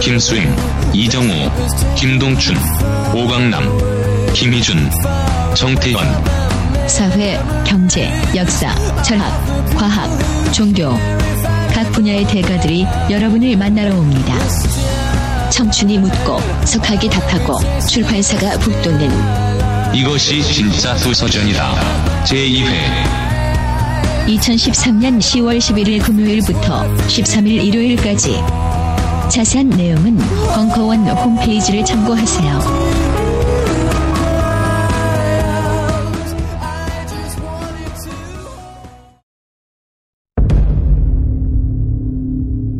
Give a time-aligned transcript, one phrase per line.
[0.00, 0.54] 김수임,
[0.92, 1.50] 이정우,
[1.96, 2.56] 김동춘,
[3.14, 3.64] 오강남,
[4.32, 4.90] 김희준,
[5.54, 6.06] 정태원,
[6.88, 9.30] 사회, 경제, 역사, 철학,
[9.76, 10.08] 과학,
[10.52, 10.90] 종교
[11.72, 14.34] 각 분야의 대가들이 여러분을 만나러 옵니다.
[15.50, 22.24] 청춘이 묻고 석학이 답하고 출판사가 북돋는 이것이 진짜 도서전이다.
[22.24, 23.24] 제2회
[24.26, 28.40] 2013년 10월 11일 금요일부터 13일 일요일까지
[29.30, 30.16] 자세한 내용은
[30.54, 32.94] 벙커원 홈페이지를 참고하세요.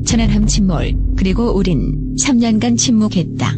[0.06, 3.56] 천안함 침몰 그리고 우린 3년간 침묵했다.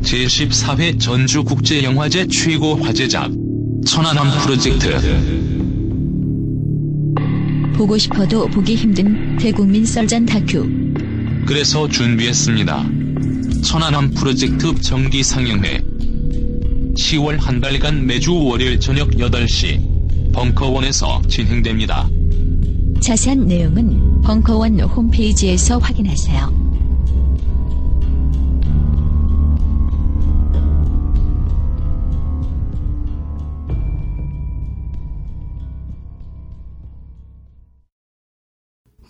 [0.00, 3.30] 제14회 전주국제영화제 최고 화제작
[3.86, 4.90] 천안함 프로젝트
[7.74, 10.83] 보고 싶어도 보기 힘든 대국민 썰전 다큐
[11.46, 12.84] 그래서 준비했습니다.
[13.62, 15.82] 천안함 프로젝트 정기 상영회
[16.96, 22.08] 10월 한 달간 매주 월요일 저녁 8시 벙커원에서 진행됩니다.
[23.00, 26.64] 자세한 내용은 벙커원 홈페이지에서 확인하세요.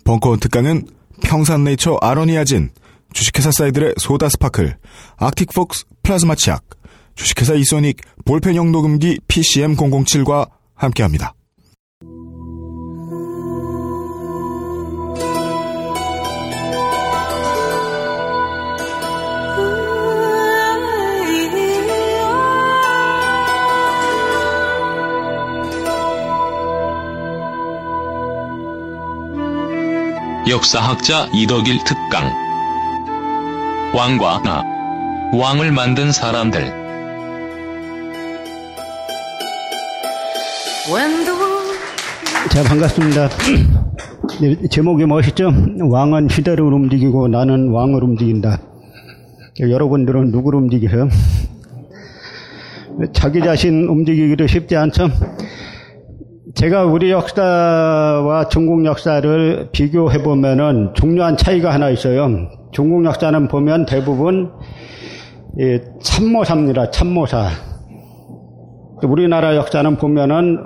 [0.03, 0.85] 벙커원 특강은
[1.21, 2.71] 평산네이처 아로니아진,
[3.13, 4.77] 주식회사 사이들의 소다 스파클,
[5.17, 6.63] 아틱폭스 플라즈마 치약,
[7.15, 11.34] 주식회사 이소닉 볼펜형 녹음기 PCM007과 함께합니다.
[30.47, 32.31] 역사학자 이덕일 특강
[33.95, 34.63] 왕과 나
[35.33, 36.85] 왕을 만든 사람들
[42.51, 43.27] 자, 반갑습니다.
[44.39, 45.51] 네, 제목이 멋있죠?
[45.79, 48.59] 왕은 시대를 움직이고 나는 왕을 움직인다.
[49.59, 51.09] 여러분들은 누구를 움직이세요?
[53.13, 55.09] 자기 자신 움직이기도 쉽지 않죠?
[56.55, 62.29] 제가 우리 역사와 중국 역사를 비교해 보면은 중요한 차이가 하나 있어요.
[62.71, 64.51] 중국 역사는 보면 대부분
[66.01, 66.91] 참모사입니다.
[66.91, 67.49] 참모사.
[69.03, 70.59] 우리나라 역사는 보면은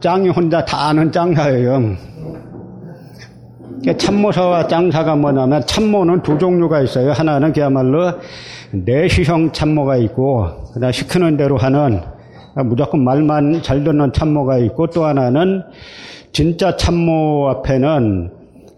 [0.00, 1.96] 짱이 혼자 다 아는 짱사예요.
[3.96, 7.12] 참모사와 짱사가 뭐냐면 참모는 두 종류가 있어요.
[7.12, 8.12] 하나는 그야말로
[8.72, 12.02] 내시형 참모가 있고 그다음 시키는 대로 하는
[12.64, 15.62] 무조건 말만 잘 듣는 참모가 있고 또 하나는
[16.32, 18.30] 진짜 참모 앞에는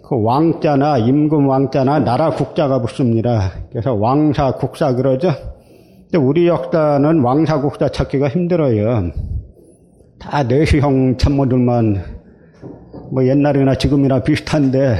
[0.08, 3.52] 그 왕자나 임금 왕자나 나라 국자가 붙습니다.
[3.70, 5.30] 그래서 왕사 국사 그러죠.
[6.02, 9.12] 근데 우리 역사는 왕사 국사 찾기가 힘들어요.
[10.18, 12.02] 다 내시형 참모들만
[13.12, 14.96] 뭐 옛날이나 지금이나 비슷한데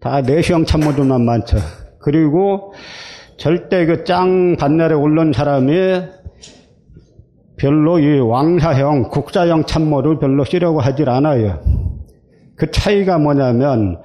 [0.00, 1.58] 다 내시형 참모들만 많죠.
[1.98, 2.72] 그리고
[3.36, 5.72] 절대 그 짱 반열에 오른 사람이
[7.62, 11.60] 별로 이 왕사형, 국사형 참모를 별로 쓰려고 하질 않아요.
[12.56, 13.98] 그 차이가 뭐냐면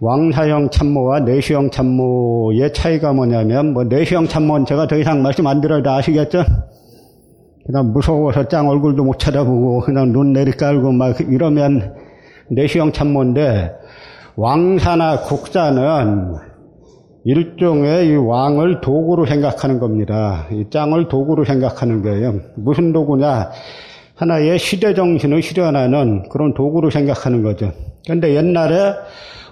[0.00, 5.90] 왕사형 참모와 내시형 참모의 차이가 뭐냐면 뭐 내시형 참모는 제가 더 이상 말씀 안 드려도
[5.90, 6.42] 아시겠죠?
[7.66, 11.94] 그냥 무서워서 짱 얼굴도 못 쳐다보고 그냥 눈 내리깔고 막 이러면
[12.48, 13.72] 내시형 참모인데
[14.36, 16.51] 왕사나 국사는
[17.24, 20.46] 일종의 이 왕을 도구로 생각하는 겁니다.
[20.50, 22.40] 이 짱을 도구로 생각하는 거예요.
[22.56, 23.50] 무슨 도구냐?
[24.16, 27.72] 하나의 시대 정신을 실현하는 그런 도구로 생각하는 거죠.
[28.04, 28.94] 그런데 옛날에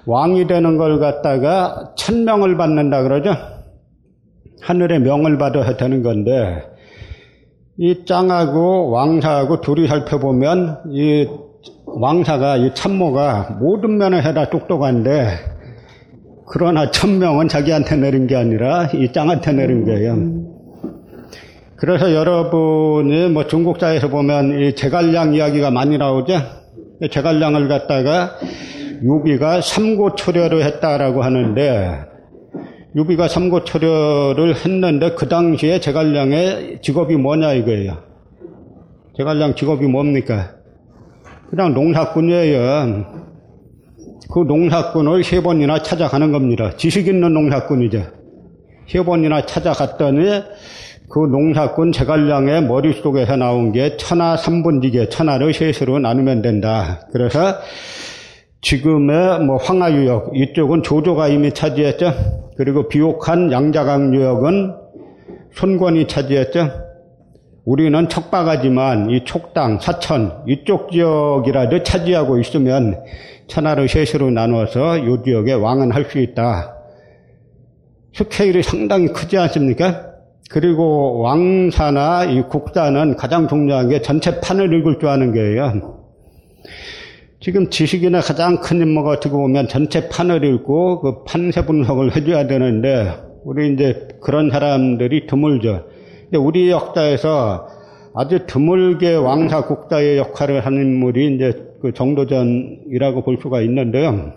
[0.06, 3.34] 왕이 되는 걸 갖다가 천명을 받는다 그러죠.
[4.62, 6.62] 하늘의 명을 받아야 되는 건데
[7.78, 11.26] 이 짱하고 왕사하고 둘이 살펴보면 이
[11.86, 15.59] 왕사가 이 참모가 모든 면에서 다 똑똑한데
[16.52, 20.16] 그러나 천명은 자기한테 내린 게 아니라 이 짱한테 내린 거예요.
[21.76, 26.34] 그래서 여러분이 뭐 중국사에서 보면 이 제갈량 이야기가 많이 나오죠.
[27.08, 28.32] 제갈량을 갖다가
[29.00, 32.00] 유비가 삼고초려를 했다라고 하는데
[32.96, 37.98] 유비가 삼고초려를 했는데 그 당시에 제갈량의 직업이 뭐냐 이거예요.
[39.16, 40.54] 제갈량 직업이 뭡니까?
[41.48, 43.19] 그냥 농사꾼이에요.
[44.32, 46.72] 그 농사꾼을 세 번이나 찾아가는 겁니다.
[46.76, 48.02] 지식 있는 농사꾼이죠.
[48.88, 50.42] 세 번이나 찾아갔더니
[51.08, 57.08] 그 농사꾼 제갈량의 머릿속에서 나온 게 천하 삼분지계, 천하를 셋으로 나누면 된다.
[57.12, 57.56] 그래서
[58.62, 62.12] 지금의 뭐 황하유역, 이쪽은 조조가 이미 차지했죠.
[62.56, 64.74] 그리고 비옥한 양자강 유역은
[65.54, 66.89] 손권이 차지했죠.
[67.70, 73.00] 우리는 척박하지만 이 촉당, 사천 이쪽 지역이라도 차지하고 있으면
[73.46, 76.74] 천하를 셋으로 나누어서 이 지역에 왕은 할 수 있다.
[78.12, 80.04] 스케일이 상당히 크지 않습니까?
[80.50, 86.00] 그리고 왕사나 이 국사는 가장 중요한 게 전체 판을 읽을 줄 아는 거예요.
[87.38, 93.14] 지금 지식인의 가장 큰 임무가 어떻게 보면 전체 판을 읽고 그 판세 분석을 해줘야 되는데
[93.44, 95.99] 우리 이제 그런 사람들이 드물죠.
[96.30, 97.66] 근데 우리 역사에서
[98.14, 104.32] 아주 드물게 왕사 국사의 역할을 하는 인물이 이제 그 정도전이라고 볼 수가 있는데요.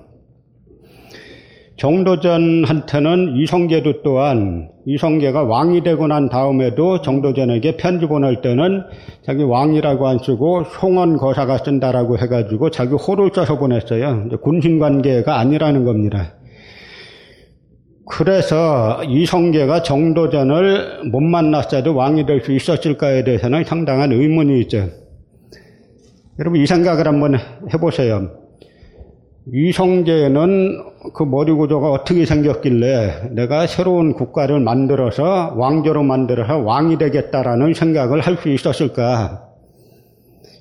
[1.77, 8.83] 정도전한테는 이성계도 또한 이성계가 왕이 되고 난 다음에도 정도전에게 편지 보낼 때는
[9.23, 14.29] 자기 왕이라고 안 쓰고 송원 거사가 쓴다라고 해가지고 자기 호를 써서 보냈어요.
[14.41, 16.33] 군신 관계가 아니라는 겁니다.
[18.05, 24.89] 그래서 이성계가 정도전을 못 만났어도 왕이 될 수 있었을까에 대해서는 상당한 의문이 있죠.
[26.39, 27.37] 여러분 이 생각을 한번
[27.73, 28.29] 해보세요.
[29.53, 30.77] 이성계는
[31.13, 38.37] 그 머리 구조가 어떻게 생겼길래 내가 새로운 국가를 만들어서 왕조로 만들어서 왕이 되겠다라는 생각을 할
[38.37, 39.43] 수 있었을까?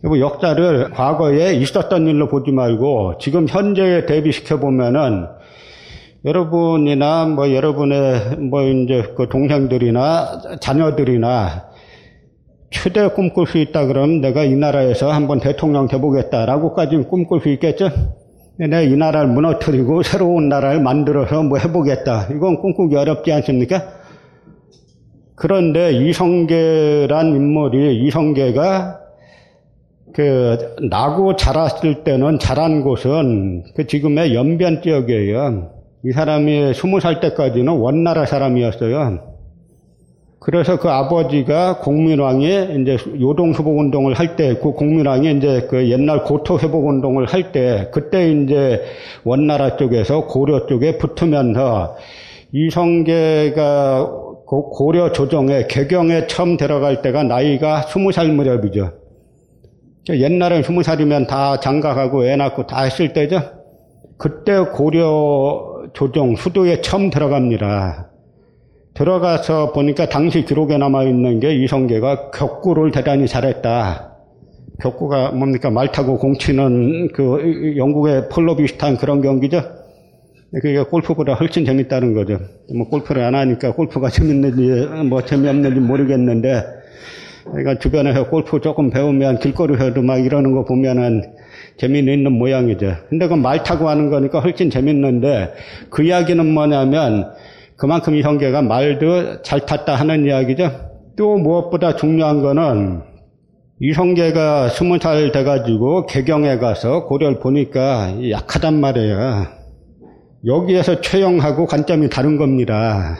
[0.04, 5.26] 여보, 역사를 과거에 있었던 일로 보지 말고 지금 현재에 대비시켜 보면은
[6.24, 11.70] 여러분이나 뭐 여러분의 뭐 이제 그 동생들이나 자녀들이나
[12.70, 17.90] 최대 꿈꿀 수 있다 그러면 내가 이 나라에서 한번 대통령 돼보겠다라고까지 꿈꿀 수 있겠죠?
[18.56, 22.28] 내가 이 나라를 무너뜨리고 새로운 나라를 만들어서 뭐 해보겠다.
[22.30, 23.82] 이건 꿈꾸기 어렵지 않습니까?
[25.34, 29.00] 그런데 이성계란 인물이 이성계가
[30.14, 35.71] 그 나고 자랐을 때는 자란 곳은 그 지금의 연변 지역이에요.
[36.04, 39.32] 이 사람이 스무 살 때까지는 원나라 사람이었어요.
[40.40, 46.58] 그래서 그 아버지가 공민왕이 이제 요동수복 운동을 할 때, 그 공민왕이 이제 그 옛날 고토
[46.58, 48.82] 회복 운동을 할 때, 그때 이제
[49.22, 51.96] 원나라 쪽에서 고려 쪽에 붙으면서
[52.50, 54.10] 이성계가
[54.44, 58.90] 고려 조정에 개경에 처음 들어갈 때가 나이가 스무 살 무렵이죠.
[60.10, 63.40] 옛날에 스무 살이면 다 장가가고 애 낳고 다 했을 때죠.
[64.18, 68.10] 그때 고려 조정 수도에 처음 들어갑니다.
[68.94, 74.12] 들어가서 보니까 당시 기록에 남아있는 게 이성계가 격구를 대단히 잘했다.
[74.80, 75.70] 격구가 뭡니까?
[75.70, 79.62] 말 타고 공 치는 그 영국의 폴로 비슷한 그런 경기죠?
[80.60, 82.38] 그게 골프보다 훨씬 재밌다는 거죠.
[82.76, 86.62] 뭐 골프를 안 하니까 골프가 재밌는지 뭐 재미없는지 모르겠는데
[87.44, 91.22] 그러니까 주변에서 골프 조금 배우면 길거리에서도 막 이러는 거 보면은
[91.82, 92.94] 재미있는 모양이죠.
[93.08, 95.52] 근데 그 말 타고 하는 거니까 훨씬 재밌는데
[95.90, 97.32] 그 이야기는 뭐냐면
[97.76, 100.70] 그만큼 이 형제가 말도 잘 탔다 하는 이야기죠.
[101.16, 103.02] 또 무엇보다 중요한 거는
[103.80, 109.46] 이 형제가 스무 살 돼가지고 개경에 가서 고려를 보니까 약하단 말이에요.
[110.46, 113.16] 여기에서 최영하고 관점이 다른 겁니다.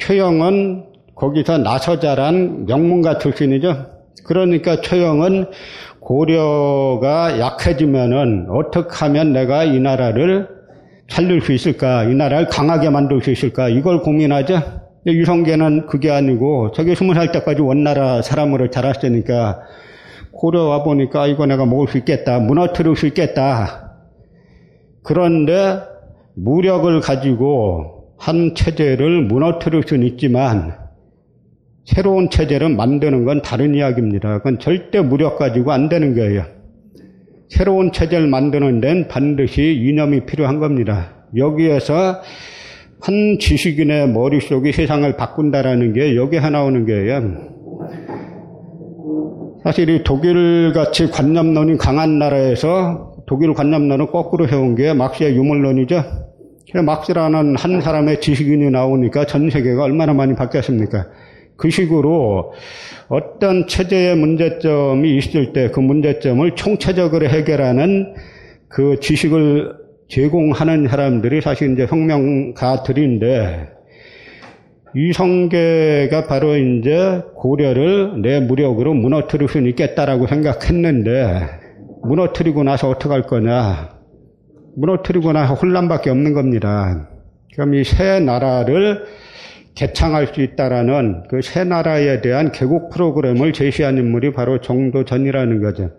[0.00, 0.84] 최영은
[1.16, 3.86] 거기서 나서 자란 명문가 출신이죠.
[4.26, 5.46] 그러니까 최영은
[6.06, 10.46] 고려가 약해지면은 어떻게 하면 내가 이 나라를
[11.08, 12.04] 살릴 수 있을까?
[12.04, 13.68] 이 나라를 강하게 만들 수 있을까?
[13.68, 14.62] 이걸 고민하죠.
[15.04, 19.58] 유성계는 그게 아니고 저게 스무 살 때까지 원나라 사람으로 자랐으니까
[20.30, 22.38] 고려 와 보니까 이거 내가 먹을 수 있겠다.
[22.38, 23.96] 무너뜨릴 수 있겠다.
[25.02, 25.80] 그런데
[26.34, 30.85] 무력을 가지고 한 체제를 무너뜨릴 수는 있지만
[31.86, 34.38] 새로운 체제를 만드는 건 다른 이야기입니다.
[34.38, 36.44] 그건 절대 무력 가지고 안 되는 거예요.
[37.48, 41.12] 새로운 체제를 만드는 데는 반드시 이념이 필요한 겁니다.
[41.36, 42.20] 여기에서
[43.00, 47.54] 한 지식인의 머릿속이 세상을 바꾼다라는 게 여기 하나 오는 거예요.
[49.62, 56.02] 사실 이 독일 같이 관념론이 강한 나라에서 독일 관념론을 거꾸로 해온 게 막스의 유물론이죠.
[56.84, 61.06] 막스라는 한 사람의 지식인이 나오니까 전 세계가 얼마나 많이 바뀌었습니까?
[61.56, 62.52] 그 식으로
[63.08, 68.14] 어떤 체제의 문제점이 있을 때 그 문제점을 총체적으로 해결하는
[68.68, 69.74] 그 지식을
[70.08, 73.68] 제공하는 사람들이 사실 이제 혁명가들인데
[74.94, 81.40] 이성계가 바로 이제 고려를 내 무력으로 무너뜨릴 수 있겠다라고 생각했는데
[82.02, 83.90] 무너뜨리고 나서 어떡할 거냐.
[84.76, 87.08] 무너뜨리고 나서 혼란밖에 없는 겁니다.
[87.54, 89.04] 그럼 이새 나라를
[89.76, 95.90] 개창할 수 있다라는 그 새 나라에 대한 개국 프로그램을 제시한 인물이 바로 정도전이라는 거죠.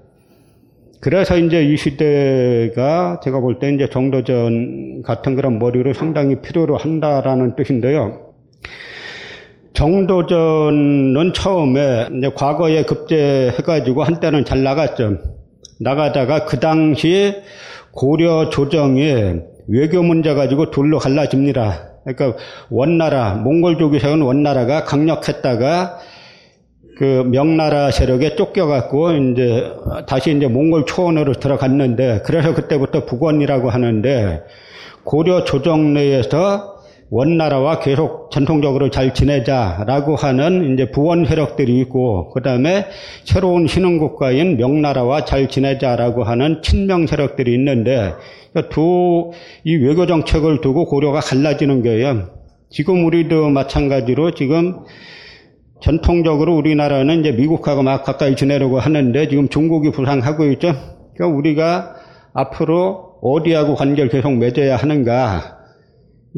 [1.00, 7.56] 그래서 이제 이 시대가 제가 볼 때 이제 정도전 같은 그런 머리를 상당히 필요로 한다라는
[7.56, 8.34] 뜻인데요.
[9.74, 15.20] 정도전은 처음에 이제 과거에 급제해가지고 한때는 잘 나갔죠.
[15.80, 17.36] 나가다가 그 당시
[17.92, 21.97] 고려 조정이 외교 문제 가지고 둘로 갈라집니다.
[22.16, 26.00] 그러니까 원나라, 몽골족이세운 원나라가 강력했다가
[26.98, 29.72] 그 명나라 세력에 쫓겨갖고 이제
[30.08, 34.42] 다시 이제 몽골 초원으로 들어갔는데 그래서 그때부터 북원이라고 하는데
[35.04, 36.78] 고려 조정 내에서
[37.10, 42.88] 원나라와 계속 전통적으로 잘 지내자라고 하는 이제 부원 세력들이 있고 그 다음에
[43.24, 48.14] 새로운 신흥국가인 명나라와 잘 지내자라고 하는 친명 세력들이 있는데
[48.58, 49.32] 그러니까 두
[49.64, 52.30] 이 외교 정책을 두고 고려가 갈라지는 거예요.
[52.70, 54.80] 지금 우리도 마찬가지로 지금
[55.82, 60.74] 전통적으로 우리나라는 이제 미국하고 막 가까이 지내려고 하는데 지금 중국이 부상하고 있죠.
[61.16, 61.96] 그러니까 우리가
[62.34, 65.58] 앞으로 어디하고 관계를 계속 맺어야 하는가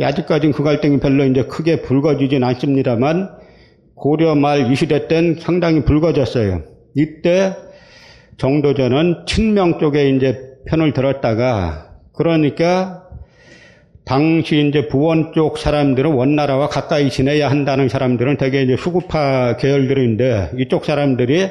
[0.01, 3.29] 아직까지는 그 갈등이 별로 이제 크게 불거지진 않습니다만
[3.95, 6.63] 고려 말 이 시대 땐 상당히 불거졌어요.
[6.95, 7.53] 이때
[8.38, 11.88] 정도전은 친명 쪽에 이제 편을 들었다가
[12.19, 13.03] 그러니까
[14.03, 20.83] 당시 이제 부원 쪽 사람들은 원나라와 가까이 지내야 한다는 사람들은 대개 이제 수구파 계열들인데 이쪽
[20.83, 21.47] 사람들이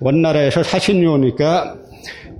[0.00, 1.76] 원나라에서 사신이 오니까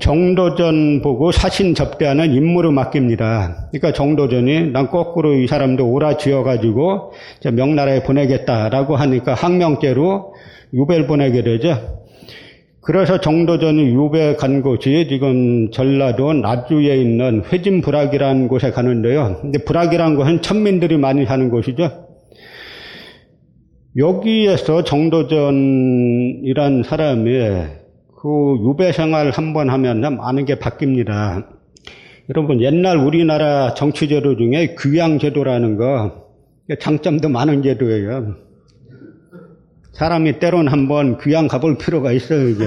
[0.00, 3.68] 정도전 보고 사신 접대하는 임무를 맡깁니다.
[3.70, 7.14] 그러니까 정도전이 난 거꾸로 이 사람도 오라 지어가지고
[7.54, 10.34] 명나라에 보내겠다라고 하니까 항명죄로
[10.74, 12.01] 유배를 보내게 되죠.
[12.84, 19.38] 그래서 정도전이 유배 간 곳이 지금 전라도 나주에 있는 회진불락이라는 곳에 가는데요.
[19.40, 22.08] 근데 불락이라는 곳은 천민들이 많이 사는 곳이죠.
[23.96, 27.30] 여기에서 정도전이란 사람이
[28.20, 31.46] 그 유배 생활 한 번 하면 많은 게 바뀝니다.
[32.30, 36.22] 여러분 옛날 우리나라 정치제도 중에 귀양제도라는 거
[36.80, 38.34] 장점도 많은 제도예요.
[39.92, 42.66] 사람이 때론 한번 귀양 가볼 필요가 있어요 이게.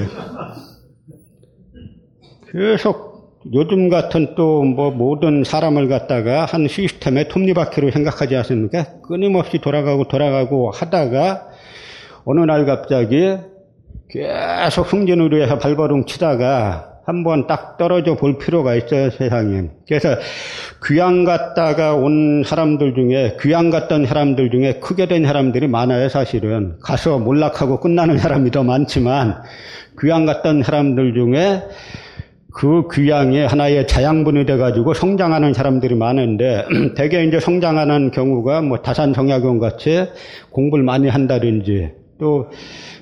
[2.51, 3.15] 계속
[3.53, 9.01] 요즘 같은 또 뭐 모든 사람을 갖다가 한 시스템의 톱니바퀴로 생각하지 않습니까?
[9.01, 11.47] 끊임없이 돌아가고 돌아가고 하다가
[12.25, 13.37] 어느 날 갑자기
[14.09, 19.69] 계속 승진을 위해서 발버둥 치다가 한번 딱 떨어져 볼 필요가 있어요, 세상에.
[19.87, 20.15] 그래서
[20.87, 26.77] 귀양 갔다가 온 사람들 중에, 귀양 갔던 사람들 중에 크게 된 사람들이 많아요, 사실은.
[26.81, 29.43] 가서 몰락하고 끝나는 사람이 더 많지만,
[30.01, 31.63] 귀양 갔던 사람들 중에
[32.51, 40.07] 그 귀양이 하나의 자양분이 돼가지고 성장하는 사람들이 많은데, 대개 이제 성장하는 경우가 뭐 다산성약원 같이
[40.51, 42.49] 공부를 많이 한다든지, 또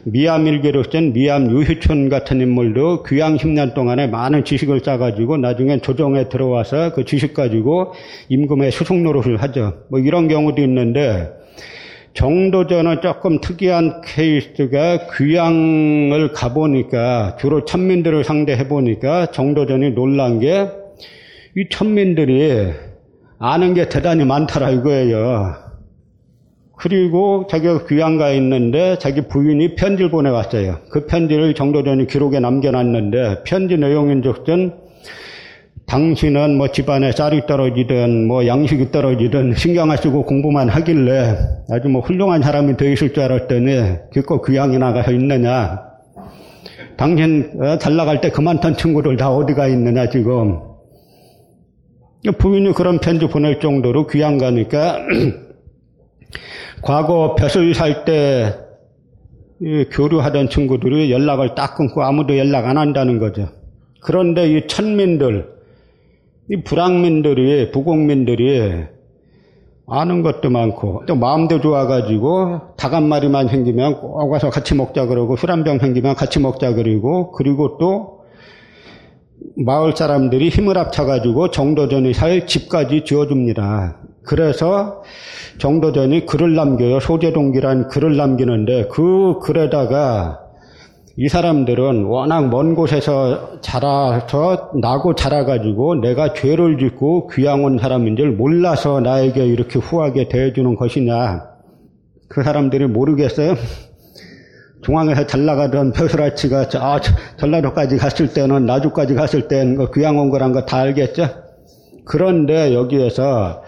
[0.05, 6.93] 미암 일기로쓴 미암 유희촌 같은 인물도 귀양 10년 동안에 많은 지식을 쌓아가지고 나중엔 조정에 들어와서
[6.93, 7.93] 그 지식 가지고
[8.29, 9.83] 임금의 수송 노릇을 하죠.
[9.89, 11.29] 뭐 이런 경우도 있는데
[12.13, 20.83] 정도전은 조금 특이한 케이스가 귀양을 가보니까 주로 천민들을 상대해 보니까 정도전이 놀란 게
[21.55, 22.73] 이 천민들이
[23.37, 25.53] 아는 게 대단히 많더라 이거예요.
[26.75, 30.79] 그리고 자기가 귀양 가 있는데 자기 부인이 편지를 보내왔어요.
[30.89, 34.73] 그 편지를 정도전이 기록에 남겨놨는데 편지 내용인즉슨
[35.85, 41.35] 당신은 뭐 집안에 쌀이 떨어지든 뭐 양식이 떨어지든 신경 안 쓰고 공부만 하길래
[41.69, 45.93] 아주 뭐 훌륭한 사람이 더 있을 줄 알았더니 기껏 귀양에 나가서 있느냐.
[46.97, 50.59] 당신 어, 잘 나갈 때 그만둔 친구들 다 어디가 있느냐 지금.
[52.37, 54.99] 부인이 그런 편지 보낼 정도로 귀양 가니까
[56.83, 58.59] 과거 벼슬 살 때
[59.91, 63.47] 교류하던 친구들이 연락을 딱 끊고 아무도 연락 안 한다는 거죠.
[64.01, 65.53] 그런데 이 천민들,
[66.49, 68.83] 이 불황민들이, 부국민들이
[69.87, 75.37] 아는 것도 많고 또 마음도 좋아가지고 닭 한 마리만 생기면 꼭 와서 같이 먹자 그러고
[75.37, 78.23] 술 한 병 생기면 같이 먹자 그러고 그리고 또
[79.55, 83.99] 마을 사람들이 힘을 합쳐가지고 정도전이 살 집까지 지어줍니다.
[84.25, 85.03] 그래서
[85.57, 86.99] 정도전이 글을 남겨요.
[86.99, 90.39] 소재동기란 글을 남기는데 그 글에다가
[91.15, 98.31] 이 사람들은 워낙 먼 곳에서 자라서 나고 자라가지고 내가 죄를 짓고 귀양 온 사람인 줄
[98.31, 101.43] 몰라서 나에게 이렇게 후하게 대해주는 것이냐.
[102.29, 103.53] 그 사람들이 모르겠어요?
[104.83, 106.99] 중앙에서 잘 나가던 벼슬아치가 저, 아,
[107.37, 111.27] 전라도까지 갔을 때는 나주까지 갔을 때는 그 귀양 온 거란 거 다 알겠죠?
[112.05, 113.63] 그런데 여기에서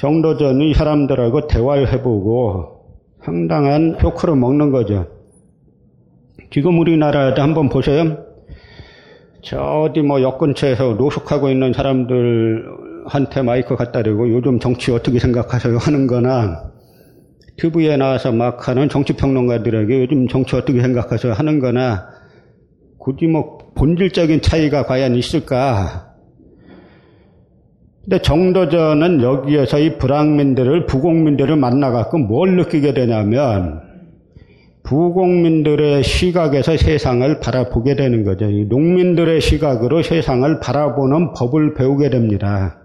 [0.00, 2.86] 정도전 이 사람들하고 대화를 해보고
[3.22, 5.06] 상당한 효크를 먹는 거죠.
[6.50, 8.16] 지금 우리나라도 한번 보세요.
[9.42, 16.06] 저 어디 뭐 역근처에서 노숙하고 있는 사람들한테 마이크 갖다 대고 요즘 정치 어떻게 생각하세요 하는
[16.06, 16.70] 거나
[17.58, 22.08] TV에 나와서 막 하는 정치평론가들에게 요즘 정치 어떻게 생각하세요 하는 거나
[22.98, 26.09] 굳이 뭐 본질적인 차이가 과연 있을까
[28.10, 33.82] 근데 정도전은 여기에서 이 불황민들을, 부국민들을 만나갖고 뭘 느끼게 되냐면,
[34.82, 38.50] 부국민들의 시각에서 세상을 바라보게 되는 거죠.
[38.50, 42.80] 농민들의 시각으로 세상을 바라보는 법을 배우게 됩니다.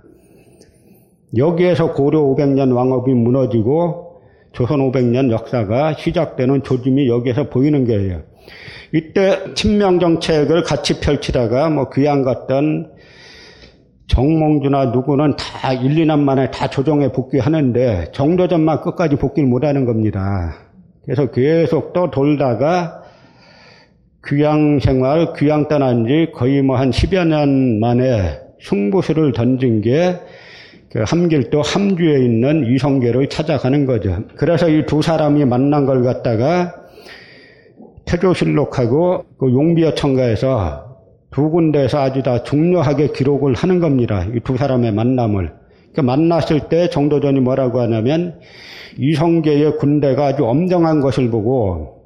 [1.35, 8.21] 여기에서 고려 500년 왕업이 무너지고 조선 500년 역사가 시작되는 조짐이 여기에서 보이는 거예요.
[8.93, 12.94] 이때 친명 정책을 같이 펼치다가 뭐 귀양 갔던
[14.07, 20.53] 정몽주나 누구는 다 1, 2년 만에 다 조정에 복귀하는데 정도전만 끝까지 복귀를 못하는 겁니다.
[21.03, 23.01] 그래서 계속 또 돌다가
[24.27, 30.19] 귀양 생활, 귀양 떠난 지 거의 뭐 한 10여 년 만에 승부수를 던진 게
[30.95, 34.17] 그 함길도 함주에 있는 이성계를 찾아가는 거죠.
[34.37, 36.73] 그래서 이 두 사람이 만난 걸 갖다가
[38.05, 40.84] 태조실록하고 그 용비어천가에서
[41.35, 44.23] 두 군데에서 아주 다 중요하게 기록을 하는 겁니다.
[44.33, 45.51] 이 두 사람의 만남을.
[45.91, 48.39] 그러니까 만났을 때 정도전이 뭐라고 하냐면
[48.97, 52.05] 이성계의 군대가 아주 엄정한 것을 보고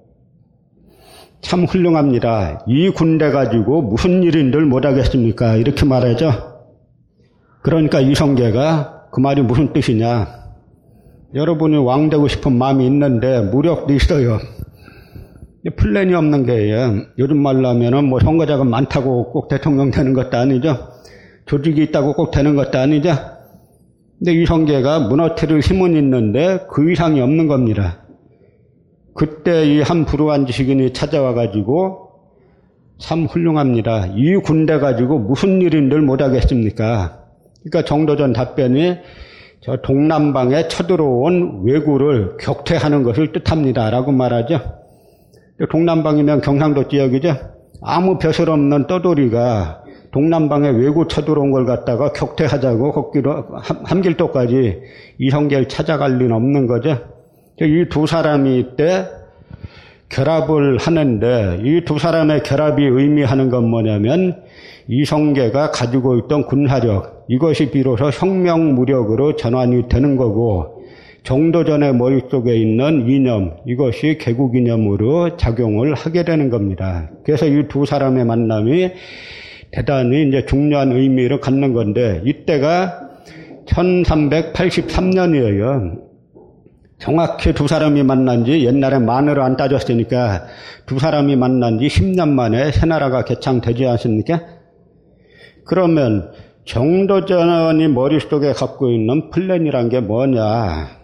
[1.42, 2.66] 참 훌륭합니다.
[2.68, 5.58] 이 군대 가지고 무슨 일인들 못하겠습니까?
[5.58, 6.32] 이렇게 말하죠.
[7.62, 10.28] 그러니까 이성계가 그 말이 무슨 뜻이냐.
[11.36, 14.40] 여러분이 왕 되고 싶은 마음이 있는데 무력도 있어요.
[15.76, 17.06] 플랜이 없는 게예요.
[17.18, 20.78] 요즘 말로 하면은 뭐 선거자금 많다고 꼭 대통령 되는 것도 아니죠.
[21.46, 23.10] 조직이 있다고 꼭 되는 것도 아니죠.
[24.18, 28.04] 근데 이 성계가 무너뜨릴 힘은 있는데 그 이상이 없는 겁니다.
[29.14, 32.10] 그때 이 한 불우한 지식인이 찾아와 가지고
[32.98, 34.08] 참 훌륭합니다.
[34.16, 37.24] 이 군대 가지고 무슨 일인들 못하겠습니까?
[37.64, 38.98] 그러니까 정도전 답변이
[39.62, 43.90] 저 동남방에 쳐들어온 왜구를 격퇴하는 것을 뜻합니다.
[43.90, 44.60] 라고 말하죠.
[45.70, 47.36] 동남방이면 경상도 지역이죠.
[47.82, 53.46] 아무 벼슬 없는 떠돌이가 동남방에 외구 쳐들어온 걸 갖다가 격퇴하자고 걷기로
[53.86, 54.80] 함길도까지
[55.20, 56.98] 이성계를 찾아갈 리는 없는 거죠.
[57.62, 59.06] 이 두 사람이 이때
[60.10, 64.42] 결합을 하는데 이 두 사람의 결합이 의미하는 건 뭐냐면
[64.88, 70.79] 이성계가 가지고 있던 군사력 이것이 비로소 혁명 무력으로 전환이 되는 거고
[71.24, 77.10] 정도전의 머릿속에 있는 이념, 이것이 개국 이념으로 작용을 하게 되는 겁니다.
[77.24, 78.92] 그래서 이 두 사람의 만남이
[79.72, 83.10] 대단히 이제 중요한 의미를 갖는 건데, 이때가
[83.68, 86.00] 1383년이에요.
[86.98, 90.48] 정확히 두 사람이 만난 지 옛날에 만으로 안 따졌으니까
[90.86, 94.42] 두 사람이 만난 지 10년 만에 새 나라가 개창되지 않습니까?
[95.66, 96.32] 그러면
[96.66, 100.99] 정도전이 머릿속에 갖고 있는 플랜이란 게 뭐냐?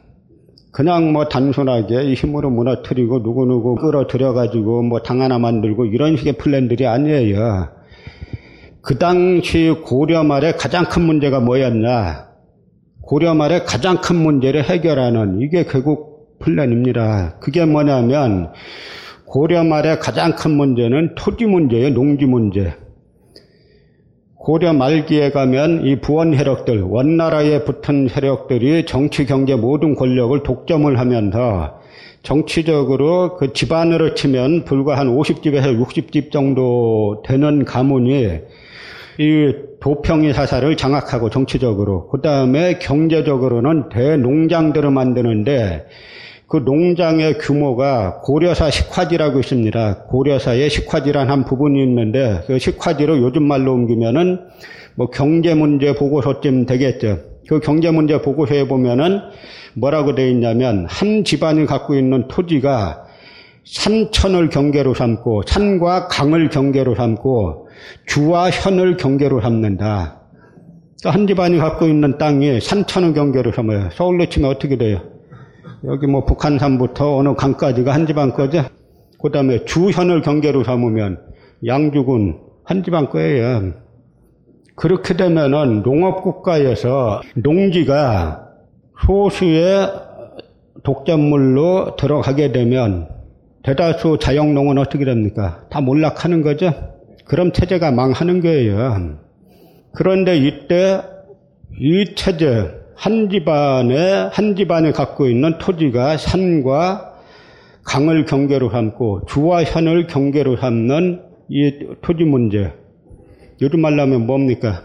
[0.76, 7.70] 그냥 뭐 단순하게 힘으로 무너뜨리고 누구누구 끌어들여가지고 뭐 당 하나 만들고 이런 식의 플랜들이 아니에요.
[8.82, 12.28] 그 당시 고려 말에 가장 큰 문제가 뭐였냐?
[13.02, 17.38] 고려 말에 가장 큰 문제를 해결하는 이게 결국 플랜입니다.
[17.40, 18.52] 그게 뭐냐면
[19.26, 21.94] 고려 말에 가장 큰 문제는 토지 문제예요.
[21.94, 22.74] 농지 문제.
[24.46, 31.80] 고려 말기에 가면 이 부원 세력들, 원나라에 붙은 세력들이 정치, 경제 모든 권력을 독점을 하면서
[32.22, 38.40] 정치적으로 그 집안으로 치면 불과 한 50집에서 60집 정도 되는 가문이
[39.18, 45.88] 이 도평의 사사를 장악하고 정치적으로 그 다음에 경제적으로는 대농장들을 만드는데
[46.48, 50.04] 그 농장의 규모가 고려사 식화지라고 있습니다.
[50.10, 54.42] 고려사에 식화지란 한 부분이 있는데 그 식화지로 요즘 말로 옮기면은
[54.96, 57.20] 뭐 경제 문제 보고서쯤 되겠죠.
[57.50, 59.20] 그 경제 문제 보고서에 보면은
[59.74, 63.06] 뭐라고 되어 있냐면 한 집안이 갖고 있는 토지가
[63.66, 67.68] 산천을 경계로 삼고 산과 강을 경계로 삼고
[68.06, 70.22] 주와 현을 경계로 삼는다.
[71.04, 73.90] 한 집안이 갖고 있는 땅이 산천을 경계로 삼아요.
[73.92, 75.15] 서울로 치면 어떻게 돼요?
[75.88, 78.64] 여기 뭐 북한산부터 어느 강까지가 한 거죠?
[79.22, 81.20] 그 다음에 주현을 경계로 삼으면
[81.66, 83.74] 양주군 한 거예요.
[84.76, 88.50] 그렇게 되면은 농업국가에서 농지가
[89.06, 89.90] 소수의
[90.84, 93.10] 독점물로 들어가게 되면
[93.64, 95.66] 대다수 자영농은 어떻게 됩니까?
[95.70, 96.72] 다 몰락하는 거죠?
[97.26, 99.18] 그럼 체제가 망하는 거예요.
[99.94, 101.02] 그런데 이때
[101.80, 107.14] 이 체제, 한 집안에, 한 집안이 갖고 있는 토지가 산과
[107.84, 112.74] 강을 경계로 삼고 주와 현을 경계로 삼는 이 토지 문제.
[113.62, 114.82] 요즘 말로 하면 뭡니까?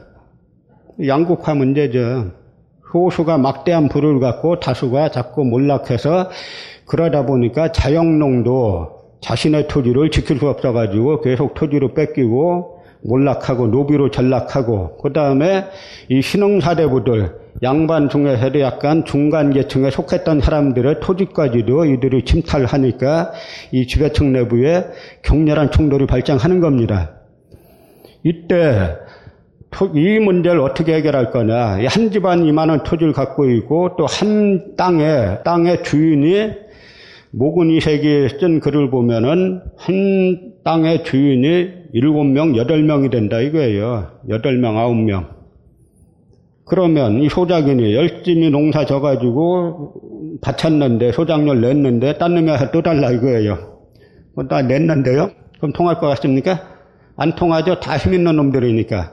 [1.05, 2.33] 양극화 문제죠.
[2.93, 6.29] 소수가 막대한 부를 갖고 다수가 자꾸 몰락해서
[6.87, 15.13] 그러다 보니까 자영농도 자신의 토지를 지킬 수 없어가지고 계속 토지로 뺏기고 몰락하고 노비로 전락하고 그
[15.13, 15.67] 다음에
[16.09, 23.33] 이 신흥사대부들 양반 중에서도 약간 중간 계층에 속했던 사람들의 토지까지도 이들이 침탈하니까
[23.73, 24.87] 이 지배층 내부에
[25.23, 27.13] 격렬한 충돌이 발생하는 겁니다.
[28.25, 28.97] 이때
[29.95, 31.79] 이 문제를 어떻게 해결할 거냐.
[31.89, 36.51] 한 집안 이만한 토지를 갖고 있고 또 한 땅에, 땅의 주인이
[37.33, 44.09] 모근 이색이 쓴 글을 보면은 한 땅의 주인이 일곱 명, 여덟 명이 된다 이거예요.
[44.29, 45.40] 여덟 명, 아홉 명.
[46.71, 49.95] 그러면 이 소작인이 열심히 농사 져가지고
[50.41, 53.81] 바쳤는데 소작료를 냈는데 딴 놈이 또 달라 이거예요.
[54.49, 55.33] 다 냈는데요.
[55.59, 56.63] 그럼 통할 것 같습니까?
[57.17, 57.81] 안 통하죠.
[57.81, 59.13] 다 힘 있는 놈들이니까.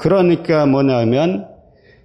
[0.00, 1.46] 그러니까 뭐냐면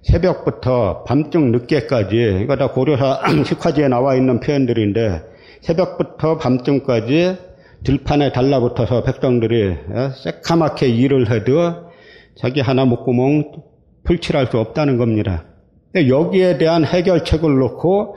[0.02, 5.20] 새벽부터 밤중 늦게까지 이거 다 고려사 식화지에 나와 있는 표현들인데
[5.62, 7.36] 새벽부터 밤중까지
[7.82, 11.90] 들판에 달라붙어서 백성들이 어, 새카맣게 일을 해도
[12.36, 13.50] 자기 하나 목구멍
[14.04, 15.44] 풀칠할 수 없다는 겁니다.
[15.96, 18.16] 여기에 대한 해결책을 놓고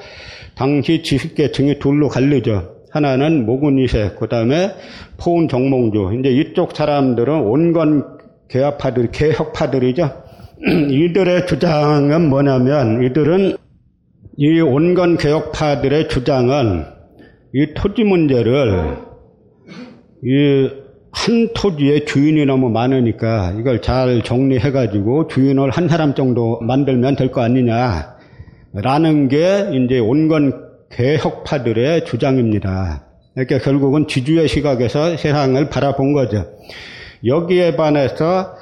[0.56, 2.78] 당시 지식계층이 둘로 갈리죠.
[2.92, 4.72] 하나는 모군이세, 그 다음에
[5.18, 6.20] 포운 정몽주.
[6.20, 10.24] 이제 이쪽 사람들은 온건 개혁파들, 개혁파들이죠.
[10.90, 13.58] 이들의 주장은 뭐냐면 이들은
[14.38, 16.86] 이 온건 개혁파들의 주장은
[17.54, 18.98] 이 토지 문제를
[20.24, 20.70] 이
[21.28, 27.42] 한 토지의 주인이 너무 많으니까 이걸 잘 정리해가지고 주인을 한 사람 정도 만들면 될 거
[27.42, 28.16] 아니냐.
[28.74, 30.54] 라는 게 이제 온건
[30.90, 33.04] 개혁파들의 주장입니다.
[33.34, 36.46] 그러니까 결국은 지주의 시각에서 세상을 바라본 거죠.
[37.26, 38.56] 여기에 반해서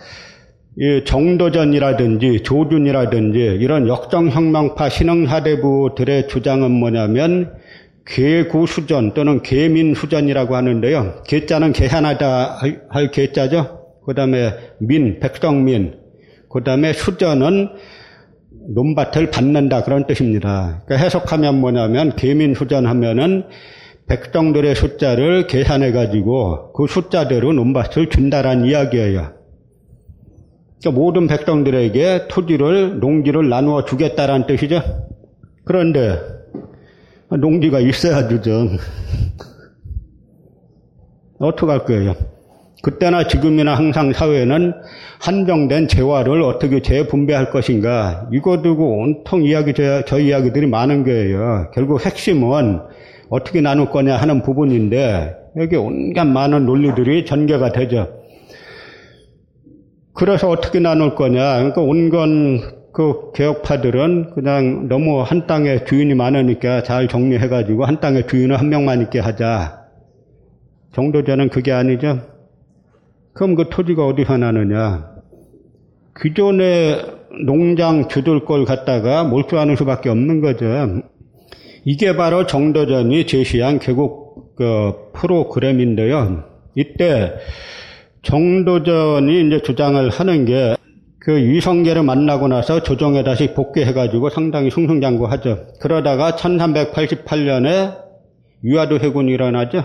[1.05, 7.53] 정도전이라든지 조준이라든지 이런 역정혁명파 신흥사대부들의 주장은 뭐냐면
[8.05, 11.23] 개구수전 또는 개민수전이라고 하는데요.
[11.27, 13.85] 개자는 계산하다 할 개자죠.
[14.05, 15.95] 그 다음에 민, 백성민.
[16.49, 17.69] 그 다음에 수전은
[18.73, 20.83] 논밭을 받는다 그런 뜻입니다.
[20.85, 23.43] 그러니까 해석하면 뭐냐면 개민수전 하면은
[24.07, 29.33] 백성들의 숫자를 계산해 가지고 그 숫자대로 논밭을 준다라는 이야기예요.
[30.79, 34.81] 그러니까 모든 백성들에게 토지를 농지를 나누어 주겠다라는 뜻이죠.
[35.63, 36.34] 그런데
[37.29, 38.69] 농지가 있어야 주죠.
[41.39, 42.15] 어떡할 거예요?
[42.81, 44.73] 그때나 지금이나 항상 사회는
[45.19, 51.71] 한정된 재화를 어떻게 재분배할 것인가 이거 두고 온통 이야기 저, 저 이야기들이 많은 거예요.
[51.73, 52.79] 결국 핵심은
[53.29, 58.21] 어떻게 나눌 거냐 하는 부분인데 여기 온갖 많은 논리들이 전개가 되죠.
[60.13, 61.57] 그래서 어떻게 나눌 거냐.
[61.57, 62.61] 그러니까 온건
[62.95, 69.01] 그 개혁파들은 그냥 너무 한 땅에 주인이 많으니까 잘 정리해가지고 한 땅에 주인을 한 명만
[69.01, 69.81] 있게 하자.
[70.93, 72.21] 정도전은 그게 아니죠.
[73.33, 75.09] 그럼 그 토지가 어디서 나느냐.
[76.21, 77.03] 기존의
[77.45, 80.65] 농장 주들 걸 갖다가 몰수하는 수밖에 없는 거죠.
[81.83, 86.45] 이게 바로 정도전이 제시한 개국 그 프로그램인데요.
[86.75, 87.33] 이때
[88.21, 90.77] 정도전이 이제 주장을 하는 게
[91.25, 95.69] 그 위성계를 만나고 나서 조정에 다시 복귀해가지고 상당히 승승장구하죠.
[95.81, 97.97] 그러다가 1388년에
[98.61, 99.83] 위화도 해군이 일어나죠.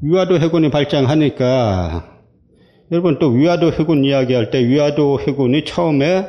[0.00, 2.06] 위화도 해군이 발생하니까
[2.90, 6.26] 여러분 또 위화도 해군 이야기할 때 위화도 해군이 처음에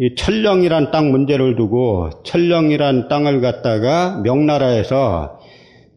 [0.00, 5.37] 이 철령이란 땅 문제를 두고 철령이란 땅을 갖다가 명나라에서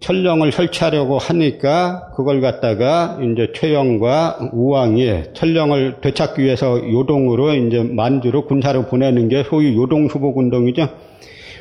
[0.02, 8.84] 철령을 설치하려고 하니까 그걸 갖다가 이제 최영과 우왕이 철령을 되찾기 위해서 요동으로 이제 만주로 군사를
[8.88, 10.90] 보내는 게 소위 요동 수복 운동이죠.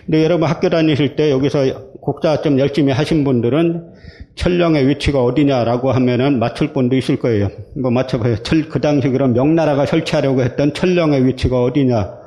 [0.06, 3.92] 근데 여러분 학교 다니실 때 여기서 국자 좀 열심히 하신 분들은
[4.34, 7.50] 철령의 위치가 어디냐라고 하면은 맞출 분도 있을 거예요.
[7.76, 8.36] 뭐 맞춰봐요.
[8.38, 12.20] 철, 그 당시 그럼 명나라가 설치하려고 했던 철령의 위치가 어디냐?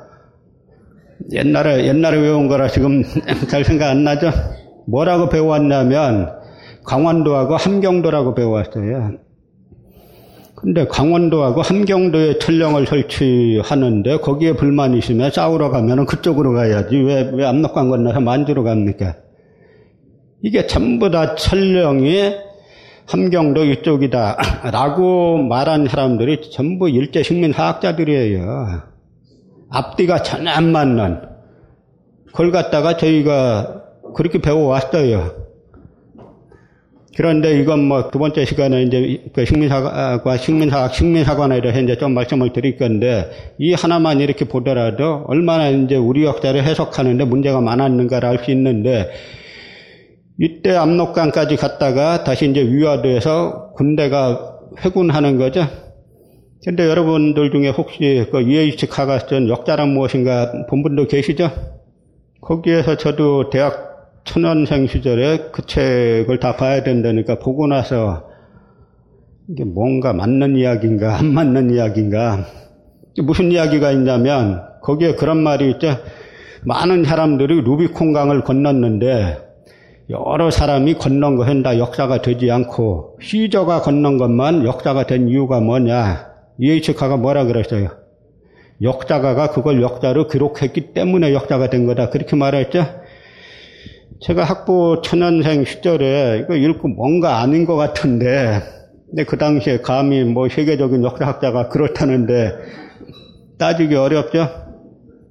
[1.32, 3.02] 옛날에, 옛날에 외운 거라 지금
[3.50, 4.30] 잘 생각 안 나죠?
[4.86, 6.44] 뭐라고 배워왔냐면,
[6.84, 9.18] 강원도하고 함경도라고 배워왔어요.
[10.54, 17.90] 근데 강원도하고 함경도에 천령을 설치하는데 거기에 불만이 있으면 싸우러 가면 그쪽으로 가야지 왜, 왜 압록강
[17.90, 19.16] 건너서 만주로 갑니까?
[20.42, 22.34] 이게 전부 다 천령이
[23.06, 24.38] 함경도 이쪽이다
[24.72, 28.82] 라고 말한 사람들이 전부 일제 식민사학자들이에요.
[29.68, 31.20] 앞뒤가 전혀 안 맞는
[32.28, 33.83] 그걸 갖다가 저희가
[34.14, 35.44] 그렇게 배워왔어요.
[37.16, 42.52] 그런데 이건 뭐 두 번째 시간에 이제 그 식민사과 식민사학 식민사관에 대해서 이제 좀 말씀을
[42.52, 48.50] 드릴 건데 이 하나만 이렇게 보더라도 얼마나 이제 우리 역사를 해석하는데 문제가 많았는가를 알 수
[48.50, 49.10] 있는데
[50.40, 55.66] 이때 압록강까지 갔다가 다시 이제 위화도에서 군대가 회군하는 거죠.
[56.64, 61.50] 근데 여러분들 중에 혹시 그 UH 카가 쓴 역자란 무엇인가 본 분도 계시죠?
[62.40, 63.93] 거기에서 저도 대학
[64.24, 68.28] 천연생 시절에 그 책을 다 봐야 된다니까 보고 나서
[69.48, 72.46] 이게 뭔가 맞는 이야기인가 안 맞는 이야기인가
[73.22, 75.96] 무슨 이야기가 있냐면 거기에 그런 말이 있죠.
[76.64, 79.38] 많은 사람들이 루비콘강을 건넜는데
[80.10, 86.26] 여러 사람이 건넌 것은 다 역사가 되지 않고 시저가 건넌 것만 역사가 된 이유가 뭐냐
[86.58, 87.88] 이에이츠카가 뭐라 그랬어요?
[88.82, 92.84] 역사가가 그걸 역사로 기록했기 때문에 역사가 된 거다 그렇게 말했죠.
[94.20, 98.60] 제가 학부 천연생 시절에 이거 읽고 뭔가 아닌 것 같은데,
[99.08, 102.52] 근데 그 당시에 감히 뭐 세계적인 역사학자가 그렇다는데
[103.58, 104.48] 따지기 어렵죠?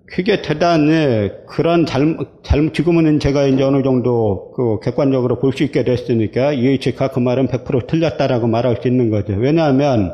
[0.05, 5.83] 그게 대단히 그런 잘못, 잘못, 지금은 제가 이제 어느 정도 그 객관적으로 볼 수 있게
[5.83, 9.33] 됐으니까 이해치가 그 말은 100% 틀렸다라고 말할 수 있는 거죠.
[9.33, 10.13] 왜냐하면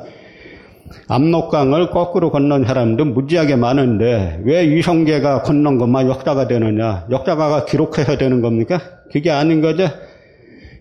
[1.08, 7.06] 압록강을 거꾸로 건넌 사람도 무지하게 많은데 왜 이성계가 건넌 것만 역사가 되느냐?
[7.10, 8.80] 역사가가 기록해서 되는 겁니까?
[9.12, 9.88] 그게 아닌 거죠.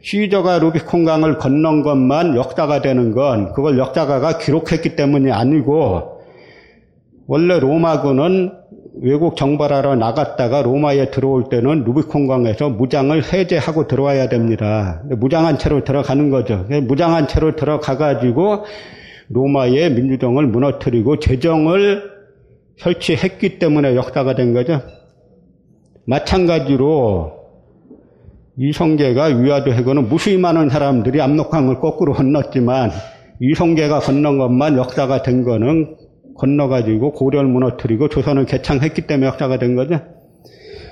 [0.03, 6.19] 시저가 루비콘강을 건넌 것만 역사가 되는 건 그걸 역사가가 기록했기 때문이 아니고
[7.27, 8.53] 원래 로마군은
[9.01, 15.03] 외국 정벌하러 나갔다가 로마에 들어올 때는 루비콘강에서 무장을 해제하고 들어와야 됩니다.
[15.05, 16.65] 무장한 채로 들어가는 거죠.
[16.83, 18.65] 무장한 채로 들어가가지고
[19.29, 22.03] 로마의 민주정을 무너뜨리고 재정을
[22.79, 24.81] 설치했기 때문에 역사가 된 거죠.
[26.07, 27.39] 마찬가지로
[28.57, 32.91] 이성계가 위화도 해고는 무수히 많은 사람들이 압록강을 거꾸로 건넜지만
[33.41, 35.97] 이성계가 건넌 것만 역사가 된 거는
[36.37, 40.01] 건너가지고 고려를 무너뜨리고 조선을 개창했기 때문에 역사가 된 거죠.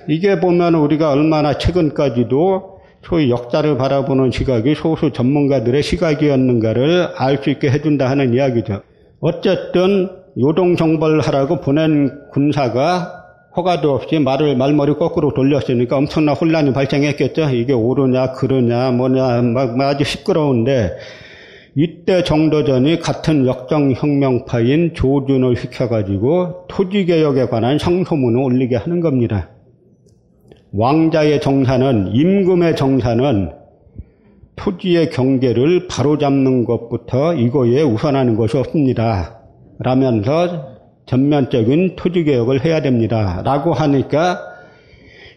[0.09, 2.76] 이게 보면 우리가 얼마나 최근까지도
[3.09, 8.83] 소위 역사를 바라보는 시각이 소수 전문가들의 시각이었는가를 알 수 있게 해준다 하는 이야기죠.
[9.21, 13.13] 어쨌든 요동정벌하라고 보낸 군사가
[13.57, 17.51] 허가도 없이 말을 말머리 거꾸로 돌렸으니까 엄청난 혼란이 발생했겠죠.
[17.51, 20.91] 이게 옳으냐 그러냐 뭐냐 막 아주 시끄러운데
[21.75, 29.51] 이때 정도전이 같은 역정혁명파인 조준을 시켜가지고 토지개혁에 관한 성소문을 올리게 하는 겁니다.
[30.77, 33.51] 왕자의 정사는 임금의 정사는
[34.57, 39.39] 토지의 경계를 바로잡는 것부터 이거에 우선하는 것이 없습니다.
[39.79, 43.41] 라면서 전면적인 토지 개혁을 해야 됩니다.
[43.43, 44.39] 라고 하니까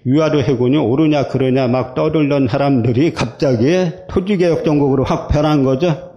[0.06, 6.12] 유아도 해군이 오르냐 그러냐 막 떠들던 사람들이 갑자기 토지개혁 정국으로 확 변한 거죠.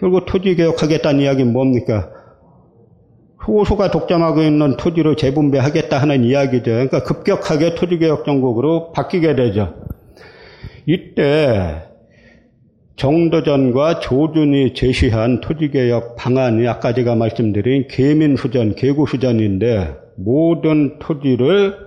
[0.00, 2.10] 결국 토지개혁하겠다는 이야기는 뭡니까?
[3.46, 6.64] 호수가 독점하고 있는 토지를 재분배하겠다 하는 이야기죠.
[6.64, 9.74] 그러니까 급격하게 토지개혁 정국으로 바뀌게 되죠.
[10.86, 11.82] 이때
[12.96, 21.84] 정도전과 조준이 제시한 토지개혁 방안이 아까 제가 말씀드린 계민수전, 계구수전인데 모든 토지를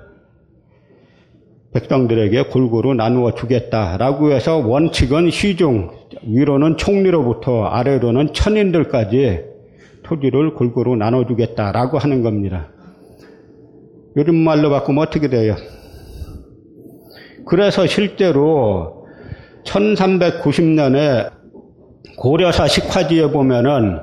[1.74, 5.92] 백성들에게 골고루 나누어 주겠다라고 해서 원칙은 시중,
[6.24, 9.57] 위로는 총리로부터 아래로는 천인들까지
[10.08, 12.70] 토지를 골고루 나눠주겠다라고 하는 겁니다.
[14.16, 15.56] 요즘 말로 바꾸면 어떻게 돼요?
[17.46, 19.08] 그래서 실제로
[19.64, 21.32] 1390년에
[22.18, 24.00] 고려사 식화지에 보면은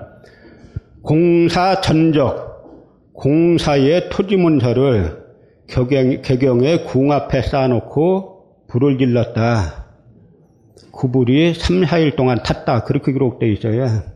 [1.03, 5.25] 공사 전적, 공사의 토지 문서를
[5.67, 9.85] 개경, 개경의 궁 앞에 쌓아놓고 불을 질렀다.
[10.93, 12.85] 그 불이 3, 4일 동안 탔다.
[12.85, 14.14] 그렇게 기록되어 있어요.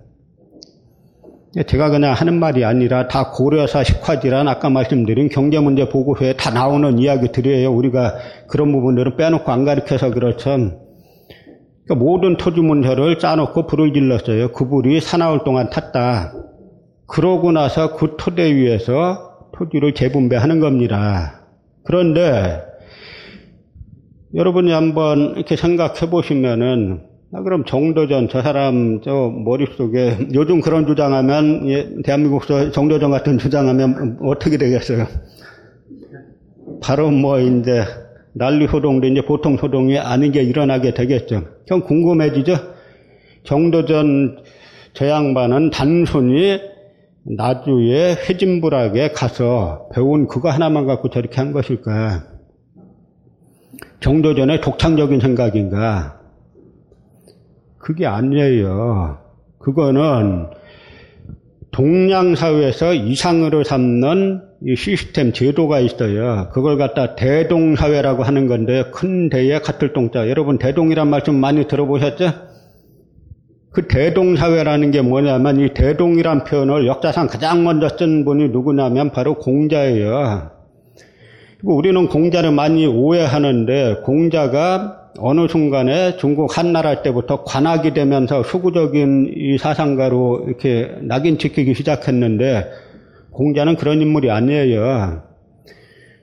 [1.67, 7.73] 제가 그냥 하는 말이 아니라 다 고려사 식화지란 아까 말씀드린 경제문제 보고서에 다 나오는 이야기들이에요.
[7.73, 8.17] 우리가
[8.49, 10.51] 그런 부분들은 빼놓고 안 가르쳐서 그렇죠.
[10.51, 14.53] 그러니까 모든 토지 문서를 짜놓고 불을 질렀어요.
[14.53, 16.35] 그 불이 사나흘 동안 탔다.
[17.07, 21.47] 그러고 나서 그 토대 위에서 토지를 재분배하는 겁니다.
[21.85, 22.63] 그런데
[24.35, 31.69] 여러분이 한번 이렇게 생각해 보시면은 아, 그럼 정도전 저 사람 저 머릿속에 요즘 그런 주장하면
[31.69, 35.07] 예, 대한민국에서 정도전 같은 주장하면 어떻게 되겠어요?
[36.81, 37.85] 바로 뭐 이제
[38.33, 41.45] 난리 소동도 이제 보통 소동이 아닌 게 일어나게 되겠죠.
[41.67, 42.55] 좀 궁금해지죠?
[43.45, 44.39] 정도전
[44.95, 46.61] 저 양반은 단순히
[47.25, 52.25] 나주에 회진불학에 가서 배운 그거 하나만 갖고 저렇게 한 것일까?
[54.01, 56.18] 정도전의 독창적인 생각인가?
[57.89, 59.17] 그게 아니에요.
[59.59, 60.49] 그거는
[61.71, 66.51] 동양사회에서 이상으로 삼는 이 시스템 제도가 있어요.
[66.53, 70.29] 그걸 갖다 대동사회라고 하는 건데 큰 대에 같을 동자.
[70.29, 72.31] 여러분 대동이란 말씀 많이 들어보셨죠?
[73.71, 80.51] 그 대동사회라는 게 뭐냐면 이 대동이란 표현을 역사상 가장 먼저 쓴 분이 누구냐면 바로 공자예요.
[81.63, 90.45] 우리는 공자를 많이 오해하는데 공자가 어느 순간에 중국 한나라 때부터 관악이 되면서 수구적인 이 사상가로
[90.47, 92.67] 이렇게 낙인 찍히기 시작했는데
[93.33, 95.23] 공자는 그런 인물이 아니에요.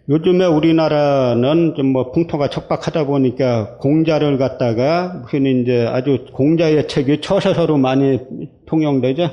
[0.07, 7.77] 요즘에 우리나라는 좀 뭐 풍토가 척박하다 보니까 공자를 갖다가 무슨 이제 아주 공자의 책이 처서서로
[7.77, 8.19] 많이
[8.65, 9.29] 통용되죠.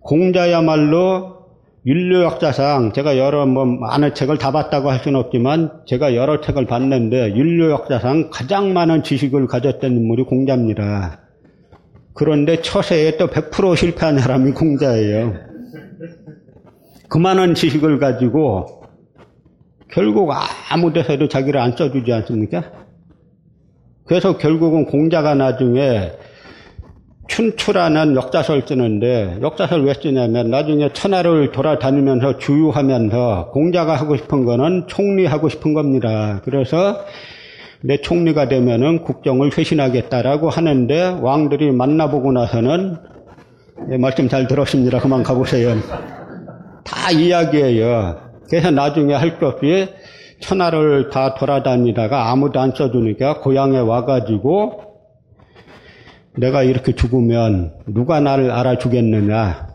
[0.00, 1.41] 공자야말로
[2.22, 7.36] 역사상 제가 여러 뭐 많은 책을 다 봤다고 할 수는 없지만 제가 여러 책을 봤는데
[7.70, 11.20] 역사상 가장 많은 지식을 가졌던 인물이 공자입니다.
[12.14, 15.34] 그런데 처세에 또 100% 실패한 사람이 공자예요.
[17.08, 18.84] 그 많은 지식을 가지고
[19.90, 20.30] 결국
[20.70, 22.62] 아무 데서도 자기를 안 써주지 않습니까?
[24.06, 26.12] 그래서 결국은 공자가 나중에
[27.28, 35.48] 춘추라는 역사서를 쓰는데 역사서를 왜 쓰냐면 나중에 천하를 돌아다니면서 주유하면서 공자가 하고 싶은 거는 총리하고
[35.48, 36.40] 싶은 겁니다.
[36.44, 37.04] 그래서
[37.80, 42.96] 내 총리가 되면은 국정을 쇄신하겠다라고 하는데 왕들이 만나보고 나서는
[43.90, 44.98] 예, 말씀 잘 들었습니다.
[45.00, 45.74] 그만 가보세요.
[46.84, 48.16] 다 이야기예요.
[48.48, 49.88] 그래서 나중에 할 것 없이
[50.40, 54.91] 천하를 다 돌아다니다가 아무도 안 써주니까 고향에 와가지고
[56.36, 59.68] 내가 이렇게 죽으면 누가 나를 알아주겠느냐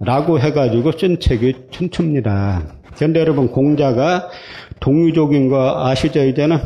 [0.00, 2.62] 라고 해가지고 쓴 책이 춘추입니다.
[2.96, 4.28] 그런데 여러분 공자가
[4.80, 6.58] 동유족인 거 아시죠 이제는?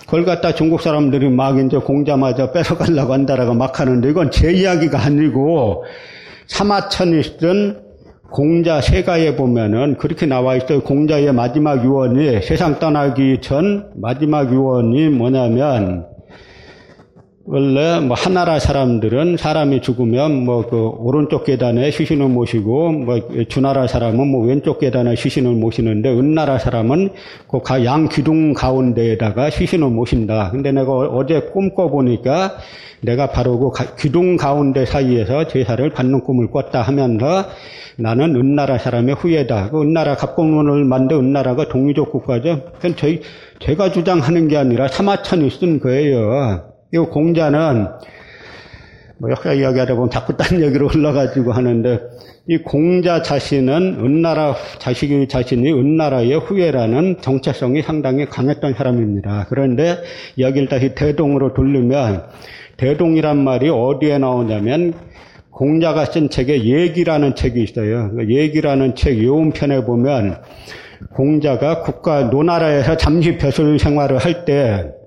[0.00, 5.84] 그걸 갖다 중국 사람들이 막 이제 공자마저 뺏어가려고 한다라고 막 하는데 이건 제 이야기가 아니고
[6.46, 7.88] 사마천이 쓴
[8.30, 10.82] 공자 세가에 보면은 그렇게 나와 있어요.
[10.82, 16.06] 공자의 마지막 유언이 세상 떠나기 전 마지막 유언이 뭐냐면
[17.50, 24.26] 원래 뭐 하나라 사람들은 사람이 죽으면 뭐 그 오른쪽 계단에 시신을 모시고 뭐 주나라 사람은
[24.26, 27.08] 뭐 왼쪽 계단에 시신을 모시는데 은나라 사람은
[27.64, 30.50] 그양 기둥 가운데에다가 시신을 모신다.
[30.50, 32.58] 근데 내가 어제 꿈꿔 보니까
[33.00, 37.46] 내가 바로 그 기둥 가운데 사이에서 제사를 받는 꿈을 꿨다 하면서
[37.96, 39.70] 나는 은나라 사람의 후예다.
[39.70, 42.72] 그 은나라 갑공론을 만든 은나라가 동유족 국가죠.
[42.74, 43.22] 그건 저희
[43.60, 46.67] 제가 주장하는 게 아니라 사마천이 쓴 거예요.
[46.92, 47.86] 이 공자는
[49.20, 52.00] 뭐 역사 이야기하다 보면 자꾸 딴 얘기로 흘러가지고 하는데
[52.46, 59.46] 이 공자 자신은 은나라 자식이 자신이 은나라의 후예라는 정체성이 상당히 강했던 사람입니다.
[59.50, 59.98] 그런데
[60.38, 62.24] 여기를 다시 대동으로 돌리면
[62.78, 64.94] 대동이란 말이 어디에 나오냐면
[65.50, 68.12] 공자가 쓴 책에 얘기라는 책이 있어요.
[68.14, 70.40] 그 얘기라는 책 요음편에 보면
[71.12, 74.97] 공자가 국가 노나라에서 잠시 벼슬 생활을 할때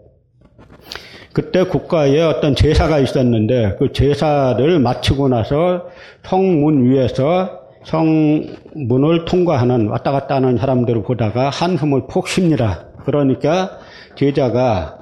[1.34, 5.88] 그때 국가에 어떤 제사가 있었는데 그 제사를 마치고 나서
[6.24, 12.86] 성문 위에서 성문을 통과하는 왔다 갔다 하는 사람들을 보다가 한숨을 푹 쉽니다.
[13.06, 13.80] 그러니까
[14.16, 14.98] 제자가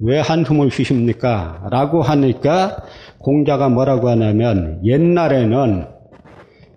[0.00, 1.68] 왜 한숨을 쉬십니까?
[1.70, 2.84] 라고 하니까
[3.18, 5.86] 공자가 뭐라고 하냐면 옛날에는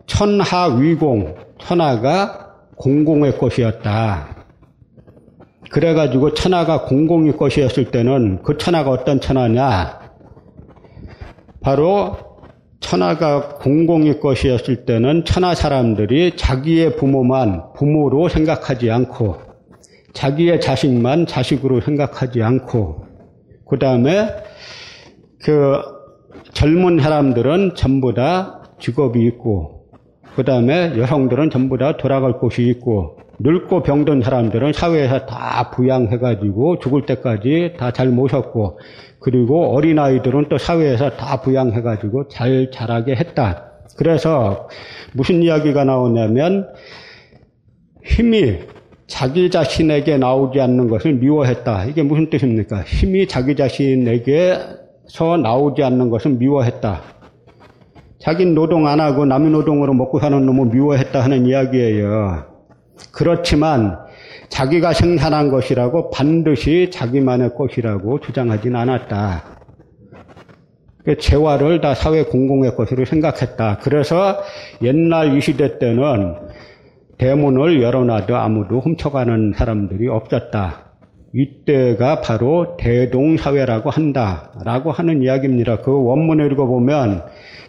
[0.05, 4.35] 천하 위공, 천하가 공공의 것이었다.
[5.69, 9.99] 그래가지고 천하가 공공의 것이었을 때는 그 천하가 어떤 천하냐?
[11.62, 12.17] 바로
[12.80, 19.37] 천하가 공공의 것이었을 때는 천하 사람들이 자기의 부모만 부모로 생각하지 않고
[20.13, 23.06] 자기의 자식만 자식으로 생각하지 않고
[23.67, 24.29] 그 다음에
[25.44, 25.81] 그
[26.54, 29.87] 젊은 사람들은 전부 다 직업이 있고
[30.35, 37.06] 그 다음에 여성들은 전부 다 돌아갈 곳이 있고 늙고 병든 사람들은 사회에서 다 부양해가지고 죽을
[37.06, 38.79] 때까지 다 잘 모셨고
[39.19, 43.71] 그리고 어린아이들은 또 사회에서 다 부양해가지고 잘 자라게 했다.
[43.98, 44.67] 그래서
[45.13, 46.67] 무슨 이야기가 나오냐면
[48.04, 48.60] 힘이
[49.08, 51.86] 자기 자신에게 나오지 않는 것을 미워했다.
[51.86, 52.81] 이게 무슨 뜻입니까?
[52.81, 57.02] 힘이 자기 자신에게서 나오지 않는 것을 미워했다.
[58.19, 62.54] 자기 노동 안 하고 남의 노동으로 먹고 사는 놈을 미워했다 하는 이야기예요.
[63.12, 63.98] 그렇지만
[64.50, 69.43] 자기가 생산한 것이라고 반드시 자기만의 것이라고 주장하진 않았다.
[71.04, 73.77] 그 재화를 다 사회 공공의 것으로 생각했다.
[73.81, 74.39] 그래서
[74.81, 76.35] 옛날 이 시대 때는
[77.17, 80.85] 대문을 열어놔도 아무도 훔쳐가는 사람들이 없었다.
[81.33, 85.81] 이때가 바로 대동사회라고 한다 라고 하는 이야기입니다.
[85.81, 87.23] 그 원문을 읽어보면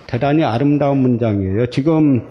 [0.07, 1.67] 대단히 아름다운 문장이에요.
[1.67, 2.23] 지금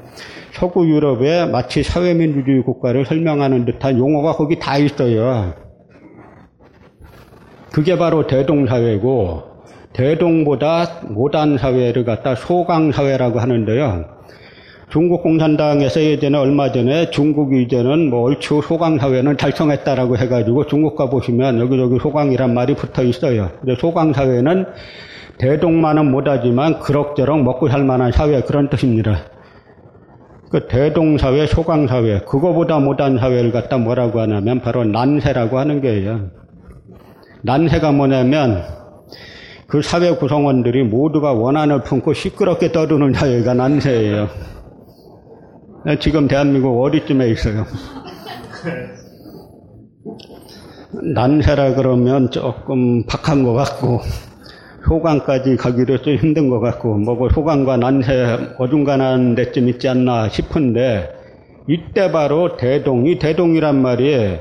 [0.55, 5.53] 서구 유럽의 마치 사회민주주의 국가를 설명하는 듯한 용어가 거기 다 있어요.
[7.73, 9.43] 그게 바로 대동사회고
[9.91, 14.05] 대동보다 모단 사회를 갖다 소강 사회라고 하는데요.
[14.89, 21.09] 중국 공산당에서 예전에 얼마 전에 중국이 이제는 뭐 얼추 소강 사회는 달성했다라고 해가지고 중국 가
[21.09, 23.49] 보시면 여기저기 소강이란 말이 붙어 있어요.
[23.59, 24.67] 근데 소강 사회는
[25.37, 29.34] 대동만은 못하지만 그럭저럭 먹고 살 만한 사회 그런 뜻입니다.
[30.55, 36.29] 그 대동사회, 소강사회, 그거보다 못한 사회를 갖다 뭐라고 하냐면 바로 난세라고 하는 거예요.
[37.41, 38.63] 난세가 뭐냐면
[39.67, 44.29] 그 사회 구성원들이 모두가 원한을 품고 시끄럽게 떠드는 사회가 난세예요.
[45.99, 47.65] 지금 대한민국 어디쯤에 있어요?
[51.15, 53.99] 난세라 그러면 조금 박한 것 같고
[54.87, 61.09] 소강까지 가기로 좀 힘든 것 같고 뭐고 소강과 난세 어중간한 데쯤 있지 않나 싶은데
[61.67, 64.37] 이때 바로 대동이 대동이란 말이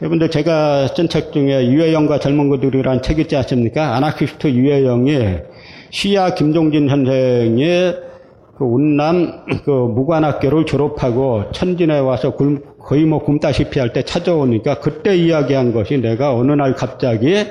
[0.00, 3.96] 여러분들 제가 쓴 책 중에 유해영과 젊은 그들이란 책 있지 않습니까?
[3.96, 5.18] 아나키스트 유해영이
[5.90, 7.96] 시야 김종진 선생의
[8.58, 12.34] 그 운남 그 무관학교를 졸업하고 천진에 와서
[12.78, 17.44] 거의 뭐 굶다시피 할 때 찾아오니까 그때 이야기한 것이 내가 어느 날 갑자기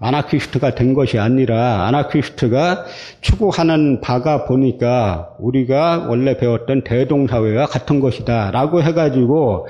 [0.00, 2.84] 아나키스트가 된 것이 아니라 아나키스트가
[3.20, 9.66] 추구하는 바가 보니까 우리가 원래 배웠던 대동사회와 같은 것이다 라고 해가지고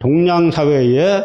[0.00, 1.22] 동양사회에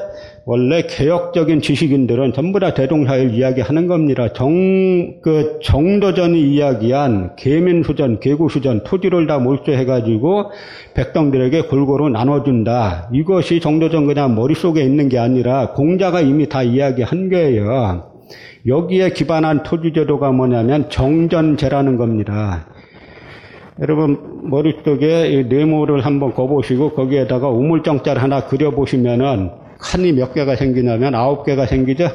[0.48, 4.32] 원래 개혁적인 지식인들은 전부 다 대동사회를 이야기하는 겁니다.
[4.34, 10.52] 정, 그 정도전이 이야기한 계민수전, 계구수전, 토지를 다 몰수해가지고
[10.93, 13.10] 백성들에게 골고루 나눠준다.
[13.12, 18.14] 이것이 정도전 그냥 머릿속에 있는 게 아니라 공자가 이미 다 이야기한 거예요.
[18.67, 22.67] 여기에 기반한 토지제도가 뭐냐면 정전제라는 겁니다.
[23.80, 31.65] 여러분 머릿속에 네모를 한번 거보시고 거기에다가 우물정자를 하나 그려보시면은 칸이 몇 개가 생기냐면 아홉 개가
[31.65, 32.07] 생기죠?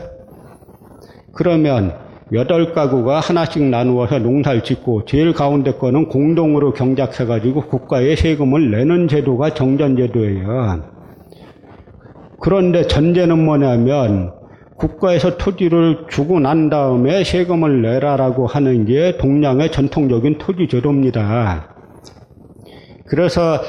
[1.33, 1.95] 그러면
[2.33, 9.55] 여덟 가구가 하나씩 나누어서 농사를 짓고 제일 가운데 거는 공동으로 경작해가지고 국가에 세금을 내는 제도가
[9.55, 10.83] 정전제도예요.
[12.41, 14.40] 그런데 전제는 뭐냐면
[14.81, 21.69] 국가에서 토지를 주고 난 다음에 세금을 내라라고 하는 게 동양의 전통적인 토지 제도입니다.
[23.07, 23.61] 그래서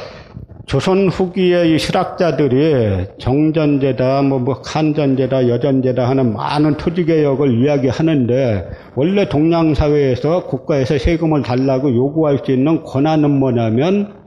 [0.65, 10.45] 조선 후기의 이 실학자들이 정전제다, 뭐, 뭐, 칸전제다, 여전제다 하는 많은 토지개혁을 이야기하는데, 원래 동양사회에서
[10.45, 14.20] 국가에서 세금을 달라고 요구할 수 있는 권한은 뭐냐면,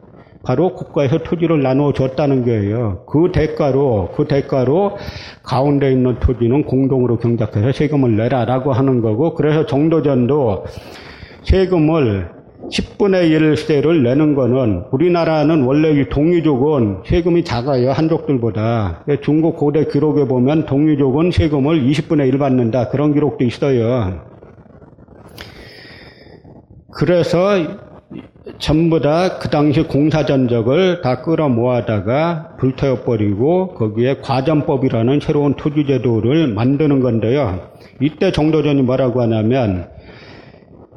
[0.44, 3.04] 바로 국가에서 토지를 나누어 줬다는 거예요.
[3.06, 4.96] 그 대가로, 그 대가로
[5.42, 10.64] 가운데 있는 토지는 공동으로 경작해서 세금을 내라라고 하는 거고, 그래서 정도전도
[11.44, 12.28] 세금을
[12.70, 17.92] 10분의 1세를 내는 거는 우리나라는 원래 이 동이족은 세금이 작아요.
[17.92, 19.04] 한족들보다.
[19.22, 22.88] 중국 고대 기록에 보면 동이족은 세금을 20분의 1 받는다.
[22.88, 24.22] 그런 기록도 있어요.
[26.96, 27.83] 그래서
[28.58, 37.60] 전부 다 그 당시 공사전적을 다 끌어 모아다가 불태워버리고 거기에 과전법이라는 새로운 토지제도를 만드는 건데요.
[38.00, 39.88] 이때 정도전이 뭐라고 하냐면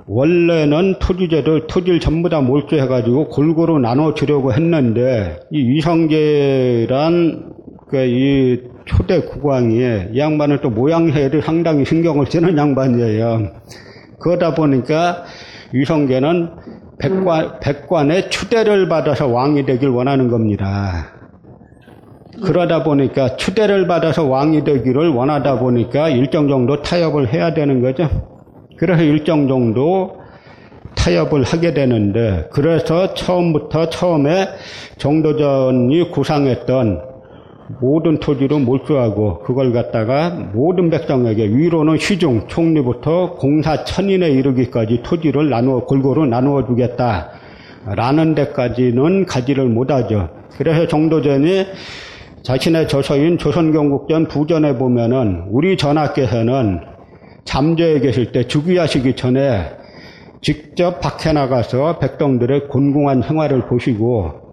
[0.08, 7.54] 원래는 토지제도를 토지를 전부 다 몰수해가지고 골고루 나눠주려고 했는데 이 이성계란
[7.90, 9.80] 그이 초대 국왕이
[10.14, 13.52] 이 양반은 또 모양새를 상당히 신경을 쓰는 양반이에요.
[14.20, 15.24] 그러다 보니까
[15.74, 16.50] 유성계는
[17.00, 21.14] 백관, 백관의 추대를 받아서 왕이 되길 원하는 겁니다.
[22.44, 28.10] 그러다 보니까 추대를 받아서 왕이 되기를 원하다 보니까 일정 정도 타협을 해야 되는 거죠.
[28.78, 30.18] 그래서 일정 정도
[30.96, 34.50] 타협을 하게 되는데, 그래서 처음부터 처음에
[34.98, 37.17] 정도전이 구상했던
[37.82, 45.84] 모든 토지로 몰수하고 그걸 갖다가 모든 백성에게 위로는 시중 총리부터 공사 천인에 이르기까지 토지를 나누어
[45.84, 47.30] 골고루 나누어 주겠다
[47.86, 50.30] 라는 데까지는 가지를 못하죠.
[50.58, 51.66] 그래서 정도전이
[52.44, 56.80] 자신의 저서인 조선경국전 부전에 보면은 우리 전하께서는
[57.44, 59.72] 잠재해 계실 때 즉위하시기 전에
[60.42, 64.47] 직접 밖에 나가서 백성들의 곤궁한 생활을 보시고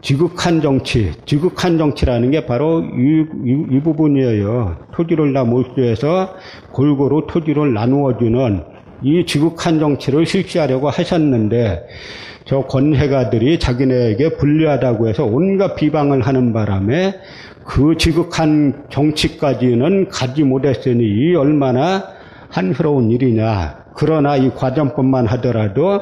[0.00, 4.76] 지극한 정치, 지극한 정치라는 게 바로 이, 이, 이 부분이에요.
[4.92, 6.34] 토지를 다 몰수해서
[6.72, 8.62] 골고루 토지를 나누어주는
[9.02, 11.86] 이 지극한 정치를 실시하려고 하셨는데
[12.44, 17.14] 저 권해가들이 자기네에게 불리하다고 해서 온갖 비방을 하는 바람에
[17.64, 22.04] 그 지극한 정치까지는 가지 못했으니 이 얼마나
[22.48, 23.84] 한스러운 일이냐.
[23.94, 26.00] 그러나 이 과정뿐만 하더라도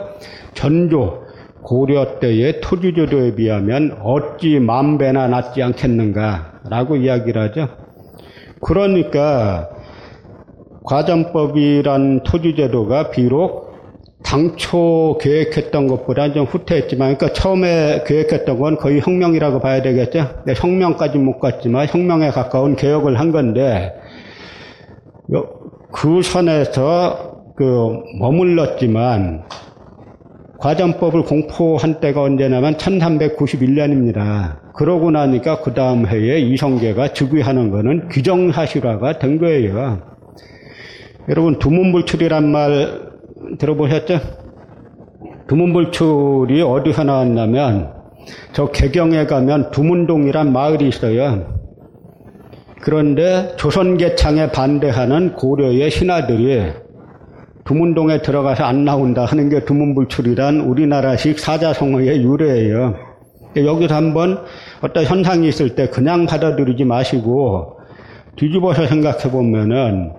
[0.54, 1.25] 전조
[1.66, 7.68] 고려 때의 토지조도에 비하면 어찌 만 배나 낫지 않겠는가라고 이야기를 하죠.
[8.62, 9.68] 그러니까
[10.84, 13.66] 과정법이란 토지제도가 비록
[14.24, 20.42] 당초 계획했던 것보다 좀 후퇴했지만, 그러니까 처음에 계획했던 건 거의 혁명이라고 봐야 되겠죠.
[20.46, 23.92] 네, 혁명까지 못 갔지만 혁명에 가까운 개혁을 한 건데
[25.92, 29.46] 그 선에서 그 머물렀지만
[30.58, 34.72] 과정법을 공포한 때가 언제냐면 1391년입니다.
[34.74, 40.00] 그러고 나니까 그 다음 해에 이성계가 즉위하는 것은 규정사실화가 된 거예요.
[41.28, 43.10] 여러분 두문불출이란 말
[43.58, 44.20] 들어보셨죠?
[45.48, 47.92] 두문불출이 어디서 나왔냐면
[48.52, 51.54] 저 개경에 가면 두문동이란 마을이 있어요.
[52.80, 56.72] 그런데 조선계창에 반대하는 고려의 신하들이
[57.66, 62.94] 두문동에 들어가서 안 나온다 하는 게 두문불출이란 우리나라식 사자성어의 유래예요.
[63.56, 64.38] 여기서 한번
[64.82, 67.80] 어떤 현상이 있을 때 그냥 받아들이지 마시고
[68.36, 70.12] 뒤집어서 생각해 보면은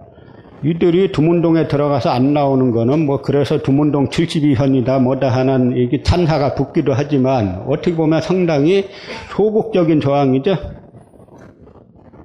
[0.64, 6.94] 이들이 두문동에 들어가서 안 나오는 거는 뭐 그래서 두문동 72현이다 뭐다 하는 이게 탄사가 붙기도
[6.94, 8.88] 하지만 어떻게 보면 상당히
[9.30, 10.56] 소극적인 저항이죠.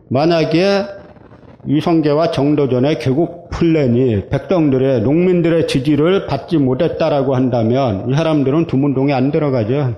[0.08, 0.84] 만약에
[1.68, 9.94] 이성계와 정도전의 개국 플랜이 백성들의 농민들의 지지를 받지 못했다라고 한다면 이 사람들은 두문동에 안 들어가죠.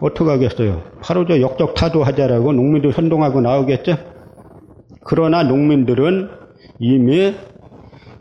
[0.00, 0.80] 어떻게 하겠어요?
[1.02, 3.98] 바로 저 역적 타도하자라고 농민들 선동하고 나오겠죠?
[5.04, 6.30] 그러나 농민들은
[6.78, 7.34] 이미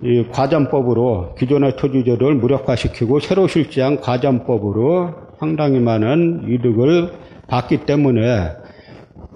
[0.03, 7.11] 이 과점법으로 기존의 토지제도를 무력화시키고 새로 실시한 과점법으로 상당히 많은 이득을
[7.47, 8.49] 받기 때문에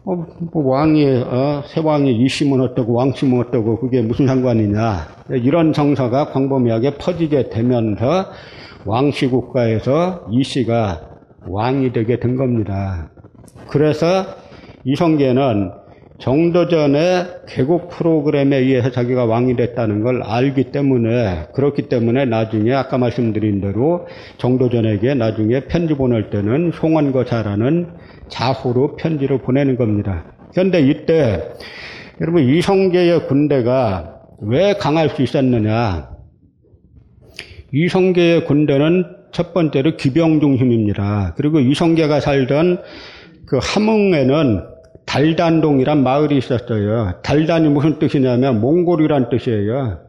[0.07, 5.07] 어, 뭐 왕이 어, 새 왕이 이심은 어떠고 왕심은 어떠고 그게 무슨 상관이냐
[5.43, 8.27] 이런 정서가 광범위하게 퍼지게 되면서
[8.85, 11.01] 왕씨 국가에서 이씨가
[11.47, 13.09] 왕이 되게 된 겁니다.
[13.67, 14.25] 그래서
[14.83, 15.71] 이성계는
[16.19, 23.59] 정도전의 개국 프로그램에 의해서 자기가 왕이 됐다는 걸 알기 때문에 그렇기 때문에 나중에 아까 말씀드린
[23.59, 27.87] 대로 정도전에게 나중에 편지 보낼 때는 송원거사라는
[28.29, 30.25] 자후로 편지를 보내는 겁니다.
[30.51, 31.53] 그런데 이때
[32.21, 36.09] 여러분 이성계의 군대가 왜 강할 수 있었느냐?
[37.73, 41.33] 이성계의 군대는 첫 번째로 기병 중심입니다.
[41.35, 42.81] 그리고 이성계가 살던
[43.45, 44.63] 그 함흥에는
[45.05, 47.19] 달단동이란 마을이 있었어요.
[47.21, 49.99] 달단이 무슨 뜻이냐면 몽골이란 뜻이에요.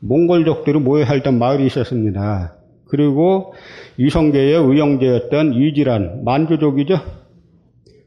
[0.00, 2.54] 몽골족들이 모여 살던 마을이 있었습니다.
[2.88, 3.54] 그리고
[3.98, 6.98] 이성계의 의형제였던 이지란 만주족이죠.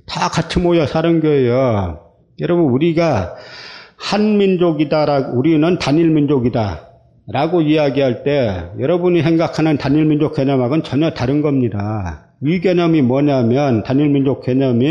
[0.10, 2.00] 다 같이 모여 사는 거예요.
[2.40, 3.36] 여러분 우리가
[3.96, 6.90] 한 민족이다라고 우리는 단일 민족이다.
[7.32, 12.26] 라고 이야기할 때 여러분이 생각하는 단일민족 개념하고는 전혀 다른 겁니다.
[12.44, 14.88] 이 개념이 뭐냐면 단일민족 개념이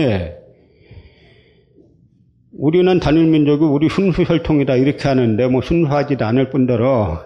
[2.57, 7.25] 우리는 단일민족이 우리 순수 혈통이다 이렇게 하는데 뭐 순수하지도 않을 뿐더러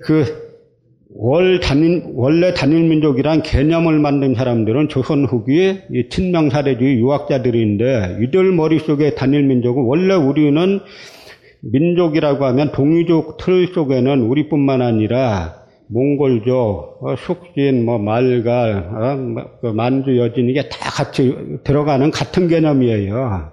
[0.00, 0.49] 그
[1.12, 9.82] 월 단일, 원래 단일민족이란 개념을 만든 사람들은 조선 후기 친명 사례주의 유학자들인데 이들 머릿속에 단일민족은
[9.84, 10.80] 원래 우리는
[11.62, 15.56] 민족이라고 하면 동이족 틀 속에는 우리뿐만 아니라
[15.88, 21.34] 몽골족, 어, 숙진, 뭐 말갈, 어, 뭐, 그 만주, 여진 이게 다 같이
[21.64, 23.50] 들어가는 같은 개념이에요.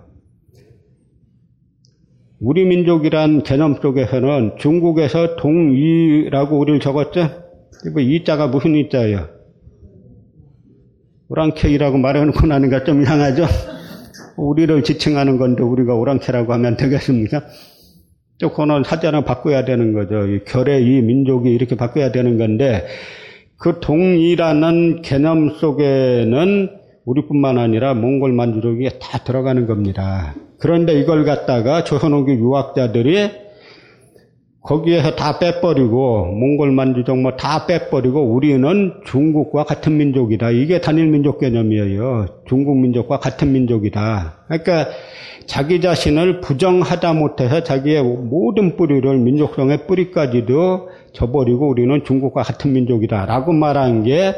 [2.39, 7.46] 우리 민족이란 개념 속에서는 중국에서 동이라고 우리를 적었죠?
[7.93, 9.29] 뭐 이자가 무슨 이자예요?
[11.29, 13.45] 오랑캐이라고 말해놓고 나니까 좀 이상하죠?
[14.37, 17.43] 우리를 지칭하는 건데 우리가 오랑캐라고 하면 되겠습니까?
[18.39, 20.27] 그거는 사자는 바꿔야 되는 거죠.
[20.27, 22.85] 이 결의 이 민족이 이렇게 바꿔야 되는 건데
[23.57, 26.69] 그 동이라는 개념 속에는
[27.05, 30.35] 우리뿐만 아니라 몽골 만주족이 다 들어가는 겁니다.
[30.59, 33.46] 그런데 이걸 갖다가 조선오기 유학자들이
[34.67, 40.51] 거기에서 다 빼버리고 몽골 만주족 뭐 다 빼버리고 우리는 중국과 같은 민족이다.
[40.51, 42.25] 이게 단일 민족 개념이에요.
[42.47, 44.39] 중국 민족과 같은 민족이다.
[44.47, 44.89] 그러니까
[45.45, 53.53] 자기 자신을 부정하다 못해서 자기의 모든 뿌리를 민족성의 뿌리까지도 저버리고 우리는 중국과 같은 민족이다 라고
[53.53, 54.35] 말한 게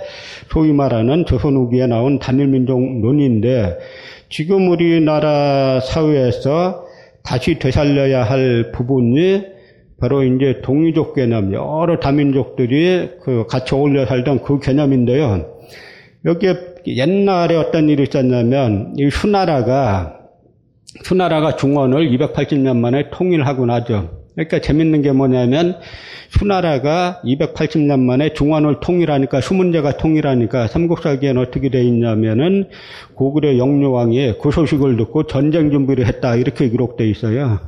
[0.51, 3.79] 소위 말하는 조선 후기에 나온 단일 민족론인데
[4.29, 6.85] 지금 우리나라 사회에서
[7.23, 9.58] 다시 되살려야 할 부분이
[9.99, 15.45] 바로 이제 동이족 개념, 여러 다민족들이 그 같이 어울려 살던 그 개념인데요.
[16.25, 16.53] 여기에
[16.87, 20.19] 옛날에 어떤 일이 있었냐면, 이 수나라가
[21.03, 24.19] 수나라가 중원을 280년 만에 통일하고 나죠.
[24.33, 25.75] 그러니까 재밌는 게 뭐냐면
[26.29, 32.69] 수나라가 280년 만에 중원을 통일하니까 수문제가 통일하니까 삼국사기엔 어떻게 돼 있냐면은
[33.15, 37.59] 고구려 영유왕이 그 소식을 듣고 전쟁 준비를 했다 이렇게 기록돼 있어요.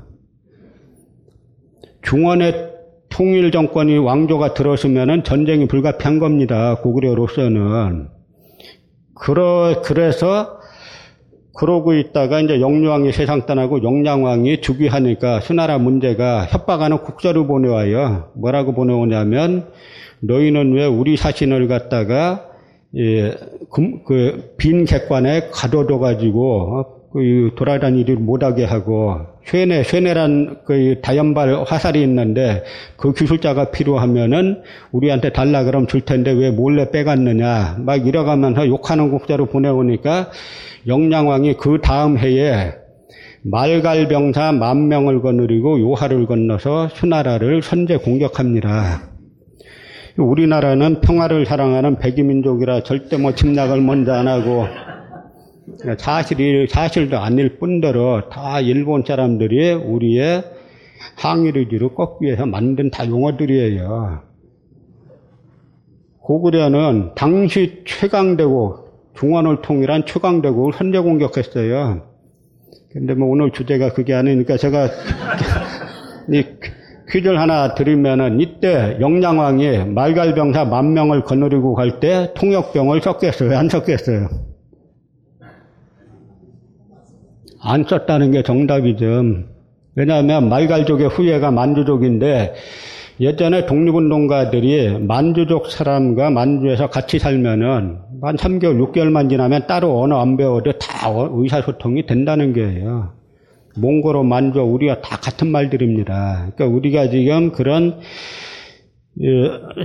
[2.01, 2.71] 중원의
[3.09, 6.75] 통일 정권이 왕조가 들어서면은 전쟁이 불가피한 겁니다.
[6.81, 8.07] 고구려로서는.
[9.15, 10.59] 그러, 그래서
[11.53, 18.31] 그러고 있다가 이제 영유왕이 세상 떠나고 영량왕이 즉위하니까 수나라 문제가 협박하는 국서를 보내와요.
[18.35, 19.67] 뭐라고 보내오냐면
[20.21, 22.47] 너희는 왜 우리 사신을 갖다가
[22.97, 23.35] 예,
[23.69, 32.01] 그 빈 객관에 가둬둬 가지고 어, 그 돌아다니지 못하게 하고 쇠뇌 쇠뇌란 그 다연발 화살이
[32.03, 32.63] 있는데
[32.95, 39.47] 그 기술자가 필요하면은 우리한테 달라 그럼 줄 텐데 왜 몰래 빼갔느냐 막 이러가면서 욕하는 국자로
[39.47, 40.31] 보내오니까
[40.87, 42.71] 영량왕이 그 다음 해에
[43.43, 49.01] 말갈병사 만 명을 거느리고 요하를 건너서 수나라를 선제 공격합니다.
[50.17, 54.67] 우리나라는 평화를 사랑하는 백이민족이라 절대 뭐 침략을 먼저 안 하고
[55.97, 60.43] 사실이 사실도 아닐 뿐더러 다 일본 사람들이 우리의
[61.17, 64.21] 항일의지를 꺾기 위해서 만든 다 용어들이에요.
[66.19, 72.03] 고구려는 당시 최강대국 중원을 통일한 최강대국을 선제 공격했어요.
[72.91, 74.87] 근데 뭐 오늘 주제가 그게 아니니까 제가
[76.31, 76.43] 이
[77.09, 83.57] 퀴즈를 하나 드리면은 이때 영량왕이 말갈병사 만 명을 거느리고 갈 때 통역병을 썼겠어요?
[83.57, 84.50] 안 썼겠어요?
[87.63, 89.23] 안 썼다는 게 정답이죠.
[89.95, 92.53] 왜냐하면 말갈족의 후예가 만주족인데
[93.19, 100.73] 예전에 독립운동가들이 만주족 사람과 만주에서 같이 살면은 한 3개월, 6개월만 지나면 따로 언어 안 배워도
[100.79, 103.13] 다 의사소통이 된다는 거예요.
[103.77, 106.51] 몽골어, 만주, 우리가 다 같은 말들입니다.
[106.55, 107.99] 그러니까 우리가 지금 그런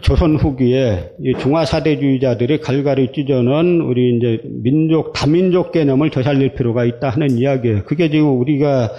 [0.03, 1.11] 조선 후기에
[1.41, 7.85] 중화사대주의자들이 갈갈이 찢어놓은 우리 이제 민족, 다민족 개념을 되살릴 필요가 있다 하는 이야기예요.
[7.85, 8.93] 그게 지금 우리가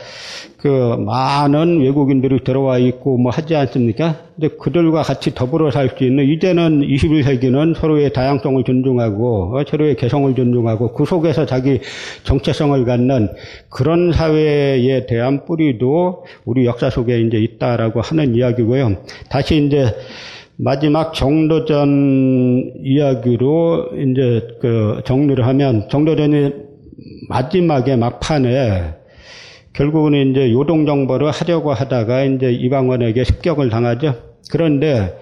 [0.57, 4.15] 그 많은 외국인들이 들어와 있고 뭐 하지 않습니까?
[4.35, 10.33] 근데 그들과 같이 더불어 살 수 있는 이제는 21세기는 서로의 다양성을 존중하고 어, 서로의 개성을
[10.33, 11.79] 존중하고 그 속에서 자기
[12.23, 13.29] 정체성을 갖는
[13.69, 18.97] 그런 사회에 대한 뿌리도 우리 역사 속에 이제 있다라고 하는 이야기고요.
[19.29, 19.93] 다시 이제
[20.57, 26.51] 마지막 정도전 이야기로 이제 그 정리를 하면 정도전이
[27.29, 28.96] 마지막에 막판에
[29.77, 34.15] 결국은 이제 요동 정보를 하려고 하다가 이제 이방원에게 습격을 당하죠.
[34.49, 35.15] 그런데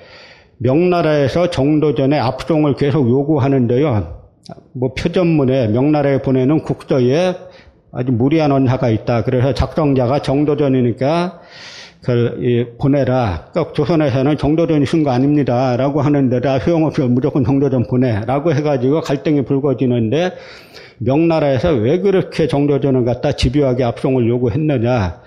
[0.59, 4.23] 명나라에서 정도전에 압송을 계속 요구하는데요.
[4.73, 7.35] 뭐 표전문에 명나라에 보내는 국서에
[7.91, 9.25] 아주 무리한 언사가 있다.
[9.25, 11.41] 그래서 작성자가 정도전이니까
[12.77, 13.49] 보내라.
[13.51, 15.75] 그러니까 조선에서는 정도전이 쓴거 아닙니다.
[15.77, 20.33] 라고 하는 데 다 소용없어 무조건 정도전 보내 라고 해가지고 갈등이 불거지는데
[20.99, 25.21] 명나라에서 왜 그렇게 정도전을 갖다 집요하게 압송을 요구했느냐.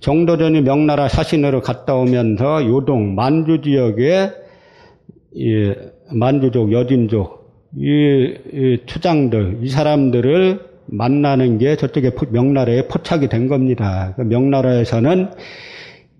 [0.00, 4.30] 정도전이 명나라 사신으로 갔다 오면서 요동, 만주 지역에
[5.34, 5.72] 이
[6.12, 7.40] 만주족, 여진족,
[7.76, 14.14] 이, 이 투장들, 이 사람들을 만나는 게 저쪽에 명나라에 포착이 된 겁니다.
[14.16, 15.28] 그 명나라에서는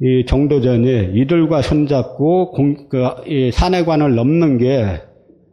[0.02, 5.02] 이 정도전이 이들과 손잡고 공, 그, 이 산해관을 넘는 게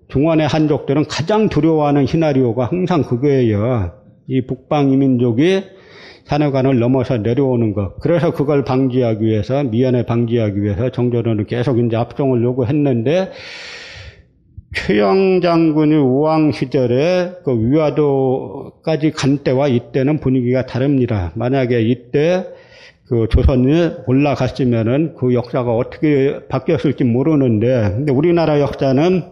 [0.08, 3.92] 중원의 한족들은 가장 두려워하는 시나리오가 항상 그거예요.
[4.28, 5.64] 이 북방 이민족이
[6.26, 8.00] 산해관을 넘어서 내려오는 것.
[8.00, 13.32] 그래서 그걸 방지하기 위해서, 미연에 방지하기 위해서 정조는 계속 이제 압송을 요구했는데,
[14.76, 21.32] 최영 장군이 우왕 시절에 그 위화도까지 간 때와 이때는 분위기가 다릅니다.
[21.36, 22.46] 만약에 이때
[23.10, 29.24] 그 조선이 올라갔으면은 그 역사가 어떻게 바뀌었을지 모르는데, 근데 우리나라 역사는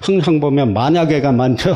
[0.00, 1.74] 항상 보면 만약에가 많죠.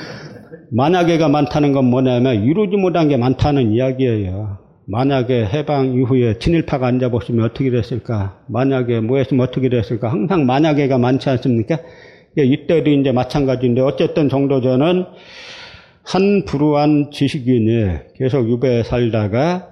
[0.70, 4.58] 만약에가 많다는 건 뭐냐면 이루지 못한 게 많다는 이야기예요.
[4.88, 8.40] 만약에 해방 이후에 친일파가 앉아보시면 어떻게 됐을까?
[8.48, 10.10] 만약에 뭐 했으면 어떻게 됐을까?
[10.10, 11.78] 항상 만약에가 많지 않습니까?
[12.38, 15.06] 예, 이때도 이제 마찬가지인데 어쨌든 정도전은
[16.04, 19.70] 한 불우한 지식인이 계속 유배에 살다가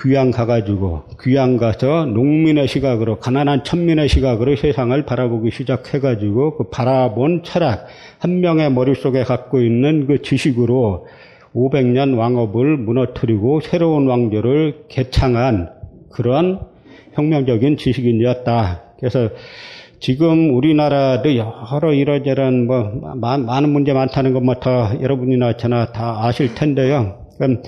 [0.00, 7.86] 귀양 가가지고 귀양 가서 농민의 시각으로 가난한 천민의 시각으로 세상을 바라보기 시작해가지고 그 바라본 철학
[8.18, 11.06] 한 명의 머릿속에 갖고 있는 그 지식으로
[11.54, 15.70] 500년 왕업을 무너뜨리고 새로운 왕조를 개창한
[16.10, 16.60] 그런
[17.12, 18.82] 혁명적인 지식인이었다.
[18.98, 19.28] 그래서
[20.00, 27.18] 지금 우리나라도 여러 이러저런 뭐 많은 문제 많다는 것부터 여러분이나 저나 다 아실 텐데요.
[27.38, 27.62] 그럼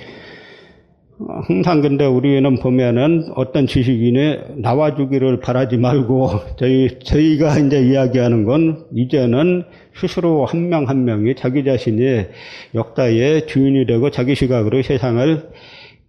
[1.27, 9.65] 항상 근데 우리는 보면은 어떤 지식인이 나와주기를 바라지 말고 저희 저희가 이제 이야기하는 건 이제는
[9.97, 12.27] 스스로 한 명한 한 명이 자기 자신이
[12.75, 15.51] 역사의 주인이 되고 자기 시각으로 세상을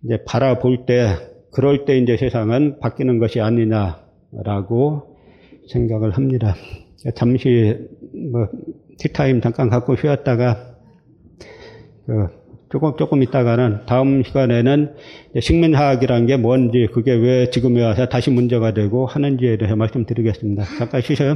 [0.06, 1.16] 이제 바라볼 때
[1.52, 5.16] 그럴 때 이제 세상은 바뀌는 것이 아니냐라고
[5.70, 6.56] 생각을 합니다.
[7.16, 7.78] 잠시
[8.32, 8.48] 뭐
[9.00, 10.76] 티타임 잠깐 갖고 쉬었다가
[12.06, 12.39] 그
[12.72, 14.96] 조금 조금 있다가는 다음 시간에는
[15.40, 20.64] 식민화학이라는 게 뭔지 그게 왜 지금에 와서 다시 문제가 되고 하는지에 대해서 말씀드리겠습니다.
[20.78, 21.36] 잠깐 쉬세요.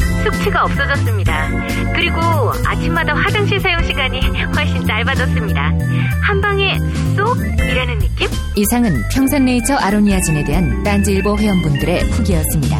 [0.23, 1.49] 숙취가 없어졌습니다.
[1.93, 2.19] 그리고
[2.65, 4.19] 아침마다 화장실 사용 시간이
[4.55, 5.71] 훨씬 짧아졌습니다.
[6.21, 6.77] 한 방에
[7.15, 8.27] 쏙이라는 느낌?
[8.55, 12.77] 이상은 평산네이처 아로니아진에 대한 딴지일보 회원분들의 후기였습니다.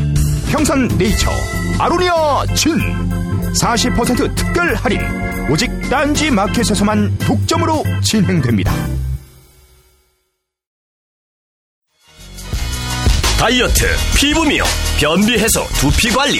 [0.52, 1.32] 평산네이처
[1.80, 2.78] 아로니아 진
[3.54, 5.00] 40% 특별 할인
[5.50, 8.74] 오직 딴지 마켓에서만 독점으로 진행됩니다.
[13.40, 14.68] 다이어트, 피부 미용,
[15.00, 16.40] 변비 해소, 두피 관리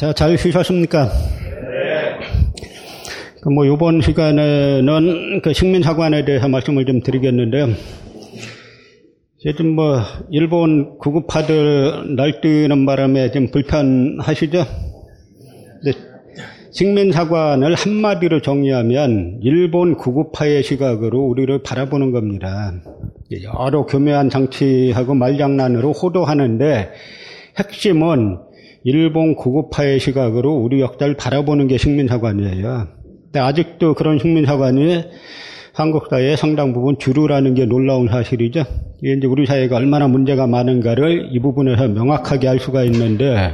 [0.00, 1.10] 자, 잘 쉬셨습니까?
[3.42, 7.68] 그 뭐, 요번 시간에는 그 식민사관에 대해서 말씀을 좀 드리겠는데요.
[9.44, 9.98] 요즘 뭐,
[10.30, 14.64] 일본 구급파들 날뛰는 바람에 좀 불편하시죠?
[16.72, 22.72] 식민사관을 한마디로 정리하면 일본 구급파의 시각으로 우리를 바라보는 겁니다.
[23.42, 26.88] 여러 교묘한 장치하고 말장난으로 호도하는데
[27.58, 28.49] 핵심은
[28.84, 32.88] 일본 구급파의 시각으로 우리 역사를 바라보는 게 식민사관이에요.
[33.24, 35.04] 근데 아직도 그런 식민사관이
[35.72, 38.64] 한국 사회의 상당 부분 주류라는 게 놀라운 사실이죠.
[39.02, 43.52] 이게 이제 우리 사회가 얼마나 문제가 많은가를 이 부분에서 명확하게 알 수가 있는데,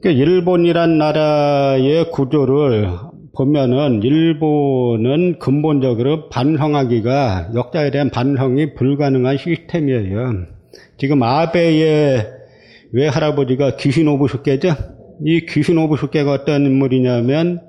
[0.00, 2.90] 그러니까 일본이란 나라의 구조를
[3.34, 10.46] 보면은 일본은 근본적으로 반성하기가 역사에 대한 반성이 불가능한 시스템이에요.
[10.98, 12.35] 지금 아베의
[12.92, 14.74] 외할아버지가 귀신 오부숙계죠?
[15.24, 17.62] 이 귀신 오부숙계가 어떤 인물이냐면,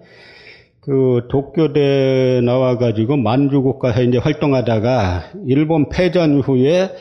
[0.81, 6.91] 그, 도쿄대 나와가지고 만주국 가서 이제 활동하다가, 일본 패전 후에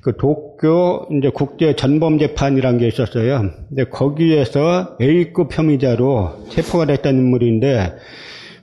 [0.00, 3.50] 그 도쿄 이제 국제 전범 재판이란 게 있었어요.
[3.68, 7.92] 근데 거기에서 A급 혐의자로 체포가 됐던 인물인데,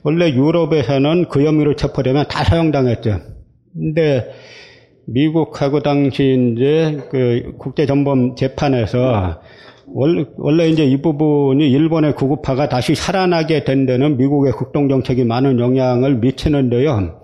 [0.02, 3.20] 원래 유럽에서는 그 혐의로 체포되면 다 사형당했죠.
[3.72, 4.30] 근데
[5.10, 9.40] 미국하고 당시 이제 그 국제 전범 재판에서
[9.86, 16.16] 원래 이제 이 부분이 일본의 구급파가 다시 살아나게 된 데는 미국의 국동 정책이 많은 영향을
[16.16, 17.20] 미치는데요.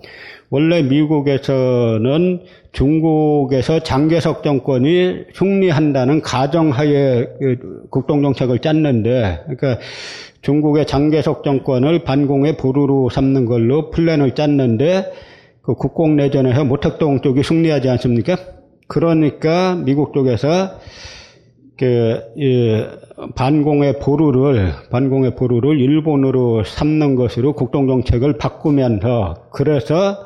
[0.49, 7.57] 원래 미국에서는 중국에서 장개석 정권이 승리한다는 가정하에 그
[7.91, 9.79] 국동 정책을 짰는데, 그러니까
[10.41, 15.11] 중국의 장개석 정권을 반공의 보루로 삼는 걸로 플랜을 짰는데
[15.65, 18.37] 그 국공내전에서 모택동 쪽이 승리하지 않습니까?
[18.87, 20.79] 그러니까 미국 쪽에서
[21.77, 22.85] 그, 이,
[23.35, 30.25] 반공의 보루를, 반공의 보루를 일본으로 삼는 것으로 국동 정책을 바꾸면서, 그래서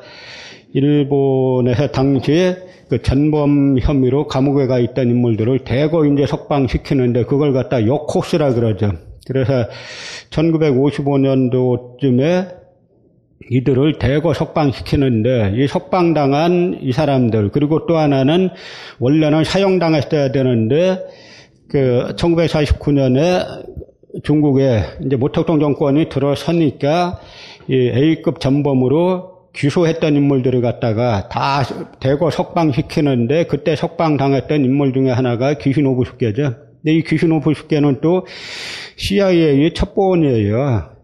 [0.74, 2.58] 일본에서 당시에
[2.90, 8.92] 그 전범 혐의로 감옥에 가 있던 인물들을 대거 이제 석방시키는데 그걸 갖다 역코스라 그러죠.
[9.28, 9.68] 그래서
[10.32, 12.60] 1955년도쯤에
[13.50, 18.50] 이들을 대거 석방시키는데 이 석방당한 이 사람들 그리고 또 하나는
[19.00, 21.00] 원래는 사형당했어야 되는데
[21.70, 23.70] 그 1949년에
[24.24, 27.20] 중국에 이제 모택동 정권이 들어서니까
[27.70, 31.64] 이 A급 전범으로 기소했던 인물들을 갖다가 다
[32.00, 36.56] 대거 석방시키는데 그때 석방당했던 인물 중에 하나가 귀신오브 숙계죠.
[36.82, 38.26] 근데 이 귀신오브 숙계는 또
[38.96, 40.99] CIA의 첩보원이에요.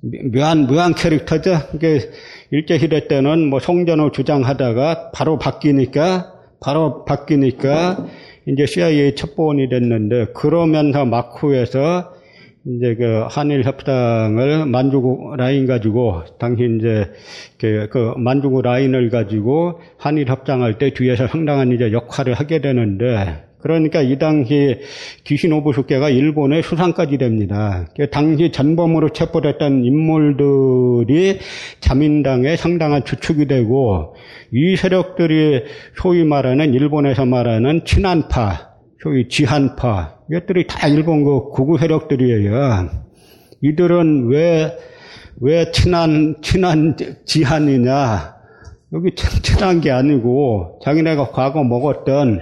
[0.00, 1.56] 묘한, 묘한 캐릭터죠.
[1.74, 2.00] 이게
[2.50, 8.06] 일제시대 때는 뭐 성전을 주장하다가 바로 바뀌니까, 바로 바뀌니까
[8.46, 12.14] 이제 CIA 첩보원이 됐는데, 그러면서 마쿠에서
[12.66, 17.12] 이제 그 한일 협상을 만주국 라인 가지고 당시 이제
[17.58, 24.00] 그, 그 만주국 라인을 가지고 한일 협상할 때 뒤에서 상당한 이제 역할을 하게 되는데 그러니까
[24.00, 24.78] 이 당시
[25.24, 27.88] 기시노부스케가 일본의 수상까지 됩니다.
[27.96, 31.40] 그 당시 전범으로 체포됐던 인물들이
[31.80, 34.14] 자민당의 상당한 주축이 되고
[34.52, 35.64] 이 세력들이
[36.00, 38.70] 소위 말하는 일본에서 말하는 친한파,
[39.02, 42.88] 소위 지한파 이것들이 다 일본 그 구구 세력들이에요.
[43.62, 44.76] 이들은 왜,
[45.40, 48.36] 왜 친한, 친한 지한이냐.
[48.92, 49.10] 여기
[49.42, 52.40] 친한 게 아니고 자기네가 과거 먹었던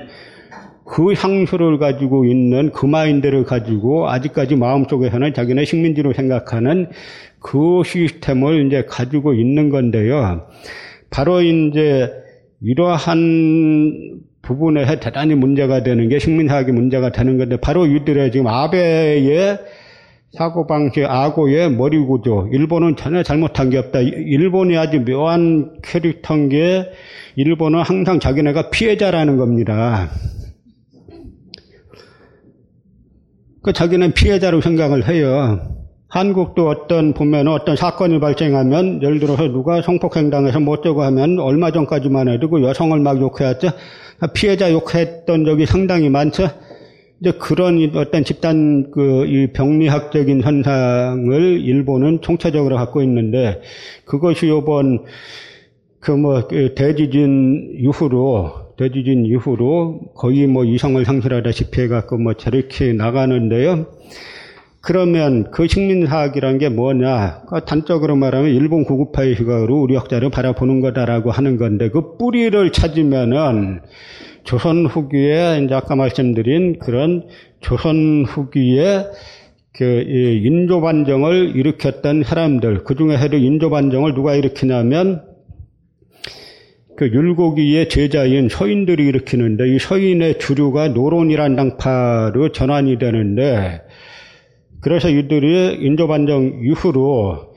[0.86, 6.88] 그 향수를 가지고 있는 그 마인드를 가지고 아직까지 마음속에서는 자기네 식민지로 생각하는
[7.40, 10.46] 그 시스템을 이제 가지고 있는 건데요.
[11.10, 12.10] 바로 이제
[12.62, 19.58] 이러한 부분에서 대단히 문제가 되는 게 식민사학이 문제가 되는 건데 바로 이들의 지금 아베의
[20.32, 22.48] 사고방식, 아고의 머리구조.
[22.52, 24.00] 일본은 전혀 잘못한 게 없다.
[24.00, 26.86] 일본이 아주 묘한 캐릭터인 게
[27.36, 30.08] 일본은 항상 자기네가 피해자라는 겁니다.
[33.64, 35.58] 그 자기는 피해자로 생각을 해요.
[36.08, 42.28] 한국도 어떤 보면 어떤 사건이 발생하면 예를 들어서 누가 성폭행당해서 못 되고 하면 얼마 전까지만
[42.28, 43.70] 해도 그 여성을 막 욕해왔죠.
[44.34, 46.50] 피해자 욕했던 적이 상당히 많죠.
[47.20, 53.62] 이제 그런 어떤 집단 그 이 병리학적인 현상을 일본은 총체적으로 갖고 있는데
[54.04, 55.04] 그것이 요번
[56.00, 63.86] 그뭐 그 대지진 이후로 대지진 이후로 거의 뭐 이성을 상실하다시피 해갖고 뭐 저렇게 나가는데요.
[64.80, 67.44] 그러면 그 식민사학이란 게 뭐냐?
[67.48, 73.80] 그 단적으로 말하면 일본 구급파의 시각으로 우리 역사를 바라보는 거다라고 하는 건데 그 뿌리를 찾으면은
[74.42, 77.26] 조선 후기에 이제 아까 말씀드린 그런
[77.60, 79.06] 조선 후기에
[79.72, 85.33] 그 인조 반정을 일으켰던 사람들 그 중에서도 인조 반정을 누가 일으키냐면
[86.96, 93.82] 그 율곡이의 제자인 서인들이 일으키는데 이 서인의 주류가 노론이란 당파로 전환이 되는데
[94.80, 97.54] 그래서 이들이 인조반정 이후로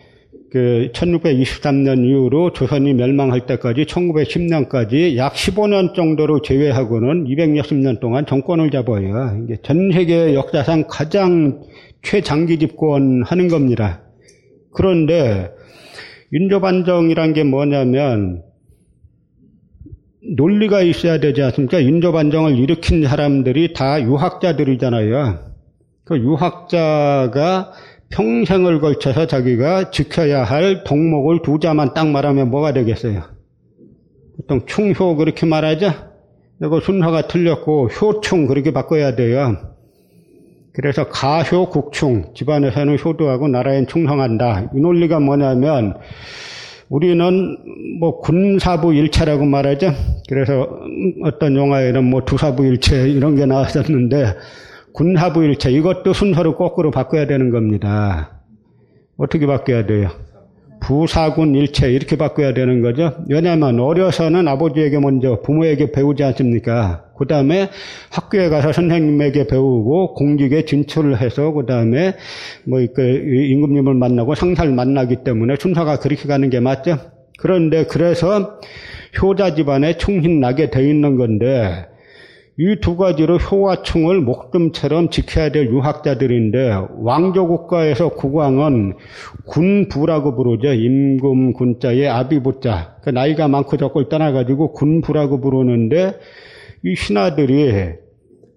[0.49, 9.43] 그 1623년 이후로 조선이 멸망할 때까지 1910년까지 약 15년 정도로 제외하고는 260년 동안 정권을 잡아요.
[9.43, 11.61] 이게 전 세계 역사상 가장
[12.01, 14.01] 최장기 집권하는 겁니다.
[14.73, 15.51] 그런데
[16.31, 18.46] 인조반정이란 게 뭐냐면
[20.35, 21.79] 논리가 있어야 되지 않습니까?
[21.79, 25.39] 인조반정을 일으킨 사람들이 다 유학자들이잖아요.
[26.03, 27.71] 그 유학자가
[28.09, 33.23] 평생을 걸쳐서 자기가 지켜야 할 덕목을 두 자만 딱 말하면 뭐가 되겠어요?
[34.37, 35.91] 보통 충효 그렇게 말하죠?
[36.61, 39.57] 이거 순서가 틀렸고 효충 그렇게 바꿔야 돼요.
[40.73, 44.71] 그래서 가효 국충 집안에서는 효도하고 나라엔 충성한다.
[44.75, 45.97] 이 논리가 뭐냐면
[46.89, 47.57] 우리는
[47.99, 49.93] 뭐 군사부 일체라고 말하죠.
[50.29, 50.79] 그래서
[51.23, 54.35] 어떤 영화에는 뭐 두사부 일체 이런 게 나왔었는데
[54.93, 58.41] 군사부 일체 이것도 순서를 거꾸로 바꿔야 되는 겁니다.
[59.17, 60.09] 어떻게 바꿔야 돼요?
[60.79, 63.13] 부사군 일체 이렇게 바꿔야 되는 거죠.
[63.29, 67.05] 왜냐하면 어려서는 아버지에게 먼저 부모에게 배우지 않습니까?
[67.17, 67.69] 그 다음에
[68.11, 72.15] 학교에 가서 선생님에게 배우고 공직에 진출을 해서 그 다음에
[72.65, 76.97] 뭐 임금님을 만나고 상사를 만나기 때문에 순서가 그렇게 가는 게 맞죠.
[77.39, 78.59] 그런데 그래서
[79.21, 81.87] 효자 집안에 충신 나게 돼 있는 건데
[82.59, 88.95] 이 두 가지로 효와충을 목숨처럼 지켜야 될 유학자들인데 왕조 국가에서 국왕은
[89.45, 90.73] 군부라고 부르죠.
[90.73, 92.95] 임금 군자의 아비부자.
[93.03, 96.13] 그 나이가 많고 적고 떠나가지고 군부라고 부르는데
[96.83, 97.91] 이 신하들이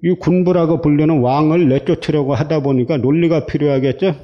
[0.02, 4.14] 이 군부라고 불리는 왕을 내쫓으려고 하다 보니까 논리가 필요하겠죠?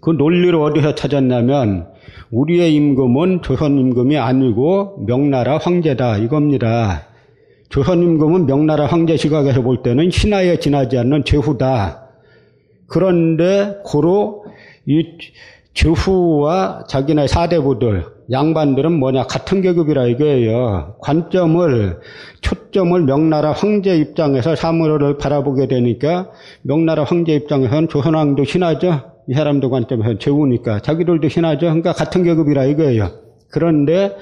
[0.00, 1.86] 그 논리를 어디서 찾았냐면
[2.32, 7.11] 우리의 임금은 조선 임금이 아니고 명나라 황제다 이겁니다.
[7.72, 12.06] 조선 임금은 명나라 황제 시각에서 볼 때는 신하에 지나지 않는 제후다.
[12.86, 14.44] 그런데 고로
[14.84, 15.16] 이
[15.72, 20.96] 제후와 자기네 사대부들 양반들은 뭐냐 같은 계급이라 이거예요.
[21.00, 21.98] 관점을
[22.42, 29.00] 초점을 명나라 황제 입장에서 사물을 바라보게 되니까 명나라 황제 입장에서는 조선왕도 신하죠.
[29.28, 31.60] 이 사람들 관점에서 제우니까 자기들도 신하죠.
[31.60, 33.12] 그러니까 같은 계급이라 이거예요.
[33.50, 34.14] 그런데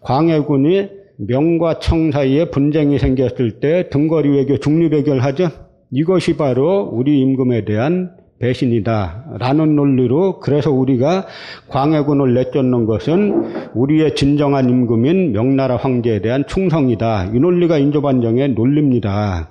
[0.00, 5.50] 광해군이 명과 청 사이에 분쟁이 생겼을 때 등거리 외교 중립외교를 하죠.
[5.90, 9.36] 이것이 바로 우리 임금에 대한 배신이다.
[9.38, 11.26] 라는 논리로 그래서 우리가
[11.68, 17.32] 광해군을 내쫓는 것은 우리의 진정한 임금인 명나라 황제에 대한 충성이다.
[17.34, 19.50] 이 논리가 인조반정의 논리입니다.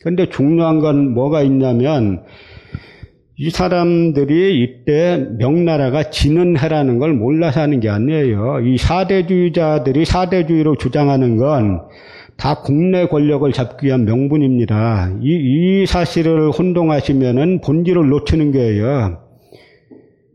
[0.00, 2.22] 그런데 중요한 건 뭐가 있냐면
[3.40, 8.60] 이 사람들이 이때 명나라가 지는 해라는 걸 몰라서 하는 게 아니에요.
[8.60, 11.80] 이 사대주의자들이 사대주의로 주장하는 건
[12.40, 15.18] 다 국내 권력을 잡기 위한 명분입니다.
[15.20, 19.18] 이, 이 사실을 혼동하시면은 본질을 놓치는 거예요.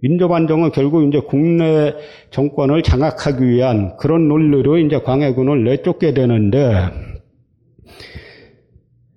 [0.03, 1.95] 인도반정은 결국 이제 국내
[2.29, 6.75] 정권을 장악하기 위한 그런 논리로 이제 광해군을 내쫓게 되는데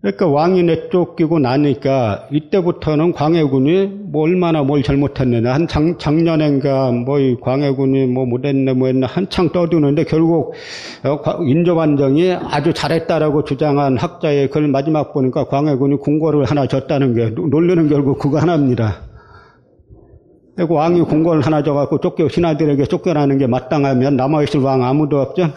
[0.09, 8.07] 그러니까 왕이 내쫓기고 나니까 이때부터는 광해군이 뭐 얼마나 뭘 잘못했느냐 한 작, 작년엔가 뭐이 광해군이
[8.07, 10.55] 뭐 못했네 뭐 했나 한창 떠드는데 결국
[11.05, 17.89] 어, 인조반정이 아주 잘했다라고 주장한 학자의 글 마지막 보니까 광해군이 궁궐을 하나 줬다는 게 놀리는
[17.91, 19.03] 결국 그거 하나입니다.
[20.57, 25.51] 그리고 왕이 궁궐을 하나 줘갖고 쫓겨 신하들에게 쫓겨나는 게 마땅하면 남아있을 왕 아무도 없죠.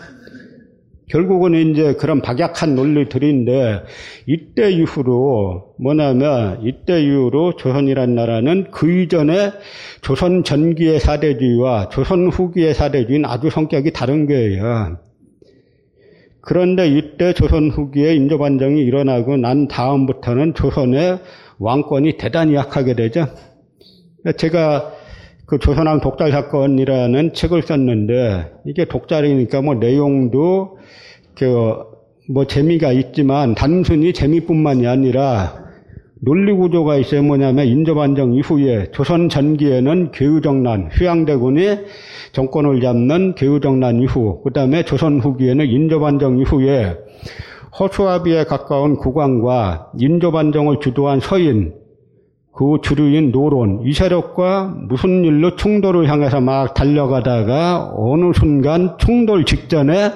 [1.11, 3.83] 결국은 이제 그런 박약한 논리들인데
[4.27, 9.51] 이때 이후로 뭐냐면 이때 이후로 조선이란 나라는 그 이전에
[10.01, 14.99] 조선 전기의 사대주의와 조선 후기의 사대주의는 아주 성격이 다른 거예요.
[16.39, 21.19] 그런데 이때 조선 후기에 인조반정이 일어나고 난 다음부터는 조선의
[21.59, 23.27] 왕권이 대단히 약하게 되죠.
[24.37, 24.93] 제가
[25.51, 30.79] 그 조선왕 독달 사건이라는 책을 썼는데 이게 독자이니까 뭐 내용도
[31.37, 31.91] 그
[32.31, 35.65] 뭐 재미가 있지만 단순히 재미뿐만이 아니라
[36.23, 37.23] 논리 구조가 있어요.
[37.23, 41.79] 뭐냐면 인조반정 이후에 조선 전기에는 개우정난, 휴양대군이
[42.31, 46.95] 정권을 잡는 개우정난 이후, 그 다음에 조선 후기에는 인조반정 이후에
[47.79, 51.73] 허수아비에 가까운 국왕과 인조반정을 주도한 서인,
[52.53, 60.11] 그 주류인 노론, 이 세력과 무슨 일로 충돌을 향해서 막 달려가다가 어느 순간 충돌 직전에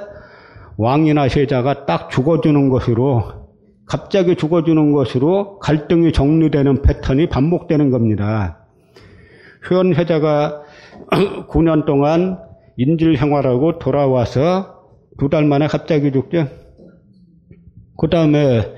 [0.78, 3.46] 왕이나 세자가 딱 죽어주는 것으로
[3.86, 8.66] 갑자기 죽어주는 것으로 갈등이 정리되는 패턴이 반복되는 겁니다.
[9.70, 10.62] 효연 회자가
[11.50, 12.40] 9년 동안
[12.78, 14.74] 인질 생활하고 돌아와서
[15.18, 16.48] 두 달 만에 갑자기 죽죠.
[17.98, 18.74] 그 다음에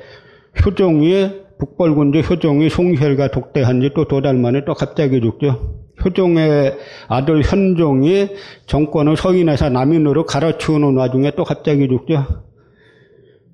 [0.63, 5.75] 효종이 북벌군주 효종이 송혈과 독대한 지 또 두 달 만에 또 갑자기 죽죠.
[6.05, 6.77] 효종의
[7.07, 8.29] 아들 현종이
[8.67, 12.23] 정권을 서인에서 남인으로 갈아치우는 와중에 또 갑자기 죽죠.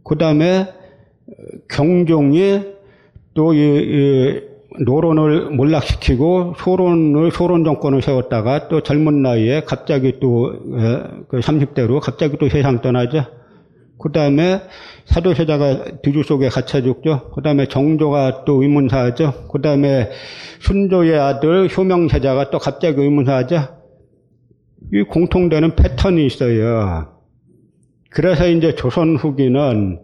[0.03, 0.67] 그 다음에
[1.69, 2.61] 경종이
[3.33, 4.41] 또 이, 이
[4.83, 10.51] 노론을 몰락시키고 소론을 소론 정권을 세웠다가 또 젊은 나이에 갑자기 또
[11.29, 13.23] 그 30대로 갑자기 또 세상 떠나죠.
[14.03, 14.59] 그 다음에
[15.05, 17.31] 사도세자가 뒤주 속에 갇혀 죽죠.
[17.33, 19.47] 그 다음에 정조가 또 의문사하죠.
[19.49, 20.09] 그 다음에
[20.59, 23.61] 순조의 아들 효명세자가 또 갑자기 의문사하죠.
[24.93, 27.13] 이 공통되는 패턴이 있어요.
[28.09, 29.99] 그래서 이제 조선 후기는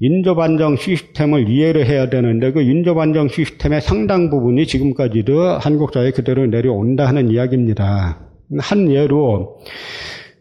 [0.00, 7.06] 인조반정 시스템을 이해를 해야 되는데 그 인조반정 시스템의 상당 부분이 지금까지도 한국 사회에 그대로 내려온다
[7.06, 8.18] 하는 이야기입니다.
[8.60, 9.58] 한 예로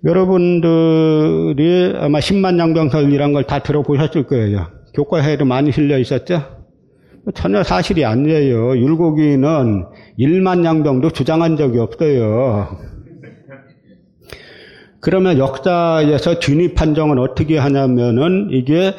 [0.05, 4.67] 여러분들이 아마 10만 양병설이란 걸 다 들어보셨을 거예요.
[4.93, 6.41] 교과서에도 많이 실려 있었죠?
[7.33, 8.77] 전혀 사실이 아니에요.
[8.77, 9.85] 율곡이는
[10.19, 12.77] 1만 양병도 주장한 적이 없어요.
[14.99, 18.93] 그러면 역사에서 진위 판정은 어떻게 하냐면은 이게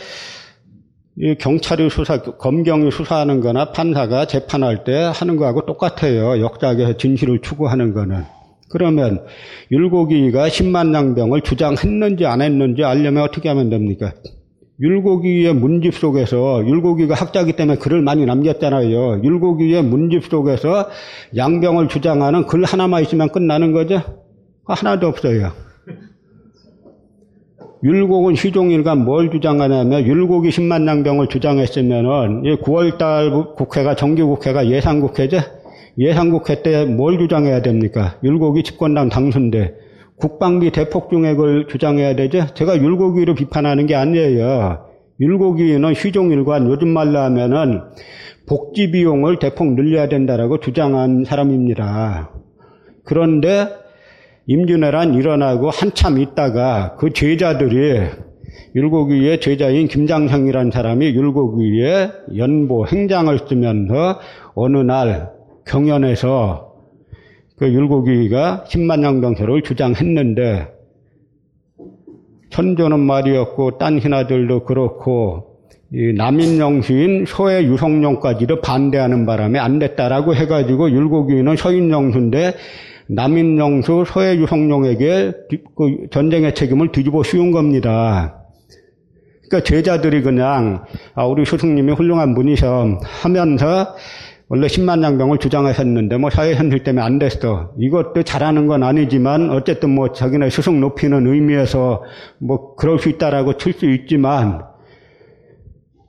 [1.38, 6.40] 경찰이 수사, 검경이 수사하는 거나 판사가 재판할 때 하는 거하고 똑같아요.
[6.40, 8.24] 역사에서 진실을 추구하는 거는.
[8.68, 9.24] 그러면
[9.70, 14.12] 율곡이가 10만 양병을 주장했는지 안 했는지 알려면 어떻게 하면 됩니까?
[14.80, 19.22] 율곡이의 문집 속에서 율곡이가 학자기 때문에 글을 많이 남겼잖아요.
[19.22, 20.90] 율곡이의 문집 속에서
[21.34, 24.02] 양병을 주장하는 글 하나만 있으면 끝나는 거죠?
[24.64, 25.52] 하나도 없어요.
[27.82, 35.38] 율곡은 시종일관 뭘 주장하냐면 율곡이 10만 양병을 주장했으면은 9월달 국회가 정기국회가 예상국회죠.
[35.99, 38.18] 예상국회 때 뭘 주장해야 됩니까?
[38.22, 39.74] 율곡이 집권당 당수인데
[40.16, 42.47] 국방비 대폭 중액을 주장해야 되죠.
[42.55, 44.86] 제가 율곡위를 비판하는 게 아니에요.
[45.20, 47.82] 율곡위는 시종일관 요즘 말로 하면은
[48.47, 52.30] 복지 비용을 대폭 늘려야 된다라고 주장한 사람입니다.
[53.05, 53.68] 그런데
[54.47, 58.03] 임준왜란 일어나고 한참 있다가 그 제자들이
[58.74, 64.20] 율곡위의 제자인 김장형이라는 사람이 율곡위의 연보 행장을 쓰면서
[64.55, 65.36] 어느 날
[65.66, 66.74] 경연에서
[67.56, 70.68] 그 율곡위가 10만 양병표를 주장했는데
[72.50, 75.56] 천조는 말이었고 딴 신하들도 그렇고
[75.90, 82.54] 남인영수인 소의 유성룡까지도 반대하는 바람에 안 됐다라고 해가지고 율곡위는 서인영수인데
[83.08, 85.32] 남인영수 소의 유성룡에게
[85.76, 88.42] 그 전쟁의 책임을 뒤집어 씌운 겁니다.
[89.48, 93.94] 그러니까 제자들이 그냥 아, 우리 스승님이 훌륭한 분이셔 하면서
[94.49, 97.72] 원래 10만 양병을 주장하셨는데 뭐 사회 현실 때문에 안 됐어.
[97.78, 102.05] 이것도 잘하는 건 아니지만 어쨌든 뭐 자기네 스승 높이는 의미에서
[102.38, 104.62] 뭐 그럴 수 있다라고 칠 수 있지만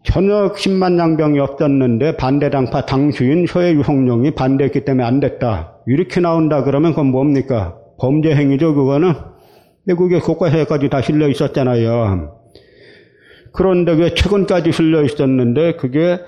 [0.04, 5.74] 전혀 10만 양병이 없었는데 반대당파 당수인 소의 유성룡이 반대했기 때문에 안 됐다.
[5.88, 7.76] 이렇게 나온다 그러면 그건 뭡니까?
[8.00, 9.14] 범죄 행위죠, 그거는.
[9.84, 12.36] 근데 그게 교과서에까지 다 실려 있었잖아요.
[13.52, 16.20] 그런데 왜 최근까지 실려 있었는데 그게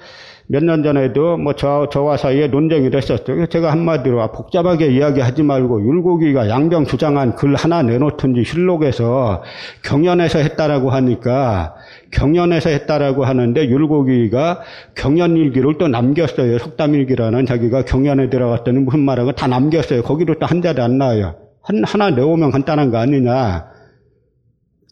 [0.52, 3.46] 몇 년 전에도 뭐 저, 저와 사이에 논쟁이 됐었죠.
[3.50, 9.44] 제가 한마디로 아, 복잡하게 이야기하지 말고 율곡이가 양병 주장한 글 하나 내놓든지 실록에서
[9.86, 11.76] 경연에서 했다라고 하니까
[12.10, 14.62] 경연에서 했다라고 하는데 율곡이가
[14.96, 16.58] 경연일기를 또 남겼어요.
[16.58, 20.02] 속담일기라는 자기가 경연에 들어갔더니 무슨 말하고 다 남겼어요.
[20.02, 21.36] 거기도 또한 자리 안 나와요.
[21.62, 23.68] 한, 하나 내오면 간단한 거 아니냐.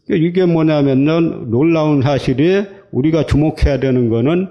[0.09, 4.49] 이게 뭐냐면은 놀라운 사실이 우리가 주목해야 되는 거는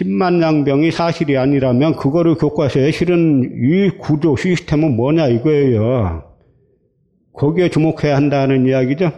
[0.00, 6.24] 10만 양병이 사실이 아니라면 그거를 교과서에 실은 이 구조 시스템은 뭐냐 이거예요.
[7.34, 9.12] 거기에 주목해야 한다는 이야기죠.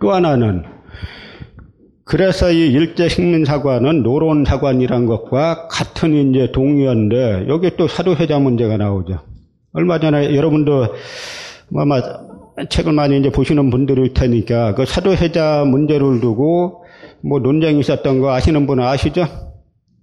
[0.00, 0.64] 또 하나는
[2.04, 8.76] 그래서 이 일제 식민 사관은 노론 사관이란 것과 같은 이제 동의어인데 여기 또 사도세자 문제가
[8.76, 9.20] 나오죠.
[9.72, 10.88] 얼마 전에 여러분도
[11.76, 12.02] 아마
[12.68, 16.81] 책을 많이 이제 보시는 분들일 테니까 그 사도세자 문제를 두고
[17.24, 19.24] 뭐 논쟁이 있었던 거 아시는 분은 아시죠?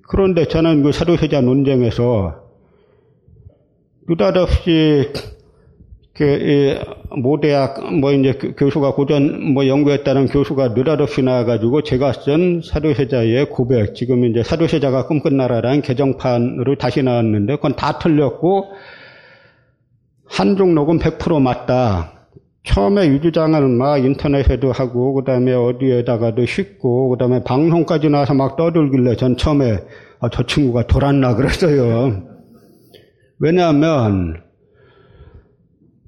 [0.07, 2.49] 그런데 저는 그 사도세자 논쟁에서
[4.07, 5.11] 느닷없이
[6.19, 6.77] 그,
[7.15, 13.95] 모대학, 뭐, 이제, 그 교수가 고전, 뭐, 연구했다는 교수가 느닷없이 나와가지고 제가 쓴 사도세자의 고백,
[13.95, 18.65] 지금 이제 사도세자가 꿈꾼 나라라는 개정판으로 다시 나왔는데, 그건 다 틀렸고,
[20.27, 22.18] 한종록은 100% 맞다.
[22.69, 29.35] 처음에 이 주장을 막 인터넷에도 하고 그다음에 어디에다가도 싣고 그다음에 방송까지 나와서 막 떠들길래 전
[29.37, 29.79] 처음에
[30.19, 32.27] 아, 저 친구가 돌았나 그랬어요.
[33.39, 34.43] 왜냐하면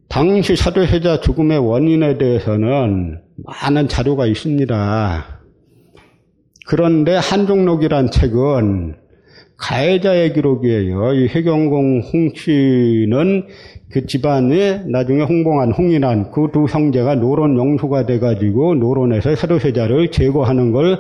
[0.07, 5.26] 당시 사도세자 죽음의 원인에 대해서는 많은 자료가 있습니다.
[6.68, 8.97] 그런데 한종록이란 책은
[9.62, 11.14] 가해자의 기록이에요.
[11.14, 13.47] 이 해경공 홍씨는
[13.91, 20.99] 그 집안에 나중에 홍봉한 홍인한 그 두 형제가 노론 영수가 돼가지고 노론에서 사도세자를 제거하는 걸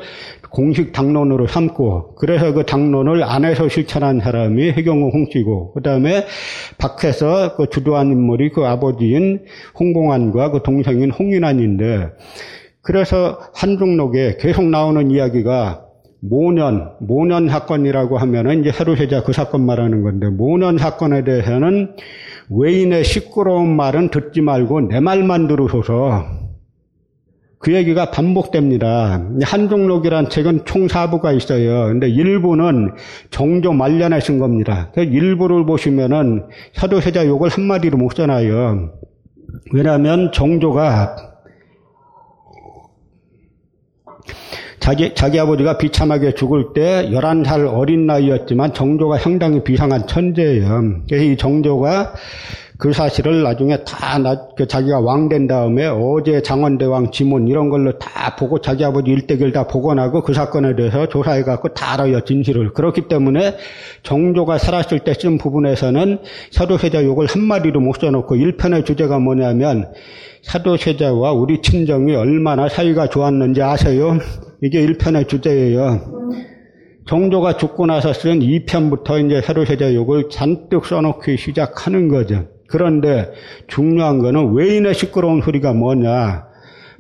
[0.51, 6.25] 공식 당론으로 삼고 그래서 그 당론을 안에서 실천한 사람이 해경공 홍씨고 그 다음에
[6.77, 9.39] 밖에서 그 주도한 인물이 그 아버지인
[9.79, 12.09] 홍봉한과 그 동생인 홍인한인데
[12.81, 15.90] 그래서 한중록에 계속 나오는 이야기가
[16.21, 21.95] 모년, 모년 사건이라고 하면은 이제 사도세자 그 사건 말하는 건데, 모년 사건에 대해서는
[22.49, 26.23] 외인의 시끄러운 말은 듣지 말고 내 말만 들으소서.
[27.57, 29.23] 그 얘기가 반복됩니다.
[29.43, 31.87] 한종록이란 책은 총 4부가 있어요.
[31.87, 32.93] 근데 일부는
[33.29, 34.89] 정조 말년에 쓴 겁니다.
[34.95, 38.93] 그 일부를 보시면은 사도세자 욕을 한마디로 못 써놔요.
[39.73, 41.30] 왜냐하면 정조가
[44.81, 51.03] 자기, 자기 아버지가 비참하게 죽을 때 11살 어린 나이였지만 정조가 상당히 비상한 천재예요.
[51.07, 52.13] 그래서 이 정조가
[52.79, 57.99] 그 사실을 나중에 다 나, 그 자기가 왕 된 다음에 어제 장원대왕 지문 이런 걸로
[57.99, 62.73] 다 보고 자기 아버지 일대기를 다 복원하고 그 사건에 대해서 조사해갖고 다 알아요, 진실을.
[62.73, 63.57] 그렇기 때문에
[64.01, 66.17] 정조가 살았을 때 쓴 부분에서는
[66.49, 69.93] 사도세자 욕을 한마디도 못 써놓고 1편의 주제가 뭐냐면
[70.41, 74.17] 사도세자와 우리 친정이 얼마나 사이가 좋았는지 아세요?
[74.61, 76.21] 이게 1편의 주제예요.
[77.07, 82.47] 정조가 죽고 나서 쓴 2편부터 이제 사도세자 욕을 잔뜩 써놓기 시작하는 거죠.
[82.67, 83.31] 그런데
[83.67, 86.45] 중요한 거는 외인의 시끄러운 소리가 뭐냐.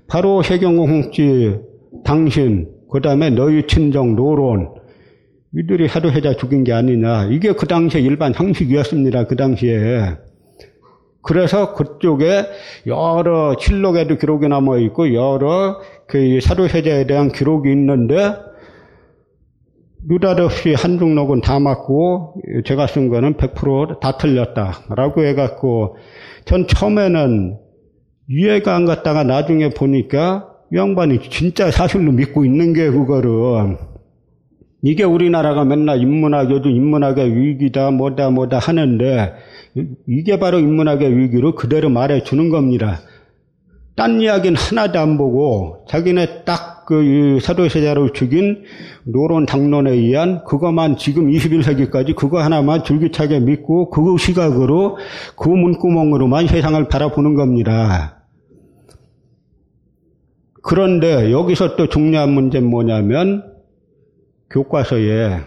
[0.07, 1.59] 바로 해경공지
[2.03, 4.73] 당신, 그 다음에 너희 친정 노론,
[5.53, 7.29] 이들이 사도세자 죽인 게 아니냐.
[7.31, 9.27] 이게 그 당시에 일반 형식이었습니다.
[9.27, 10.15] 그 당시에.
[11.21, 12.45] 그래서 그쪽에
[12.87, 18.35] 여러 실록에도 기록이 남아 있고 여러 그 사도세자에 대한 기록이 있는데
[20.07, 25.97] 느닷없이 한중록은 다 맞고 제가 쓴 거는 100%다 틀렸다라고 해갖고
[26.45, 27.57] 전 처음에는
[28.27, 33.77] 이해가 안 갔다가 나중에 보니까 양반이 진짜 사실로 믿고 있는 게 그거를
[34.81, 39.33] 이게 우리나라가 맨날 인문학 요즘 인문학의 위기다 뭐다 뭐다 하는데
[40.07, 42.99] 이게 바로 인문학의 위기로 그대로 말해 주는 겁니다.
[43.95, 48.63] 딴 이야기는 하나도 안 보고 자기네 딱 그 사도세자를 죽인
[49.05, 54.97] 노론 당론에 의한 그것만 지금 21세기까지 그거 하나만 줄기차게 믿고 그 시각으로
[55.37, 58.25] 그 문구멍으로만 세상을 바라보는 겁니다.
[60.61, 63.50] 그런데 여기서 또 중요한 문제는 뭐냐면
[64.51, 65.39] 교과서에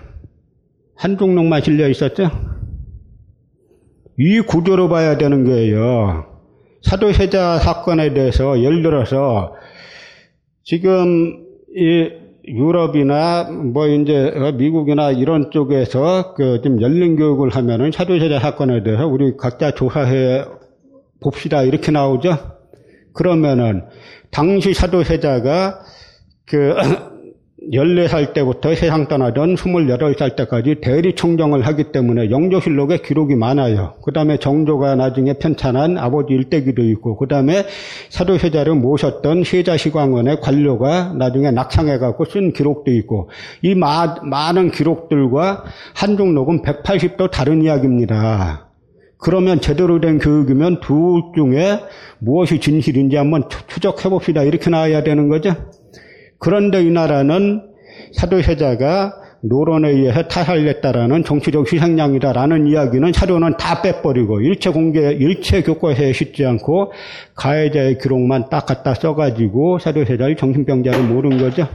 [0.97, 2.31] 한중록만 실려 있었죠?
[4.19, 6.27] 이 구조로 봐야 되는 거예요.
[6.83, 9.55] 사도세자 사건에 대해서 예를 들어서
[10.63, 11.45] 지금
[11.77, 12.11] 이
[12.47, 19.73] 유럽이나 뭐 이제 미국이나 이런 쪽에서 그좀 열린 교육을 하면은 사도세자 사건에 대해서 우리 각자
[19.73, 20.45] 조사해
[21.23, 22.37] 봅시다 이렇게 나오죠.
[23.15, 23.85] 그러면은
[24.31, 25.81] 당시 사도세자가
[26.47, 26.75] 그
[27.73, 33.95] 14살 때부터 세상 떠나던 28살 때까지 대리청정을 하기 때문에 영조실록에 기록이 많아요.
[34.05, 37.65] 그 다음에 정조가 나중에 편찬한 아버지 일대기도 있고, 그 다음에
[38.11, 43.31] 사도세자를 모셨던 세자시광원의 관료가 나중에 낙상해갖고 쓴 기록도 있고,
[43.63, 45.65] 이 마, 많은 기록들과
[45.95, 48.69] 한중록은 180도 다른 이야기입니다.
[49.19, 51.81] 그러면 제대로 된 교육이면 둘 중에
[52.19, 54.43] 무엇이 진실인지 한번 추적해 봅시다.
[54.43, 55.55] 이렇게 나와야 되는 거죠.
[56.45, 57.63] 그런데 이 나라는
[58.13, 66.45] 사도세자가 노론에 의해서 타살됐다라는 정치적 희생양이다라는 이야기는 사료는 다 빼버리고 일체 공개, 일체 교과서에 싣지
[66.45, 66.93] 않고
[67.35, 71.67] 가해자의 기록만 딱 갖다 써가지고 사도세자를 정신병자를 모른 거죠.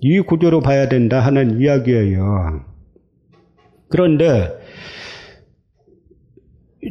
[0.00, 2.60] 이 구조로 봐야 된다 하는 이야기예요.
[3.88, 4.48] 그런데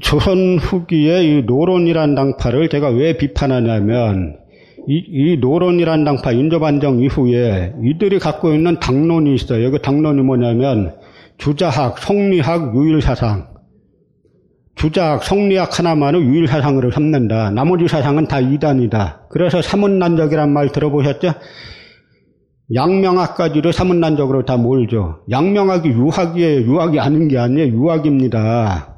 [0.02, 4.45] 조선 후기에 이 노론이란 당파를 제가 왜 비판하냐면
[4.88, 9.72] 이, 이 노론이란 당파 인조반정 이후에 이들이 갖고 있는 당론이 있어요.
[9.72, 10.96] 그 당론이 뭐냐면
[11.38, 13.56] 주자학, 성리학, 유일사상.
[14.76, 17.50] 주자학, 성리학 하나만을 유일사상으로 삼는다.
[17.52, 19.28] 나머지 사상은 다 이단이다.
[19.30, 21.34] 그래서 사문난적이란 말 들어보셨죠?
[22.74, 25.24] 양명학까지도 사문난적으로 다 몰죠.
[25.30, 26.62] 양명학이 유학이에요.
[26.62, 27.74] 유학이 아닌 게 아니에요.
[27.74, 28.96] 유학입니다.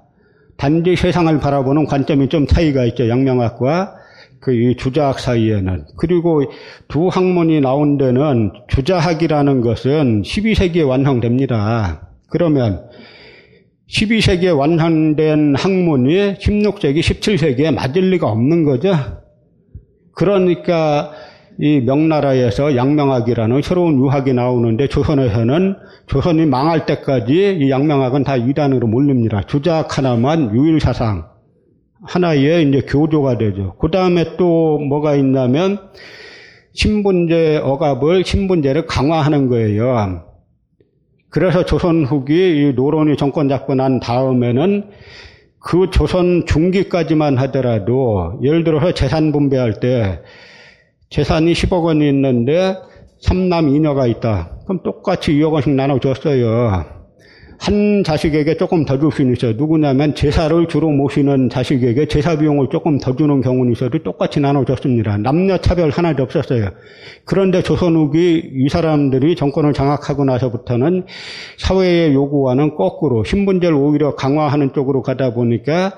[0.57, 3.07] 단지 세상을 바라보는 관점이 좀 차이가 있죠.
[3.07, 3.96] 양명학과
[4.39, 5.85] 그 주자학 사이에는.
[5.97, 6.43] 그리고
[6.87, 12.09] 두 학문이 나온 데는 주자학이라는 것은 12세기에 완성됩니다.
[12.29, 12.87] 그러면
[13.89, 18.93] 12세기에 완성된 학문이 16세기, 17세기에 맞을 리가 없는 거죠.
[20.13, 21.11] 그러니까
[21.59, 29.41] 이 명나라에서 양명학이라는 새로운 유학이 나오는데 조선에서는 조선이 망할 때까지 이 양명학은 다 이단으로 몰립니다.
[29.47, 31.36] 주작 하나만 유일사상
[32.03, 33.75] 하나의 이제 교조가 되죠.
[33.79, 35.79] 그 다음에 또 뭐가 있냐면
[36.73, 40.23] 신분제 억압을 신분제를 강화하는 거예요.
[41.29, 44.89] 그래서 조선 후기 노론이 정권 잡고 난 다음에는
[45.59, 50.21] 그 조선 중기까지만 하더라도 예를 들어서 재산 분배할 때
[51.09, 52.75] 재산이 10억 원이 있는데
[53.19, 54.59] 삼남 이녀가 있다.
[54.65, 56.96] 그럼 똑같이 2억 원씩 나눠줬어요.
[57.59, 59.53] 한 자식에게 조금 더 줄 수는 있어요.
[59.53, 65.17] 누구냐면 제사를 주로 모시는 자식에게 제사 비용을 조금 더 주는 경우는 있어도 똑같이 나눠줬습니다.
[65.17, 66.69] 남녀 차별 하나도 없었어요.
[67.25, 71.05] 그런데 조선 후기 이 사람들이 정권을 장악하고 나서부터는
[71.57, 75.93] 사회의 요구와는 거꾸로 신분제를 오히려 강화하는 쪽으로 가다 보니까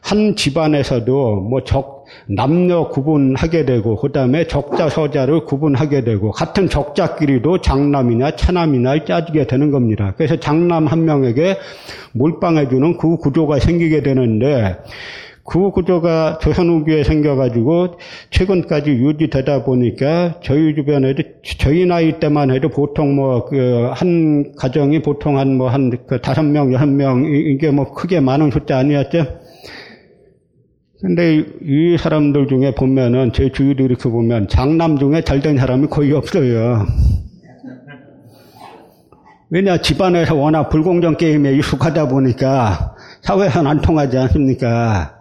[0.00, 7.60] 한 집안에서도 뭐 적, 남녀 구분하게 되고, 그 다음에 적자, 서자를 구분하게 되고, 같은 적자끼리도
[7.60, 10.14] 장남이냐 차남이냐 짜지게 되는 겁니다.
[10.16, 11.56] 그래서 장남 한 명에게
[12.12, 14.76] 몰빵해 주는 그 구조가 생기게 되는데,
[15.50, 17.94] 그 구조가 조선 후기에 생겨가지고
[18.28, 21.22] 최근까지 유지되다 보니까 저희 주변에도
[21.58, 26.84] 저희 나이 때만 해도 보통 뭐 그 한 가정이 보통 한 뭐한그 다섯 명 여섯
[26.86, 29.24] 명 이게 뭐 크게 많은 숫자 아니었죠.
[31.00, 36.12] 근데 이 사람들 중에 보면은 제 주위도 이렇게 보면 장남 중에 잘 된 사람이 거의
[36.12, 36.86] 없어요.
[39.50, 45.14] 왜냐 집안에서 워낙 불공정 게임에 익숙하다 보니까 사회에서는 안 통하지 않습니까?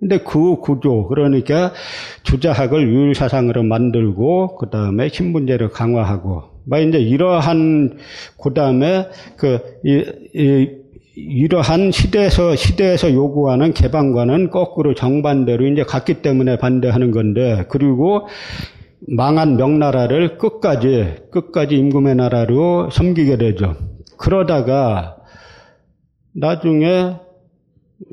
[0.00, 1.72] 근데 그 구조, 그러니까
[2.22, 7.98] 주자학을 유일사상으로 만들고, 그 다음에 신분제를 강화하고, 뭐 이제 이러한,
[8.42, 10.02] 그 다음에 그, 이,
[10.34, 10.68] 이,
[11.28, 18.26] 이러한 시대에서, 시대에서 요구하는 개방과는 거꾸로 정반대로 이제 갔기 때문에 반대하는 건데, 그리고
[19.08, 23.76] 망한 명나라를 끝까지, 끝까지 임금의 나라로 섬기게 되죠.
[24.18, 25.16] 그러다가,
[26.34, 27.16] 나중에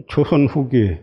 [0.07, 0.97] 조선 후기,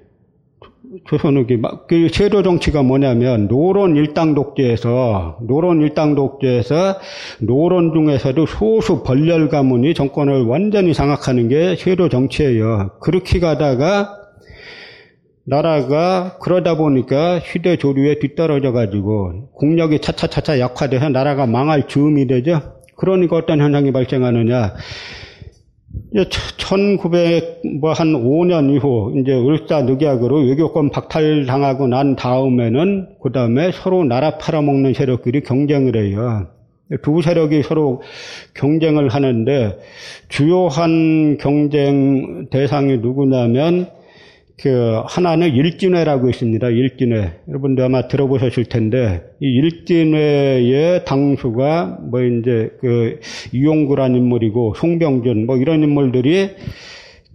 [1.06, 6.98] 조선 후기, 그 제도 정치가 뭐냐면, 노론 일당 독재에서, 노론 일당 독재에서,
[7.40, 12.92] 노론 중에서도 소수 벌렬 가문이 정권을 완전히 장악하는 게 제도 정치예요.
[13.00, 14.20] 그렇게 가다가,
[15.46, 22.62] 나라가 그러다 보니까 시대 조류에 뒤떨어져 가지고 국력이 차차차차 약화돼서 나라가 망할 즈음이 되죠.
[22.96, 24.74] 그러니까 어떤 현상이 발생하느냐.
[26.58, 34.04] 1900, 뭐, 한 5년 이후, 이제, 을사 늑약으로 외교권 박탈당하고 난 다음에는, 그 다음에 서로
[34.04, 36.46] 나라 팔아먹는 세력끼리 경쟁을 해요.
[37.02, 38.02] 두 세력이 서로
[38.54, 39.78] 경쟁을 하는데,
[40.28, 43.88] 주요한 경쟁 대상이 누구냐면,
[44.62, 46.68] 그, 하나는 일진회라고 있습니다.
[46.68, 47.40] 일진회.
[47.48, 53.18] 여러분들 아마 들어보셨을 텐데, 이 일진회의 당수가 뭐 이제 그
[53.52, 56.50] 이용구란 인물이고, 송병준 뭐 이런 인물들이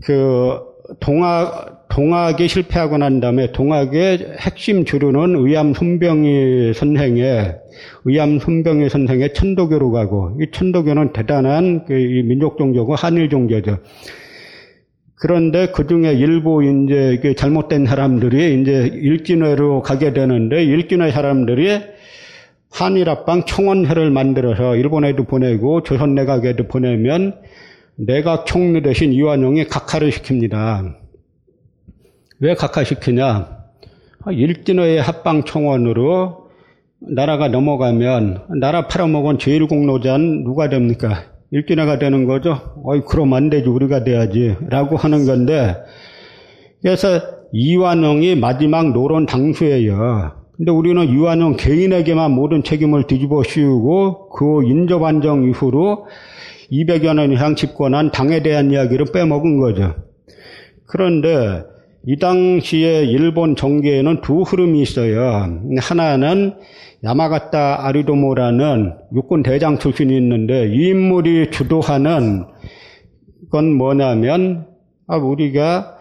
[0.03, 0.59] 그
[1.01, 7.55] 동학, 동학에 실패하고 난 다음에 동학의 핵심 주류는 의암 손병희 선생의,
[8.05, 13.79] 의암 손병희 선생의 천도교로 가고, 이 천도교는 대단한 그 민족 종교고 한일 종교죠.
[15.19, 21.81] 그런데 그 중에 일부 이제 잘못된 사람들이 이제 일진회로 가게 되는데 일진회 사람들이
[22.71, 27.35] 한일합방 청원회를 만들어서 일본에도 보내고 조선 내각에도 보내면
[27.97, 30.95] 내각 총리 대신 이완용이 각하를 시킵니다.
[32.39, 33.59] 왜 각하시키냐?
[34.31, 36.49] 일진회의 합방 청원으로
[37.01, 41.25] 나라가 넘어가면 나라 팔아먹은 제1공로자는 누가 됩니까?
[41.51, 42.57] 일진회가 되는 거죠.
[42.83, 43.67] 어이, 그럼 안 되지.
[43.69, 44.55] 우리가 돼야지.
[44.69, 45.75] 라고 하는 건데,
[46.81, 47.19] 그래서
[47.51, 50.39] 이완용이 마지막 노론 당수예요.
[50.55, 56.05] 근데 우리는 이완용 개인에게만 모든 책임을 뒤집어 씌우고 그 인조반정 이후로
[56.71, 59.95] 200여 년 이상 집권한 당에 대한 이야기를 빼먹은 거죠.
[60.85, 61.63] 그런데
[62.05, 65.47] 이 당시에 일본 정계에는 두 흐름이 있어요.
[65.79, 66.55] 하나는
[67.03, 72.45] 야마가타 아리도모라는 육군 대장 출신이 있는데 이 인물이 주도하는
[73.51, 74.67] 건 뭐냐면
[75.07, 75.97] 아 우리가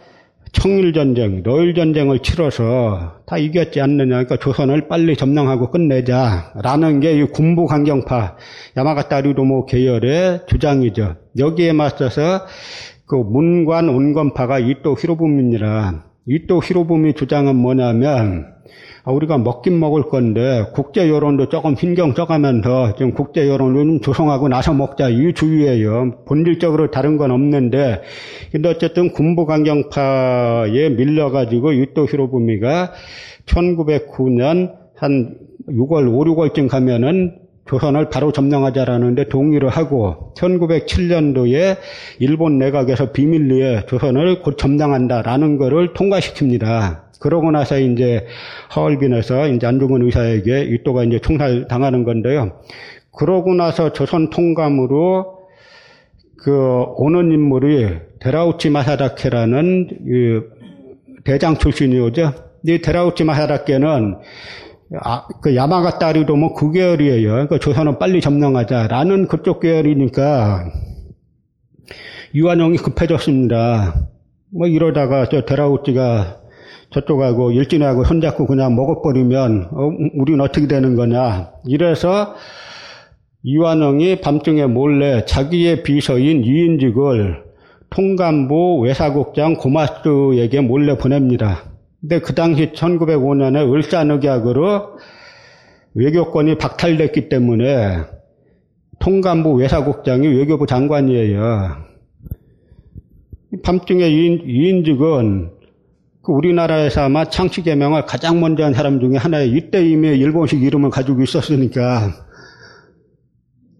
[0.53, 4.25] 청일 전쟁, 노일 전쟁을 치러서 다 이겼지 않느냐.
[4.25, 8.37] 그러니까 조선을 빨리 점령하고 끝내자라는 게 이 군부 강경파
[8.77, 11.17] 야마가타 아리도모 계열의 주장이죠.
[11.39, 12.47] 여기에 맞서서
[13.09, 16.05] 그 문관 온건파가 이또 히로부미입니다.
[16.27, 18.53] 이또 히로부미 주장은 뭐냐면
[19.03, 24.49] 아, 우리가 먹긴 먹을 건데 국제 여론도 조금 신경 써가면서 지금 국제 여론을 좀 조성하고
[24.49, 26.25] 나서 먹자 이 주의예요.
[26.27, 28.03] 본질적으로 다른 건 없는데
[28.53, 32.93] 근데 어쨌든 군부 강경파에 밀려가지고 이또 히로부미가
[33.47, 35.39] 1909년 한
[35.71, 41.77] 6월 5, 6월쯤 가면은 조선을 바로 점령하자라는데 동의를 하고 1907년도에
[42.19, 47.09] 일본 내각에서 비밀리에 조선을 곧 점령한다라는 것을 통과시킵니다.
[47.21, 48.27] 그러고 나서 이제
[48.71, 52.53] 하얼빈에서 이제 안중근 의사에게 이또가 이제 총살 당하는 건데요.
[53.17, 55.39] 그러고 나서 조선 통감으로
[56.39, 57.89] 그 오는 인물이
[58.21, 59.89] 데라우치 마사다케라는
[61.25, 62.33] 대장 출신이오죠.
[62.67, 64.17] 이 데라우치 마사다케는
[65.03, 67.31] 아, 그 야마가타 리도뭐 그 계열이에요.
[67.31, 70.65] 그러니까 조선은 빨리 점령하자라는 그쪽 계열이니까
[72.35, 74.09] 유한용이 급해졌습니다.
[74.51, 76.39] 뭐 이러다가 저 데라우치가
[76.91, 81.51] 저쪽하고 일진하고 손잡고 그냥 먹어버리면 어, 우리는 어떻게 되는 거냐.
[81.67, 82.35] 이래서
[83.43, 87.45] 이완영이 밤중에 몰래 자기의 비서인 이인직을
[87.91, 91.65] 통감부 외사국장 고마스에게 몰래 보냅니다.
[92.01, 94.99] 근데 그 당시 1905년에 을사늑약으로
[95.95, 98.05] 외교권이 박탈됐기 때문에
[99.01, 101.89] 통감부 외사국장이 외교부 장관이에요.
[103.65, 105.51] 밤중에 이인직은
[106.23, 110.91] 그 우리나라에서 아마 창씨 개명을 가장 먼저 한 사람 중에 하나에 이때 이미 일본식 이름을
[110.91, 112.13] 가지고 있었으니까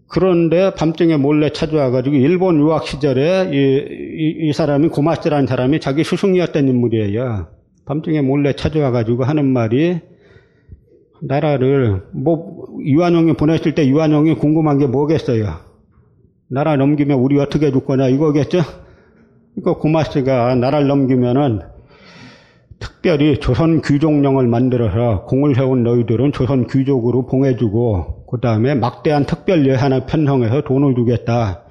[0.07, 6.67] 그런데 밤중에 몰래 찾아와가지고 일본 유학 시절에 이, 이, 이 사람이 고마스라는 사람이 자기 스승이었던
[6.67, 7.58] 인물이에요.
[7.89, 9.99] 밤중에 몰래 찾아와가지고 하는 말이
[11.23, 15.55] 나라를 뭐 이완용이 보냈을 때 이완용이 궁금한 게 뭐겠어요?
[16.51, 18.59] 나라 넘기면 우리 어떻게 줄 거냐 이거겠죠?
[19.55, 21.61] 그러니까 고마스가 나라를 넘기면은
[22.77, 30.05] 특별히 조선 귀족령을 만들어서 공을 세운 너희들은 조선 귀족으로 봉해주고 그 다음에 막대한 특별 예산을
[30.05, 31.63] 편성해서 돈을 주겠다.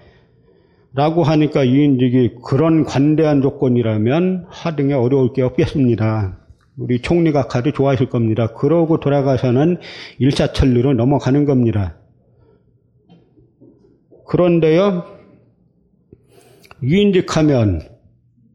[0.94, 6.38] 라고 하니까 이인직이 그런 관대한 조건이라면 하등에 어려울 게 없겠습니다.
[6.76, 8.54] 우리 총리가 가도 좋아하실 겁니다.
[8.54, 9.78] 그러고 돌아가서는
[10.18, 11.96] 일사천리로 넘어가는 겁니다.
[14.26, 15.04] 그런데요,
[16.82, 17.80] 이인직하면,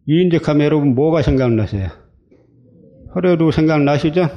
[0.05, 1.89] 이인직하면 여러분 뭐가 생각나세요?
[3.13, 4.29] 혈애루 생각나시죠?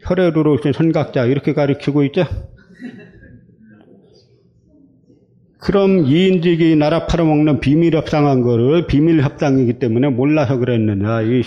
[0.00, 2.24] 혈애루로 선각자 이렇게 가르치고 있죠?
[5.58, 11.22] 그럼 이인직이 나라 팔아먹는 비밀 협상한 거를 비밀 협상이기 때문에 몰라서 그랬느냐.
[11.22, 11.42] 이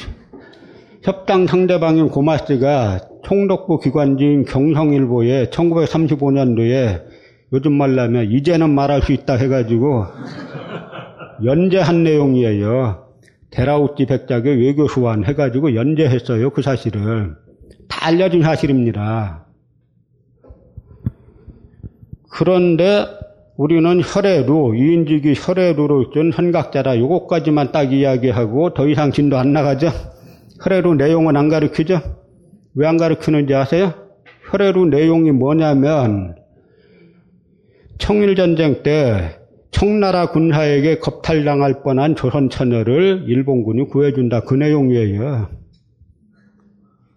[1.02, 7.04] 협당 상대방인 고마스가 총독부 기관지인 경성일보에 1935년도에
[7.54, 10.06] 요즘 말로 이제는 말할 수 있다 해가지고
[11.44, 13.08] 연재한 내용이에요.
[13.50, 16.52] 데라우티 백작의 외교 수완 해가지고 연재했어요.
[16.52, 17.36] 그 사실을.
[17.88, 19.46] 다 알려진 사실입니다.
[22.30, 23.21] 그런데
[23.58, 29.90] 우리는 혈애루, 이인직이 혈애루로 준 선각자라 요것까지만 딱 이야기하고 더 이상 진도 안 나가죠?
[30.64, 32.00] 혈애루 내용은 안 가르치죠?
[32.76, 33.94] 왜 안 가르치는지 아세요?
[34.50, 36.36] 혈애루 내용이 뭐냐면
[37.98, 39.38] 청일전쟁 때
[39.72, 44.42] 청나라 군사에게 겁탈당할 뻔한 조선 처녀를 일본군이 구해준다.
[44.42, 45.50] 그 내용이에요.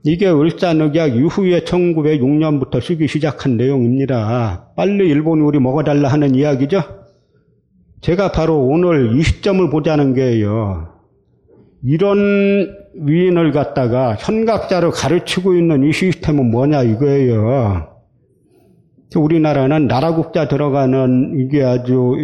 [0.07, 4.69] 이게 을사늑약 이후에 1906년부터 쓰기 시작한 내용입니다.
[4.77, 6.83] 빨리 일본이 우리 먹어달라 하는 이야기죠?
[8.03, 10.89] 제가 바로 오늘 이 시점을 보자는 게요.
[11.83, 17.89] 이런 위인을 갖다가 현각자로 가르치고 있는 이 시스템은 뭐냐 이거예요.
[19.17, 22.15] 우리나라는 나라국자 들어가는 이게 아주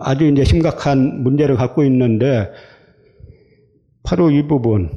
[0.00, 2.50] 아주 이제 심각한 문제를 갖고 있는데
[4.04, 4.90] 바로 이 부분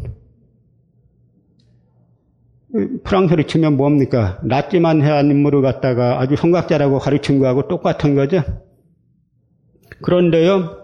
[3.04, 4.40] 프랑스를 치면 뭡니까?
[4.44, 8.44] 낫지만 해한 인물을 갖다가 아주 성각자라고 가르친 거하고 똑같은 거죠.
[10.02, 10.78] 그런데요,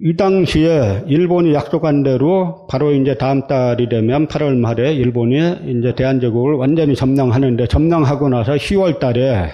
[0.00, 6.54] 이 당시에 일본이 약속한 대로 바로 이제 다음 달이 되면 8월 말에 일본이 이제 대한제국을
[6.54, 9.50] 완전히 점령하는데 점령하고 나서 10월 달에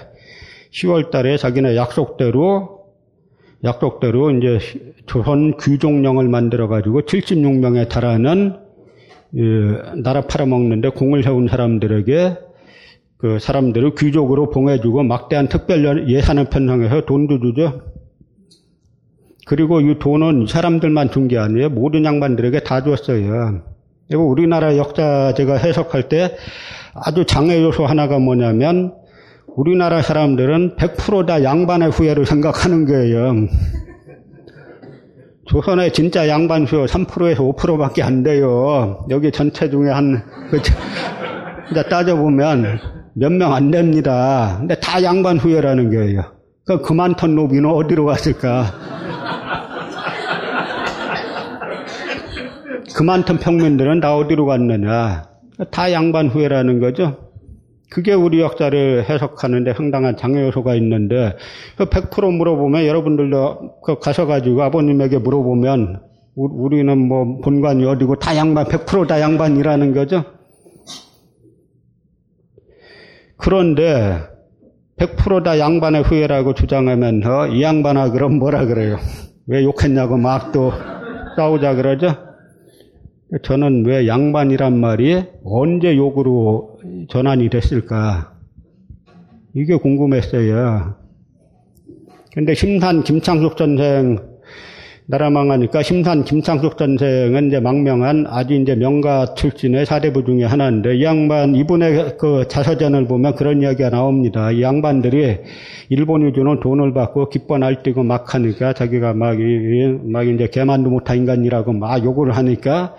[0.73, 2.81] 10월 달에 자기네 약속대로
[3.63, 4.59] 약속대로 이제
[5.07, 8.57] 조선 귀족령을 만들어 가지고 76명에 달하는
[10.03, 12.37] 나라 팔아먹는데 공을 세운 사람들에게
[13.19, 17.83] 그 사람들을 귀족으로 봉해주고 막대한 특별 예산을 편성해서 돈도 주죠.
[19.47, 21.71] 그리고 이 돈은 사람들만 준 게 아니에요.
[21.71, 23.63] 모든 양반들에게 다 줬어요.
[24.09, 26.37] 그리고 우리나라 역사 제가 해석할 때
[26.95, 28.95] 아주 장애 요소 하나가 뭐냐면
[29.47, 33.35] 우리나라 사람들은 100%다 양반의 후예를 생각하는 거예요.
[35.51, 39.05] 조선의 진짜 양반 수요 3%에서 5%밖에 안 돼요.
[39.11, 40.23] 여기 전체 중에 한,
[41.73, 42.79] 이제 따져보면
[43.15, 44.57] 몇 명 안 됩니다.
[44.61, 46.23] 근데 다 양반 후예라는 거예요.
[46.65, 48.67] 그 그만 턴 노비는 어디로 갔을까?
[52.95, 55.25] 그만큼 평민들은 다 어디로 갔느냐.
[55.73, 57.30] 다 양반 후예라는 거죠.
[57.91, 61.37] 그게 우리 역사를 해석하는데 상당한 장애 요소가 있는데
[61.77, 66.01] 100%그 물어보면 여러분들도 그 가셔가지고 아버님에게 물어보면
[66.37, 70.25] 우리는 뭐 본관이 어디고 다 양반 100%다 양반이라는 거죠.
[73.37, 74.21] 그런데
[74.99, 78.99] 100%다 양반의 후예라고 주장하면서 이 양반아 그럼 뭐라 그래요?
[79.47, 80.73] 왜 욕했냐고 막 또
[81.37, 82.30] 싸우자 그러죠?
[83.43, 88.35] 저는 왜 양반이란 말이 언제 욕으로 전환이 됐을까?
[89.55, 90.97] 이게 궁금했어요.
[92.35, 94.30] 근데 심산 김창숙 전생
[95.11, 101.03] 나라 망하니까 심산 김창숙 전생은 이제 망명한 아주 이제 명가 출신의 사대부 중에 하나인데 이
[101.03, 104.53] 양반 이분의 그 자서전을 보면 그런 이야기가 나옵니다.
[104.53, 105.39] 이 양반들이
[105.89, 109.37] 일본이 주는 돈을 받고 기뻐 날뛰고 막 하니까 자기가 막,
[110.05, 112.95] 막 이제 개만도 못한 인간이라고 막 욕을 하니까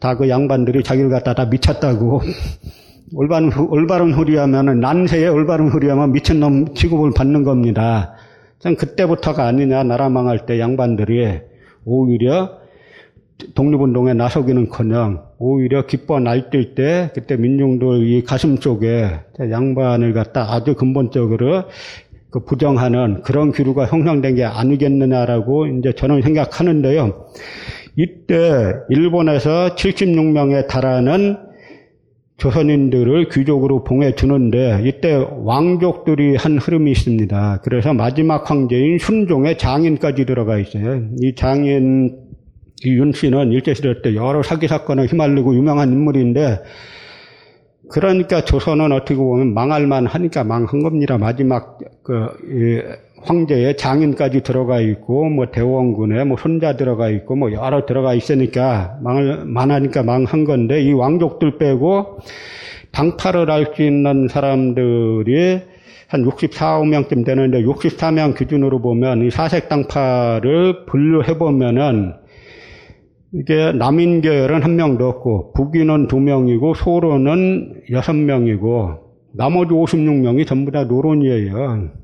[0.00, 2.20] 다 그 양반들이 자기를 갖다 다 미쳤다고
[3.16, 8.16] 올바른, 올바른 후리하면 난세에 올바른 후리하면 미친놈 취급을 받는 겁니다.
[8.58, 11.53] 전 그때부터가 아니냐 나라 망할 때 양반들이
[11.84, 12.58] 오히려
[13.54, 21.64] 독립운동에 나서기는커녕 오히려 기뻐 날뛸 때 그때 민중들 이 가슴 쪽에 양반을 갖다 아주 근본적으로
[22.30, 27.28] 그 부정하는 그런 기류가 형성된 게 아니겠느냐라고 이제 저는 생각하는데요.
[27.96, 31.38] 이때 일본에서 76명에 달하는
[32.44, 37.62] 조선인들을 귀족으로 봉해주는데 이때 왕족들이 한 흐름이 있습니다.
[37.64, 41.08] 그래서 마지막 황제인 순종의 장인까지 들어가 있어요.
[41.22, 42.18] 이 장인
[42.84, 46.58] 이윤 씨는 일제시대 때 여러 사기 사건에 휘말리고 유명한 인물인데
[47.90, 51.16] 그러니까 조선은 어떻게 보면 망할 만 하니까 망한 겁니다.
[51.16, 52.28] 마지막 그
[53.24, 59.44] 황제의 장인까지 들어가 있고 뭐 대원군에 뭐 손자 들어가 있고 뭐 여러 들어가 있으니까 망을
[59.44, 62.18] 만하니까 망한 건데 이 왕족들 빼고
[62.92, 65.60] 당파를 알 수 있는 사람들이
[66.08, 72.14] 한 64, 5명쯤 되는데 64명 기준으로 보면 이 사색 당파를 분류해 보면은
[73.32, 80.84] 이게 남인계열은 한 명도 없고 북인은 두 명이고 소로는 여섯 명이고 나머지 56명이 전부 다
[80.84, 82.03] 노론이에요.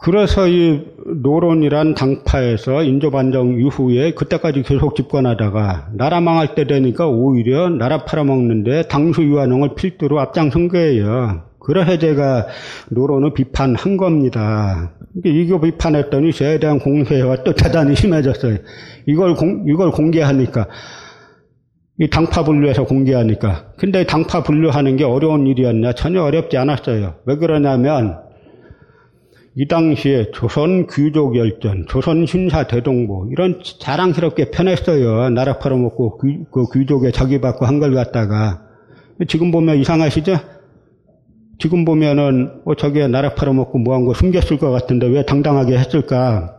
[0.00, 0.84] 그래서 이
[1.22, 9.24] 노론이란 당파에서 인조반정 이후에 그때까지 계속 집권하다가 나라 망할 때 되니까 오히려 나라 팔아먹는데 당수
[9.24, 11.42] 유한홍을 필두로 앞장선 거예요.
[11.58, 12.46] 그래서 제가
[12.90, 14.92] 노론을 비판한 겁니다.
[15.24, 18.58] 이거 비판했더니 저에 대한 공세와 또 차단이 심해졌어요.
[19.06, 20.68] 이걸 공, 이걸 공개하니까.
[22.00, 23.72] 이 당파 분류해서 공개하니까.
[23.76, 25.94] 근데 당파 분류하는 게 어려운 일이었냐?
[25.94, 27.16] 전혀 어렵지 않았어요.
[27.26, 28.27] 왜 그러냐면,
[29.54, 35.30] 이 당시에 조선 귀족 열전, 조선 신사 대동보 이런 자랑스럽게 편했어요.
[35.30, 38.62] 나라 팔아먹고 귀, 그 귀족에 자기받고 한 걸 갖다가
[39.26, 40.36] 지금 보면 이상하시죠?
[41.58, 46.54] 지금 보면은 어 저게 나라 팔아먹고 뭐 한 거 숨겼을 것 같은데 왜 당당하게 했을까?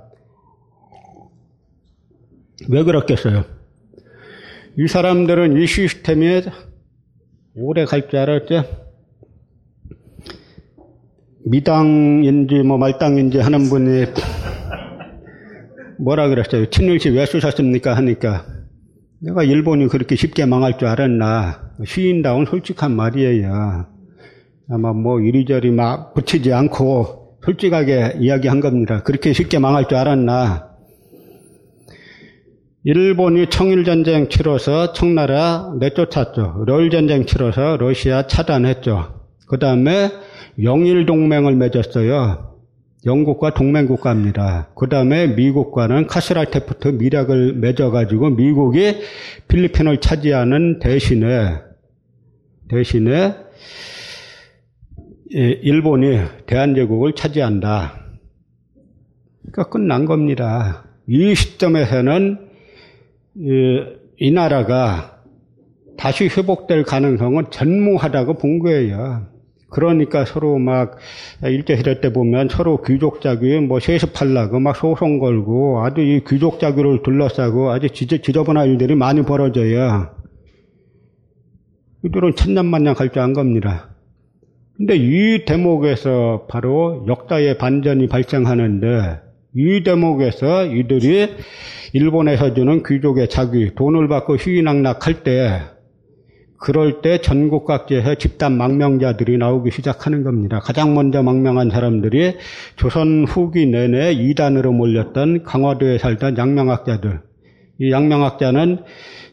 [2.67, 3.45] 왜 그렇겠어요?
[4.77, 6.41] 이 사람들은 이 시스템이
[7.55, 8.88] 오래 갈 줄 알았죠?
[11.45, 14.05] 미당인지 뭐 말당인지 하는 분이
[15.99, 16.69] 뭐라 그랬어요?
[16.69, 17.95] 친일시 왜 쓰셨습니까?
[17.95, 18.45] 하니까
[19.21, 21.71] 내가 일본이 그렇게 쉽게 망할 줄 알았나?
[21.85, 23.87] 시인다운 솔직한 말이에요.
[24.71, 29.01] 아마 뭐 이리저리 막 붙이지 않고 솔직하게 이야기한 겁니다.
[29.03, 30.69] 그렇게 쉽게 망할 줄 알았나?
[32.85, 36.63] 일본이 청일전쟁 치러서 청나라 내쫓았죠.
[36.65, 39.19] 러일전쟁 치러서 러시아 차단했죠.
[39.47, 40.11] 그 다음에
[40.63, 42.49] 영일 동맹을 맺었어요.
[43.05, 44.71] 영국과 동맹국가입니다.
[44.75, 48.97] 그 다음에 미국과는 카스랄테프트 미략을 맺어가지고 미국이
[49.47, 51.59] 필리핀을 차지하는 대신에
[52.67, 53.35] 대신에
[55.35, 58.05] 예, 일본이 대한제국을 차지한다.
[59.41, 60.85] 그러니까 끝난 겁니다.
[61.07, 62.49] 이 시점에서는
[64.17, 65.21] 이 나라가
[65.97, 69.28] 다시 회복될 가능성은 전무하다고 본 거예요.
[69.69, 70.97] 그러니까 서로 막
[71.43, 77.89] 일제시대 때 보면 서로 귀족자귀 뭐 세습하려고 막 소송 걸고 아주 이 귀족자귀를 둘러싸고 아주
[77.89, 80.09] 지저분한 일들이 많이 벌어져요.
[82.05, 83.89] 이들은 천년만년 갈 줄 안 겁니다.
[84.77, 89.19] 근데 이 대목에서 바로 역사의 반전이 발생하는데
[89.55, 91.35] 이 대목에서 이들이
[91.91, 95.61] 일본에서 주는 귀족의 자귀, 돈을 받고 휘낙낙할 때
[96.59, 100.59] 그럴 때 전국 각지에서 집단 망명자들이 나오기 시작하는 겁니다.
[100.59, 102.35] 가장 먼저 망명한 사람들이
[102.75, 107.21] 조선 후기 내내 이단으로 몰렸던 강화도에 살던 양명학자들.
[107.81, 108.79] 이 양명학자는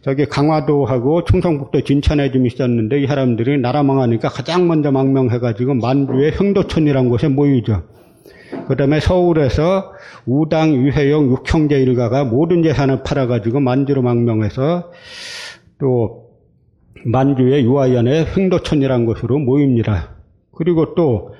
[0.02, 7.10] 저기 강화도하고 충청북도 진천에 좀 있었는데 이 사람들이 나라 망하니까 가장 먼저 망명해가지고 만주의 흥도촌이라는
[7.10, 7.82] 곳에 모이죠.
[8.68, 9.92] 그 다음에 서울에서
[10.26, 14.92] 우당, 유해영, 육형제 일가가 모든 재산을 팔아가지고 만주로 망명해서
[15.80, 16.25] 또
[17.06, 20.16] 만주의 유아연의 횡도천이라는 곳으로 모입니다.
[20.52, 21.34] 그리고 또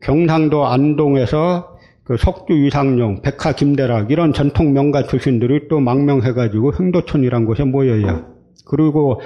[0.00, 7.64] 경상도 안동에서 그 석주 이상용, 백화 김대락 이런 전통 명가 출신들이 또 망명해가지고 횡도천이라는 곳에
[7.64, 8.36] 모여요.
[8.64, 9.20] 그리고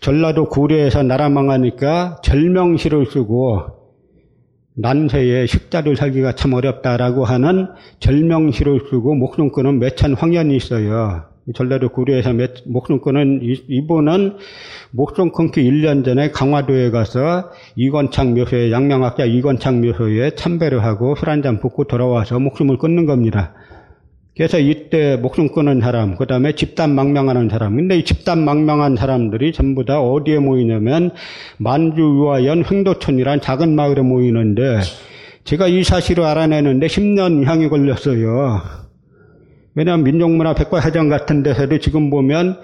[0.00, 3.62] 전라도 구례에서 나라 망하니까 절명시를 쓰고
[4.76, 7.68] 난세에 식자를 살기가 참 어렵다라고 하는
[8.00, 11.33] 절명시를 쓰고 목숨 끊은 매천 황연이 있어요.
[11.52, 12.32] 전라도 구례에서
[12.64, 14.36] 목숨 끊은 이분은
[14.92, 21.60] 목숨 끊기 1년 전에 강화도에 가서 이건창 묘소에 양명학자 이건창 묘소에 참배를 하고 술 한잔
[21.60, 23.52] 붓고 돌아와서 목숨을 끊는 겁니다.
[24.36, 27.76] 그래서 이때 목숨 끊은 사람, 그 다음에 집단 망명하는 사람.
[27.76, 31.12] 근데 이 집단 망명한 사람들이 전부 다 어디에 모이냐면
[31.58, 34.80] 만주 유아연 횡도촌이란 작은 마을에 모이는데
[35.44, 38.83] 제가 이 사실을 알아내는데 10년 이상이 걸렸어요.
[39.74, 42.58] 왜냐하면 민족문화 백과사전 같은 데서도 지금 보면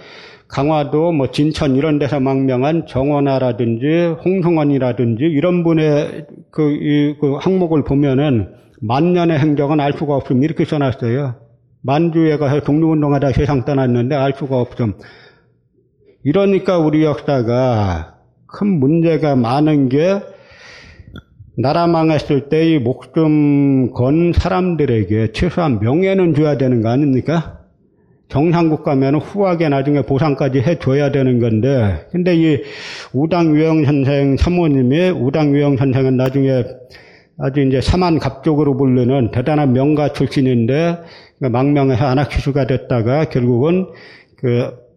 [0.49, 8.53] 강화도 뭐 진천 이런 데서 망명한 정원아라든지 홍성원이라든지 이런 분의 그, 이, 그 항목을 보면은
[8.81, 11.37] 만년의 행적은 알 수가 없음 이렇게 써놨어요.
[11.83, 14.95] 만주에 가서 독립운동하다 세상 떠났는데 알 수가 없음.
[16.25, 18.17] 이러니까 우리 역사가
[18.47, 20.21] 큰 문제가 많은 게
[21.61, 27.59] 나라 망했을 때이 목숨 건 사람들에게 최소한 명예는 줘야 되는 거 아닙니까?
[28.29, 32.63] 정상국 가면 후하게 나중에 보상까지 해줘야 되는 건데, 근데 이
[33.13, 36.65] 우당 유영 선생 사모님이 우당 유영 선생은 나중에
[37.39, 40.99] 아주 이제 사만 갑족으로 부르는 대단한 명가 출신인데,
[41.41, 43.87] 망명해서 아나키스가 됐다가 결국은
[44.39, 44.90] 그, 그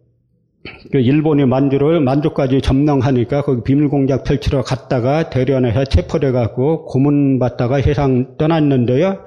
[0.93, 9.25] 일본이 만주를 만주까지 점령하니까 거기 비밀 공작 펼치러 갔다가 대련에서 체포돼 갖고 고문받다가 세상 떠났는데요.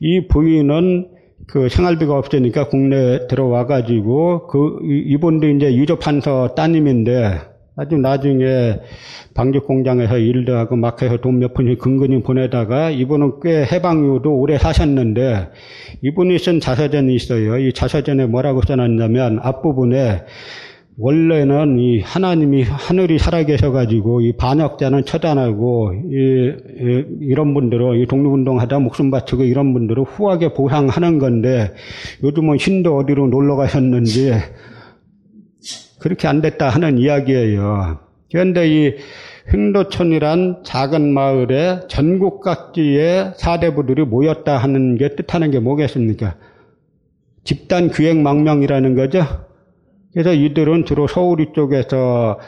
[0.00, 1.08] 이 부인은
[1.48, 8.80] 그 생활비가 없으니까 국내에 들어와 가지고 그 이분도 이제 유조판서 따님인데 아주 나중에
[9.34, 14.34] 방직 공장에서 일도 하고 막 해서 돈 몇 푼씩 근근히 보내다가 이분은 꽤 해방 이후도
[14.38, 15.48] 오래 사셨는데
[16.02, 17.58] 이분이 쓴 자서전이 있어요.
[17.58, 20.22] 이 자서전에 뭐라고 써놨냐면 앞부분에
[20.98, 26.52] 원래는 이 하나님이 하늘이 살아계셔가지고 이 반역자는 처단하고 이,
[27.22, 31.72] 이, 런 분들은 이 독립운동하다 목숨 바치고 이런 분들은 후하게 보상하는 건데
[32.22, 34.32] 요즘은 신도 어디로 놀러 가셨는지
[36.02, 38.00] 그렇게 안 됐다 하는 이야기예요.
[38.30, 38.96] 그런데 이
[39.52, 46.36] 횡도촌이란 작은 마을에 전국 각지의 사대부들이 모였다 하는 게 뜻하는 게 뭐겠습니까?
[47.44, 49.24] 집단 규행망명이라는 거죠.
[50.12, 52.38] 그래서 이들은 주로 서울 이쪽에서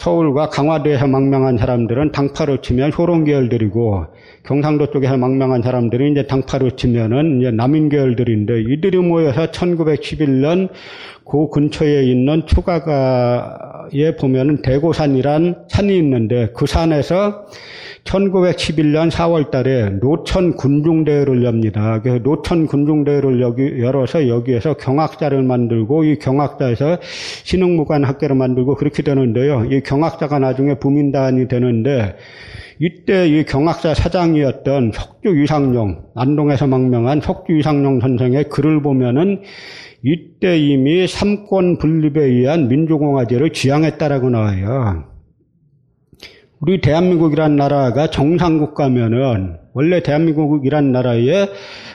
[0.00, 4.06] 서울과 강화도에서 망명한 사람들은 당파로 치면 효론계열들이고
[4.44, 10.70] 경상도 쪽에서 망명한 사람들은 이제 당파로 치면은 이제 남인계열들인데 이들이 모여서 1911년
[11.24, 17.46] 그 근처에 있는 추가가에 보면은 대고산이란 산이 있는데 그 산에서
[18.04, 22.00] 1911년 4월 달에 노천 군중대회를 엽니다.
[22.00, 26.98] 그래서 노천 군중대회를 여기, 열어서 여기에서 경학자를 만들고 이 경학자에서
[27.44, 29.66] 신흥무관 학교를 만들고 그렇게 되는데요.
[29.70, 32.16] 이 경학자가 나중에 부민단이 되는데
[32.78, 39.42] 이때 이 경학사 사장이었던 석주 이상용, 안동에서 망명한 석주 이상용 선생의 글을 보면은
[40.02, 45.04] 이때 이미 삼권 분립에 의한 민주공화제를 지향했다라고 나와요.
[46.60, 51.50] 우리 대한민국이란 나라가 정상국 가면은 원래 대한민국이란 나라의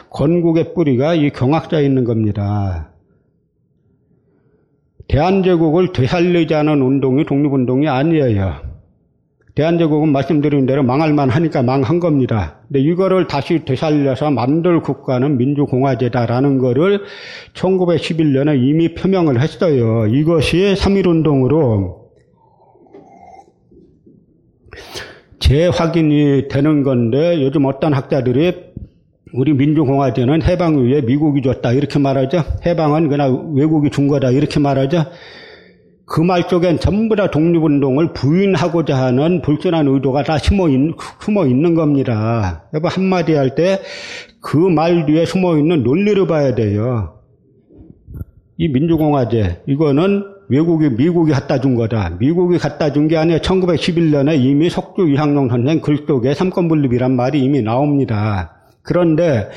[0.10, 2.92] 건국의 뿌리가 이 경학자에 있는 겁니다.
[5.08, 8.75] 대한제국을 되살리지 않은 운동이 독립운동이 아니에요.
[9.56, 12.60] 대한제국은 말씀드린 대로 망할만 하니까 망한 겁니다.
[12.68, 17.04] 근데 이거를 다시 되살려서 만들 국가는 민주공화제다라는 거를
[17.54, 20.08] 1911년에 이미 표명을 했어요.
[20.08, 22.06] 이것이 3.1운동으로
[25.40, 28.74] 재확인이 되는 건데 요즘 어떤 학자들이
[29.34, 32.44] 우리 민주공화제는 해방 후에 미국이 줬다 이렇게 말하죠.
[32.66, 35.06] 해방은 그냥 외국이 준 거다 이렇게 말하죠.
[36.06, 40.76] 그 말 속엔 전부 다 독립운동을 부인하고자 하는 불순한 의도가 다 숨어, 있,
[41.20, 42.66] 숨어 있는 겁니다.
[42.74, 43.82] 여보 한마디 할 때
[44.42, 47.20] 그 말 뒤에 숨어 있는 논리를 봐야 돼요.
[48.58, 52.18] 이 민주공화제 이거는 외국이 미국이 갖다 준 거다.
[52.20, 57.64] 미국이 갖다 준 게 아니라 1911년에 이미 석주 이상용 선생 글 속에 삼권분립이란 말이 이미
[57.64, 58.55] 나옵니다.
[58.86, 59.50] 그런데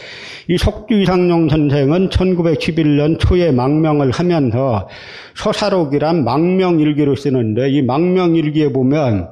[0.49, 4.89] 이 석주 이상용 선생은 1911년 초에 망명을 하면서
[5.37, 9.29] 서사록이란 망명일기를 쓰는데 이 망명일기에 보면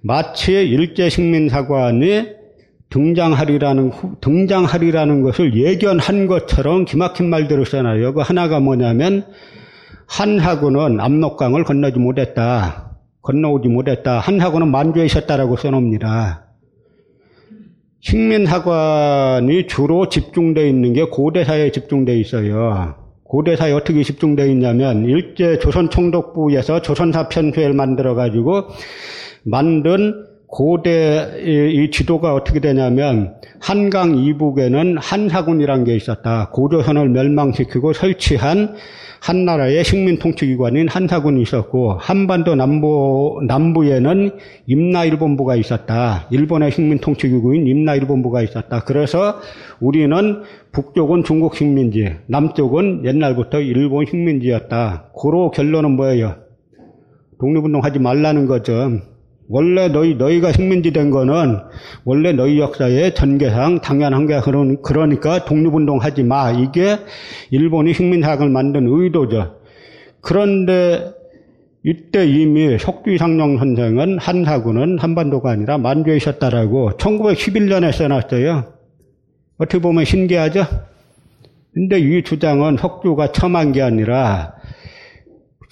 [0.00, 2.42] 마치 일제식민사관이
[2.90, 3.90] 등장하리라는
[4.20, 8.14] 등장하리라는 것을 예견한 것처럼 기막힌 말들을 써놔요.
[8.14, 9.24] 그 하나가 뭐냐면
[10.06, 12.90] 한하고는 압록강을 건너지 못했다.
[13.22, 14.18] 건너오지 못했다.
[14.18, 16.51] 한하고는 만주에 있었다라고 써놓습니다.
[18.02, 22.96] 식민사관이 주로 집중되어 있는 게 고대사에 집중되어 있어요.
[23.22, 28.64] 고대사에 어떻게 집중되어 있냐면 일제 조선총독부에서 조선사 편수를 만들어 가지고
[29.44, 36.50] 만든 고대 이 지도가 어떻게 되냐면 한강 이북에는 한사군이라는 게 있었다.
[36.50, 38.74] 고조선을 멸망시키고 설치한
[39.22, 44.32] 한나라의 식민 통치 기관인 한사군이 있었고 한반도 남부 남부에는
[44.66, 46.28] 임나일본부가 있었다.
[46.30, 48.80] 일본의 식민 통치 기구인 임나일본부가 있었다.
[48.80, 49.36] 그래서
[49.80, 50.42] 우리는
[50.72, 55.12] 북쪽은 중국 식민지, 남쪽은 옛날부터 일본 식민지였다.
[55.14, 56.34] 고로 결론은 뭐예요?
[57.40, 59.11] 독립운동 하지 말라는 거죠.
[59.54, 61.58] 원래 너희, 너희가 식민지 된 거는
[62.04, 64.40] 원래 너희 역사의 전개상 당연한 게
[64.82, 66.50] 그러니까 독립운동 하지 마.
[66.52, 66.96] 이게
[67.50, 69.56] 일본이 식민사학을 만든 의도죠.
[70.22, 71.12] 그런데
[71.84, 78.72] 이때 이미 석주이상용 선생은 한사군은 한반도가 아니라 만주에 있었다라고 1911년에 써놨어요.
[79.58, 80.64] 어떻게 보면 신기하죠?
[81.74, 84.54] 근데 이 주장은 석주가 첨한 게 아니라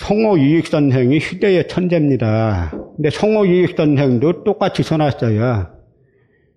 [0.01, 2.73] 성호 이익 선생이 시대의 천재입니다.
[2.97, 5.69] 근데 성호 이익 선생도 똑같이 써놨어요.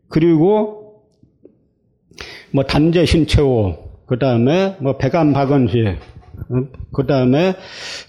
[0.08, 1.02] 그리고
[2.52, 5.98] 뭐 단재 신채호, 그 다음에 뭐 백안 박은시,
[6.94, 7.56] 그 다음에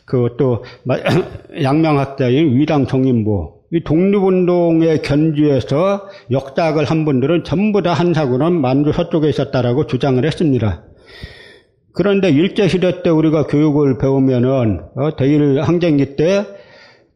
[0.04, 0.64] 그 또
[1.62, 9.86] 양명학자인 위당 정인보, 이 독립운동의 견지에서 역작을 한 분들은 전부 다 한사구는 만주 서쪽에 있었다라고
[9.88, 10.84] 주장을 했습니다.
[11.94, 16.44] 그런데 일제시대 때 우리가 교육을 배우면은, 어, 대일 항쟁기 때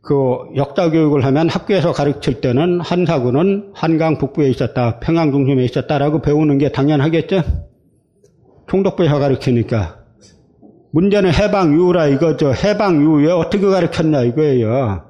[0.01, 0.15] 그
[0.57, 6.73] 역사 교육을 하면 학교에서 가르칠 때는 한사구는 한강 북부에 있었다, 평양 중심에 있었다라고 배우는 게
[6.73, 7.43] 당연하겠죠?
[8.71, 9.99] 총독부에서 가르치니까.
[10.93, 12.55] 문제는 해방 이후라 이거죠.
[12.55, 15.03] 해방 이후에 어떻게 가르쳤냐 이거예요.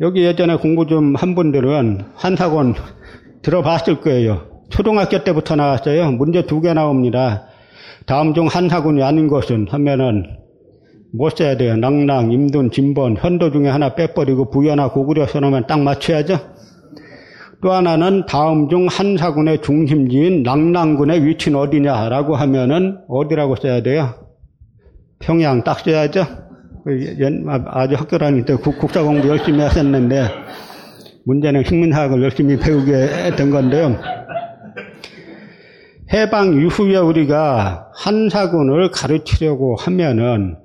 [0.00, 2.74] 여기 예전에 공부 좀 한 분들은 한사권
[3.42, 4.62] 들어봤을 거예요.
[4.70, 6.10] 초등학교 때부터 나왔어요.
[6.12, 7.46] 문제 두 개 나옵니다.
[8.06, 10.24] 다음 중 한사군이 아닌 것은 하면은
[11.12, 11.76] 못뭐 써야 돼요.
[11.76, 16.38] 낭랑, 임둔, 진번, 현도 중에 하나 빼버리고 부여나 고구려 써놓으면 딱 맞춰야죠.
[17.62, 24.14] 또 하나는 다음 중 한사군의 중심지인 낭랑군의 위치는 어디냐라고 하면은 어디라고 써야 돼요?
[25.18, 26.26] 평양 딱 써야죠.
[26.84, 27.16] 그
[27.66, 30.28] 아주 학교 다닐 때 국사 공부 열심히 하셨는데
[31.24, 33.98] 문제는 식민사학을 열심히 배우게 된 건데요.
[36.14, 40.56] 해방 이후에 우리가 한사군을 가르치려고 하면은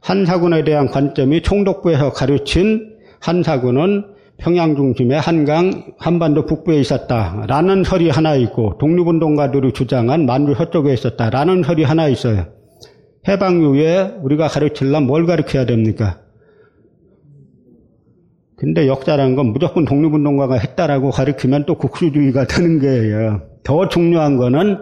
[0.00, 4.06] 한사군에 대한 관점이 총독부에서 가르친 한사군은
[4.38, 11.84] 평양 중심의 한강 한반도 북부에 있었다라는 설이 하나 있고 독립운동가들이 주장한 만주 서쪽에 있었다라는 설이
[11.84, 12.46] 하나 있어요.
[13.28, 16.20] 해방 이후에 우리가 가르치려면 뭘 가르쳐야 됩니까?
[18.56, 23.42] 근데 역사라는 건 무조건 독립운동가가 했다라고 가르치면 또 국수주의가 되는 거예요.
[23.62, 24.78] 더 중요한 거는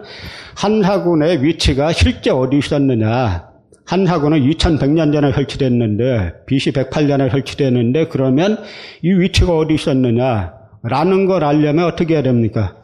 [0.55, 3.49] 한사군의 위치가 실제 어디 있었느냐.
[3.85, 8.57] 한사군은 2100년 전에 설치됐는데, BC 108년에 설치됐는데, 그러면
[9.03, 10.53] 이 위치가 어디 있었느냐.
[10.83, 12.77] 라는 걸 알려면 어떻게 해야 됩니까?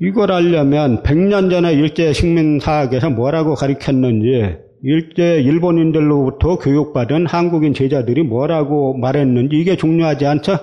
[0.00, 9.56] 이걸 알려면 100년 전에 일제 식민사학에서 뭐라고 가르쳤는지, 일제 일본인들로부터 교육받은 한국인 제자들이 뭐라고 말했는지
[9.56, 10.58] 이게 중요하지 않죠?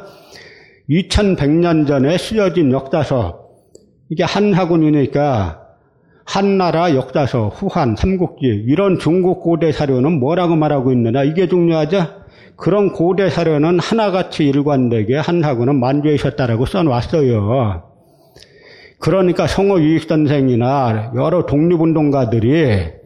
[0.89, 3.45] 2100년 전에 쓰여진 역사서,
[4.09, 5.61] 이게 한학군이니까
[6.25, 12.05] 한나라 역사서, 후한, 삼국지 이런 중국 고대 사료는 뭐라고 말하고 있느냐 이게 중요하죠.
[12.57, 17.83] 그런 고대 사료는 하나같이 일관되게 한학군은 만주에 있었다라고 써놨어요.
[18.99, 22.98] 그러니까 성호 유익 선생이나 여러 독립운동가들이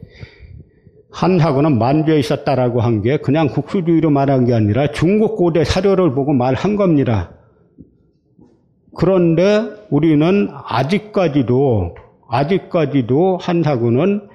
[1.14, 6.76] 한학군은 만주에 있었다라고 한 게 그냥 국수주의로 말한 게 아니라 중국 고대 사료를 보고 말한
[6.76, 7.31] 겁니다.
[8.95, 11.95] 그런데 우리는 아직까지도
[12.30, 14.27] 아직까지도 한사군은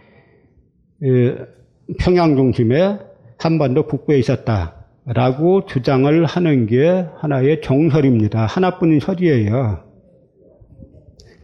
[1.98, 2.98] 평양 중심에
[3.38, 8.46] 한반도 북부에 있었다라고 주장을 하는 게 하나의 정설입니다.
[8.46, 9.84] 하나뿐인 설이에요.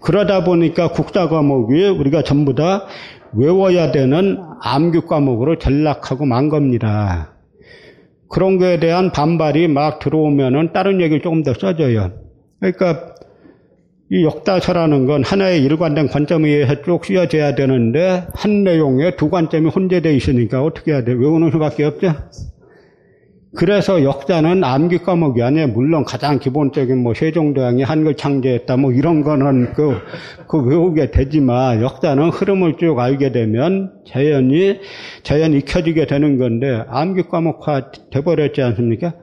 [0.00, 2.84] 그러다 보니까 국사 과목이 우리가 전부 다
[3.36, 7.34] 외워야 되는 암기 과목으로 전락하고 만 겁니다.
[8.28, 12.12] 그런 거에 대한 반발이 막 들어오면은 다른 얘기를 조금 더 써줘요.
[12.58, 13.14] 그러니까
[14.10, 20.12] 이 역다서라는 건 하나의 일관된 관점에 의해서 쭉 쓰여져야 되는데 한 내용에 두 관점이 혼재되어
[20.12, 21.12] 있으니까 어떻게 해야 돼?
[21.12, 22.12] 외우는 수밖에 없죠.
[23.56, 25.68] 그래서 역사는 암기 과목이 아니에요.
[25.68, 29.96] 물론 가장 기본적인 뭐 세종대왕이 한글 창제했다 뭐 이런 거는 그,
[30.48, 34.80] 그 외우게 되지만 역사는 흐름을 쭉 알게 되면 자연히,
[35.22, 39.14] 자연히 익혀지게 되는 건데 암기 과목화 돼버렸지 않습니까?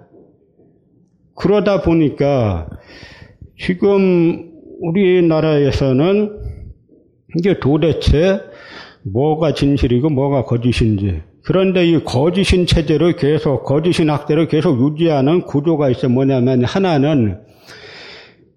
[1.35, 2.69] 그러다 보니까
[3.59, 4.49] 지금
[4.79, 6.39] 우리나라에서는
[7.37, 8.39] 이게 도대체
[9.03, 16.07] 뭐가 진실이고 뭐가 거짓인지 그런데 이 거짓인 체제를 계속, 거짓인 학대를 계속 유지하는 구조가 있어
[16.09, 17.39] 뭐냐면 하나는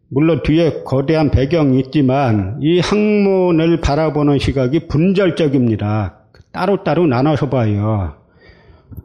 [0.09, 6.19] 물론 뒤에 거대한 배경이 있지만 이 학문을 바라보는 시각이 분절적입니다.
[6.52, 8.24] 따로따로 나눠서 봐요.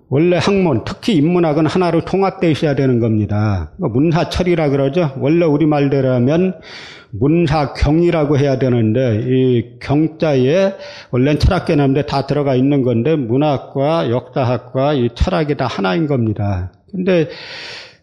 [0.10, 3.72] 원래 학문, 특히 인문학은 하나로 통합되어 있어야 되는 겁니다.
[3.78, 5.14] 문사철이라 그러죠.
[5.20, 6.56] 원래 우리 말대로 하면
[7.12, 10.74] 문사경이라고 해야 되는데 이 경자에
[11.12, 16.72] 원래는 철학 개념인데 다 들어가 있는 건데 문학과 역사학과 이 철학이 다 하나인 겁니다.
[16.92, 17.30] 근데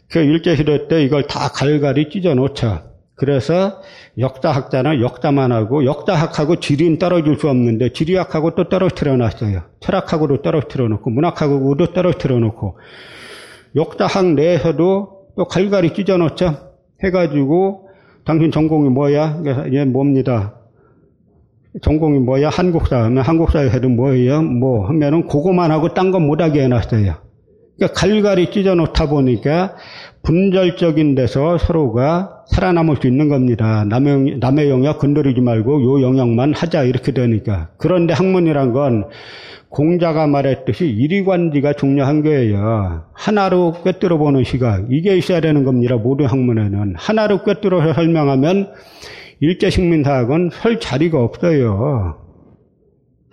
[0.09, 2.96] 그 일제시대 때 이걸 다 갈갈이 찢어 놓죠.
[3.17, 3.81] 그래서
[4.19, 9.63] 역사학자는 역사만 하고 역사학하고 지리는 떨어질 수 없는데 지리학하고 또 떨어뜨려 놨어요.
[9.81, 12.79] 철학하고도 떨어뜨려 놓고 문학하고도 떨어뜨려 놓고
[13.75, 16.59] 역사학 내에서도 또 갈갈이 찢어 놓죠.
[17.03, 17.89] 해가지고
[18.25, 19.43] 당신 전공이 뭐야?
[19.73, 20.55] 예, 뭡니다.
[21.83, 22.49] 전공이 뭐야?
[22.51, 24.43] 한국사 하면 한국사에 해도 뭐예요?
[24.43, 27.26] 뭐 하면은 그거만 하고 딴 건 못하게 해놨어요.
[27.77, 29.77] 그러니까 갈갈이 찢어 놓다 보니까
[30.23, 33.85] 분절적인 데서 서로가 살아남을 수 있는 겁니다.
[33.85, 37.69] 남의, 남의 영역 건드리지 말고 요 영역만 하자 이렇게 되니까.
[37.77, 39.05] 그런데 학문이란 건
[39.69, 43.05] 공자가 말했듯이 이리관지가 중요한 거예요.
[43.13, 44.87] 하나로 꿰뚫어 보는 시각.
[44.91, 45.97] 이게 있어야 되는 겁니다.
[45.97, 46.95] 모든 학문에는.
[46.97, 48.73] 하나로 꿰뚫어서 설명하면
[49.41, 52.17] 일제식민사학은 설 자리가 없어요.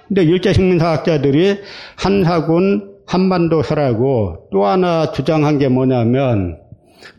[0.07, 1.59] 근데 일제식민사학자들이
[1.95, 6.57] 한사군 한반도설하고 또 하나 주장한 게 뭐냐면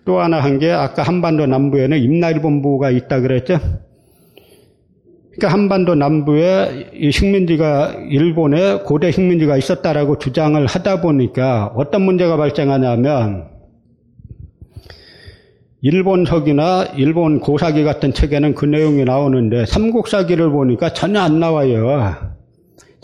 [0.05, 3.59] 또 하나 한 게 아까 한반도 남부에는 임나일본부가 있다 그랬죠?
[5.33, 13.49] 그러니까 한반도 남부에 이 식민지가 일본에 고대 식민지가 있었다라고 주장을 하다 보니까 어떤 문제가 발생하냐면
[15.83, 22.35] 일본석이나 일본 고사기 같은 책에는 그 내용이 나오는데 삼국사기를 보니까 전혀 안 나와요.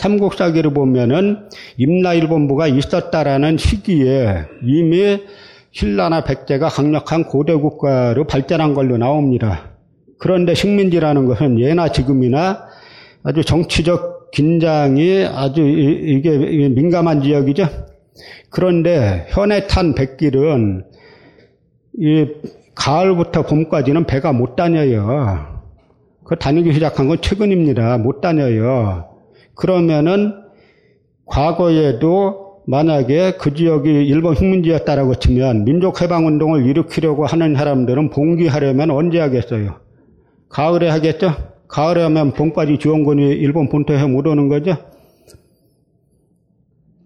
[0.00, 5.22] 삼국사기를 보면은 임나일 본부가 있었다라는 시기에 이미
[5.72, 9.72] 신라나 백제가 강력한 고대 국가로 발전한 걸로 나옵니다.
[10.18, 12.64] 그런데 식민지라는 것은 예나 지금이나
[13.22, 16.30] 아주 정치적 긴장이 아주 이게
[16.70, 17.68] 민감한 지역이죠.
[18.48, 20.84] 그런데 현에 탄 백길은
[21.98, 22.26] 이
[22.74, 25.60] 가을부터 봄까지는 배가 못 다녀요.
[26.24, 27.98] 그 다니기 시작한 건 최근입니다.
[27.98, 29.09] 못 다녀요.
[29.60, 30.32] 그러면은
[31.26, 39.76] 과거에도 만약에 그 지역이 일본 식민지였다라고 치면 민족해방운동을 일으키려고 하는 사람들은 봉기하려면 언제 하겠어요?
[40.48, 41.34] 가을에 하겠죠?
[41.68, 44.76] 가을에 하면 봄까지 지원군이 일본 본토에 못 오는 거죠?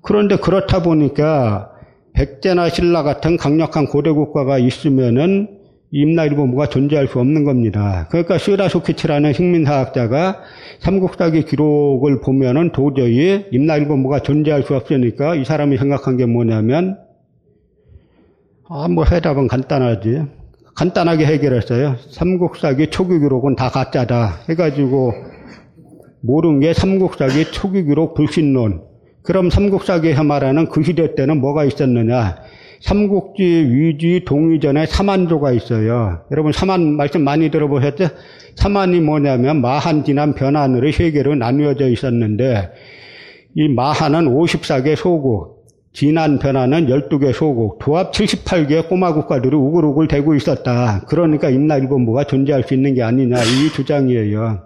[0.00, 1.72] 그런데 그렇다 보니까
[2.12, 5.63] 백제나 신라 같은 강력한 고대 국가가 있으면은
[5.94, 8.08] 임나일본부가 존재할 수 없는 겁니다.
[8.10, 10.40] 그러니까 시라소키치라는 식민사학자가
[10.80, 16.98] 삼국사기 기록을 보면은 도저히 임나일본부가 존재할 수 없으니까 이 사람이 생각한 게 뭐냐면
[18.68, 20.22] 아, 뭐 해답은 간단하지.
[20.74, 21.94] 간단하게 해결했어요.
[22.10, 24.40] 삼국사기 초기 기록은 다 가짜다.
[24.48, 25.12] 해가지고
[26.22, 28.82] 모르는 게 삼국사기 초기 기록 불신론.
[29.22, 32.36] 그럼 삼국사기에서 말하는 그 시대 때는 뭐가 있었느냐?
[32.80, 36.20] 삼국지, 위지, 동의전에 사만조가 있어요.
[36.30, 38.08] 여러분 사만 말씀 많이 들어보셨죠?
[38.56, 42.70] 사만이 뭐냐면 마한, 진한, 변한으로 세 개로 나누어져 있었는데
[43.56, 51.04] 이 마한은 54개 소국, 진한, 변한은 12개 소국, 도합 78개 꼬마 국가들이 우글우글 대고 있었다.
[51.08, 54.60] 그러니까 임나일본부가 존재할 수 있는 게 아니냐 이 주장이에요.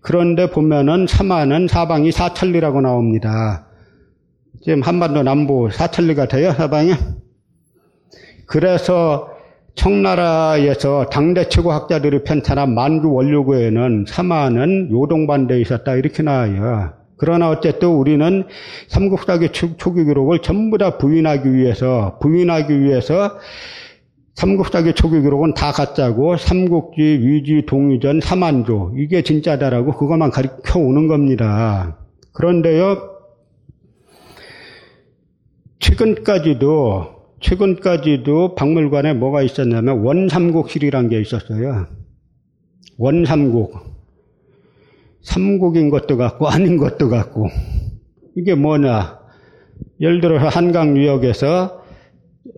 [0.00, 3.67] 그런데 보면은 사만은 사방이 사천리라고 나옵니다.
[4.60, 6.92] 지금 한반도 남부 사천리 같아요, 사방이.
[8.46, 9.30] 그래서
[9.76, 16.92] 청나라에서 당대 최고 학자들이 편찬한 만주 원료구에는 사마는 요동반대에 있었다 이렇게 나와요.
[17.16, 18.44] 그러나 어쨌든 우리는
[18.88, 23.38] 삼국사기 초기 기록을 전부 다 부인하기 위해서 부인하기 위해서
[24.34, 31.98] 삼국사기 초기 기록은 다 가짜고 삼국지, 위지, 동의전, 삼한조 이게 진짜다라고 그것만 가르쳐 오는 겁니다.
[32.32, 33.17] 그런데요
[35.80, 41.86] 최근까지도 최근까지도 박물관에 뭐가 있었냐면 원삼국실이란 게 있었어요.
[42.96, 43.72] 원삼국.
[45.22, 47.48] 삼국인 것도 같고 아닌 것도 같고.
[48.36, 49.18] 이게 뭐냐.
[50.00, 51.84] 예를 들어서 한강 유역에서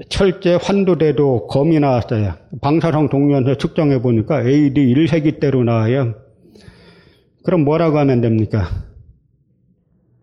[0.09, 2.35] 철제 환도대도 검이 나왔어요.
[2.63, 6.15] 방사성 동면서 측정해 보니까 AD 1세기 때로 나와요.
[7.45, 8.69] 그럼 뭐라고 하면 됩니까?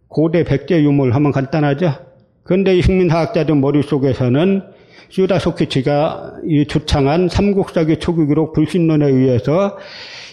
[0.07, 2.06] 고대 백제 유물 하면 간단하죠?
[2.47, 4.61] 그런데 이 식민사학자들 머릿속에서는
[5.09, 9.77] 슈다 소키치가 이 주창한 삼국사기 초기 기록 불신론에 의해서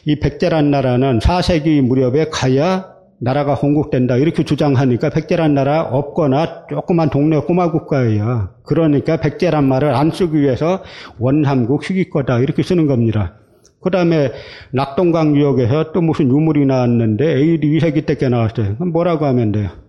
[0.05, 7.39] 이 백제란 나라는 4세기 무렵에 가야 나라가 건국된다 이렇게 주장하니까 백제란 나라 없거나 조그만 동네
[7.41, 8.51] 꼬마 국가예요.
[8.65, 10.83] 그러니까 백제란 말을 안 쓰기 위해서
[11.19, 13.35] 원삼국 시기 거다 이렇게 쓰는 겁니다.
[13.81, 14.31] 그 다음에
[14.73, 18.77] 낙동강 유역에서 또 무슨 유물이 나왔는데 AD 2세기 때께 나왔어요.
[18.79, 19.84] 뭐라고 하면 돼요?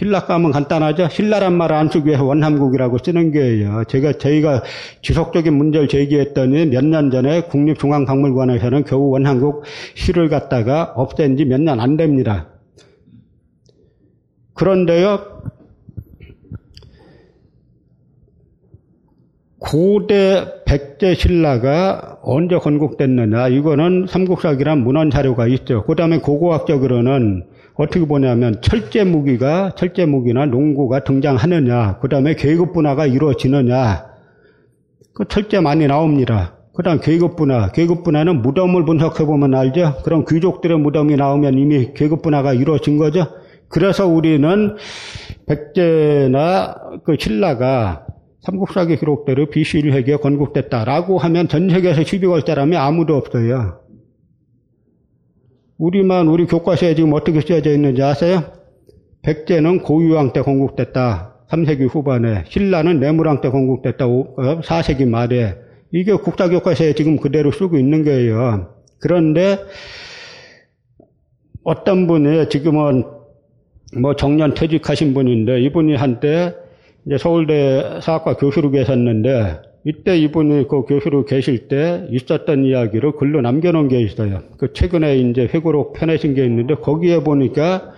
[0.00, 1.08] 하면 간단하죠.
[1.10, 3.84] 신라란 말을 안 쓰기 위해서 원삼국이라고 쓰는 거예요.
[3.88, 4.62] 제가 저희가
[5.02, 9.64] 지속적인 문제를 제기했더니 몇 년 전에 국립중앙박물관에서는 겨우 원삼국
[9.94, 12.48] 시를 갖다가 없앤 지 몇 년 안 됩니다.
[14.54, 15.20] 그런데요,
[19.58, 25.84] 고대 백제 신라가 언제 건국됐느냐 이거는 삼국사기란 문헌 자료가 있죠.
[25.84, 27.44] 그 다음에 고고학적으로는
[27.74, 34.06] 어떻게 보냐면 철제 무기가 철제 무기나 농구가 등장하느냐, 그 다음에 계급 분화가 이루어지느냐,
[35.14, 36.56] 그 철제 많이 나옵니다.
[36.74, 39.96] 그 다음 계급 분화, 계급 분화는 무덤을 분석해 보면 알죠.
[40.04, 43.26] 그럼 귀족들의 무덤이 나오면 이미 계급 분화가 이루어진 거죠.
[43.68, 44.76] 그래서 우리는
[45.46, 46.74] 백제나
[47.04, 48.06] 그 신라가
[48.40, 53.81] 삼국사기 기록대로 BC 1회기에 건국됐다라고 하면 전 세계에서 시비 걸 사람이 아무도 없어요.
[55.78, 58.44] 우리만 우리 교과서에 지금 어떻게 쓰여져 있는지 아세요?
[59.22, 61.46] 백제는 고유왕 때 건국됐다.
[61.50, 62.44] 3세기 후반에.
[62.48, 64.06] 신라는 내무랑 때 건국됐다.
[64.06, 65.56] 4세기 어, 말에.
[65.92, 68.74] 이게 국사교과서에 지금 그대로 쓰고 있는 거예요.
[69.00, 69.58] 그런데
[71.64, 73.04] 어떤 분이 지금은
[74.00, 76.54] 뭐 정년 퇴직하신 분인데 이분이 한때
[77.06, 83.88] 이제 서울대 사학과 교수로 계셨는데 이때 이분이 그 교수로 계실 때 있었던 이야기를 글로 남겨놓은
[83.88, 84.42] 게 있어요.
[84.58, 87.92] 그 최근에 이제 회고록 펴내신 게 있는데 거기에 보니까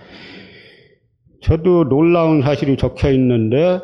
[1.41, 3.79] 저도 놀라운 사실이 적혀 있는데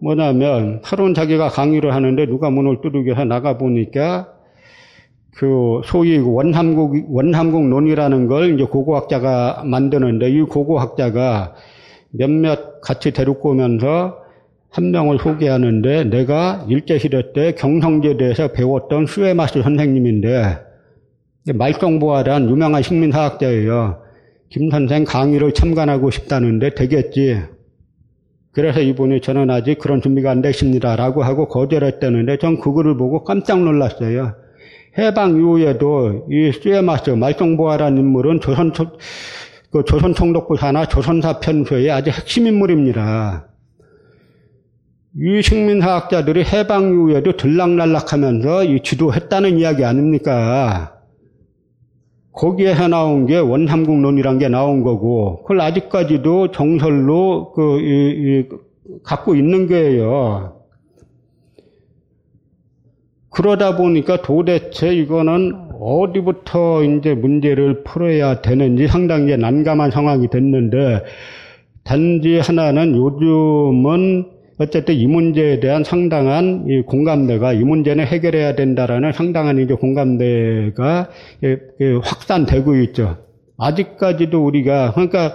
[0.00, 4.30] 뭐냐면 하루는 자기가 강의를 하는데 누가 문을 두들겨서 나가 보니까
[5.36, 11.54] 그 소위 원함국 원함국 논이라는 걸 이제 고고학자가 만드는데 이 고고학자가
[12.10, 14.23] 몇몇 같이 데리고 오면서
[14.74, 20.58] 한 명을 소개하는데 내가 일제시대 때 경성제대에서 배웠던 수에마스 선생님인데
[21.54, 24.02] 말정보아란 유명한 식민사학자예요.
[24.48, 27.40] 김 선생 강의를 참관하고 싶다는데 되겠지.
[28.50, 33.62] 그래서 이분이 저는 아직 그런 준비가 안 됐습니다 라고 하고 거절했다는데 전 그거를 보고 깜짝
[33.62, 34.34] 놀랐어요.
[34.98, 38.72] 해방 이후에도 이 수에마스 말정보아라는 인물은 조선
[39.70, 43.53] 그 조선 총독부 산하 조선사 편서의 아주 핵심 인물입니다.
[45.16, 50.98] 이 식민사학자들이 해방 이후에도 들락날락하면서 이 지도했다는 이야기 아닙니까?
[52.32, 58.48] 거기에서 나온 게 원삼국론이란 게 나온 거고, 그걸 아직까지도 정설로 그, 이, 이,
[59.04, 60.56] 갖고 있는 거예요.
[63.30, 71.04] 그러다 보니까 도대체 이거는 어디부터 이제 문제를 풀어야 되는지 상당히 난감한 상황이 됐는데,
[71.84, 79.58] 단지 하나는 요즘은 어쨌든 이 문제에 대한 상당한 이 공감대가 이 문제는 해결해야 된다라는 상당한
[79.58, 81.08] 이제 공감대가
[82.02, 83.18] 확산되고 있죠.
[83.58, 85.34] 아직까지도 우리가 그러니까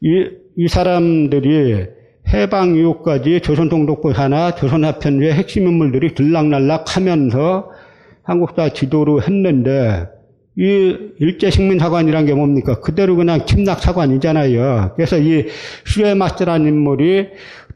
[0.00, 1.86] 이, 이 사람들이
[2.32, 7.70] 해방 이후까지 조선통독부 하나 조선합편주의 핵심 인물들이 들락날락 하면서
[8.22, 10.08] 한국사 지도로 했는데
[10.58, 12.80] 이 일제 식민 사관이란 게 뭡니까?
[12.80, 14.94] 그대로 그냥 침략 사관이잖아요.
[14.96, 15.46] 그래서 이
[15.84, 17.28] 슈에마스라는 인물이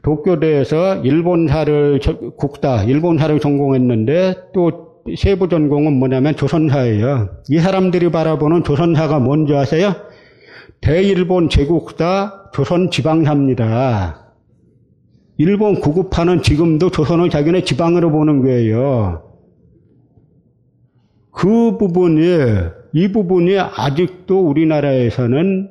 [0.03, 1.99] 도쿄대에서 일본사를
[2.37, 7.29] 국사, 일본사를 전공했는데 또 세부 전공은 뭐냐면 조선사예요.
[7.49, 9.93] 이 사람들이 바라보는 조선사가 뭔지 아세요?
[10.81, 14.33] 대일본 제국사 조선 지방사입니다.
[15.37, 19.23] 일본 구급파는 지금도 조선을 자기네 지방으로 보는 거예요.
[21.31, 22.21] 그 부분이,
[22.93, 25.69] 이 부분이 아직도 우리나라에서는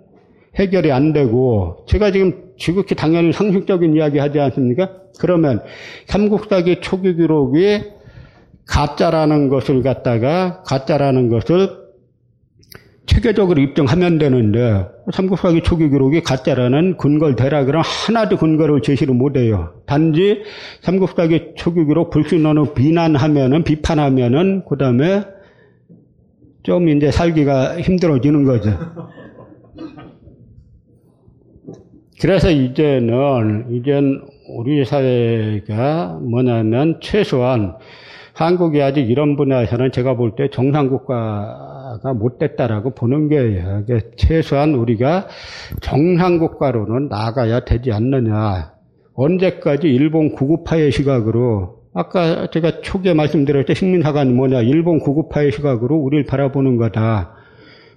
[0.57, 4.91] 해결이 안 되고, 제가 지금 지극히 당연히 상식적인 이야기 하지 않습니까?
[5.19, 5.63] 그러면
[6.07, 7.83] 삼국사기 초기 기록이
[8.67, 11.81] 가짜라는 것을 갖다가 가짜라는 것을
[13.07, 19.73] 체계적으로 입증하면 되는데 삼국사기 초기 기록이 가짜라는 근거를 대라 그러면 하나도 근거를 제시를 못해요.
[19.87, 20.43] 단지
[20.83, 25.25] 삼국사기 초기 기록 불신론을 비난하면은 비판하면은 그 다음에
[26.63, 28.71] 좀 이제 살기가 힘들어지는 거죠.
[32.21, 34.21] 그래서 이제는, 이젠
[34.57, 37.75] 우리 사회가 뭐냐면 최소한
[38.35, 43.85] 한국이 아직 이런 분야에서는 제가 볼 때 정상국가가 못 됐다라고 보는 거예요.
[44.17, 45.29] 최소한 우리가
[45.81, 48.73] 정상국가로는 나가야 되지 않느냐.
[49.15, 53.75] 언제까지 일본 구구파의 시각으로 아까 제가 초기에 말씀드렸죠.
[53.75, 54.63] 식민사관이 뭐냐.
[54.63, 57.35] 일본 구구파의 시각으로 우리를 바라보는 거다.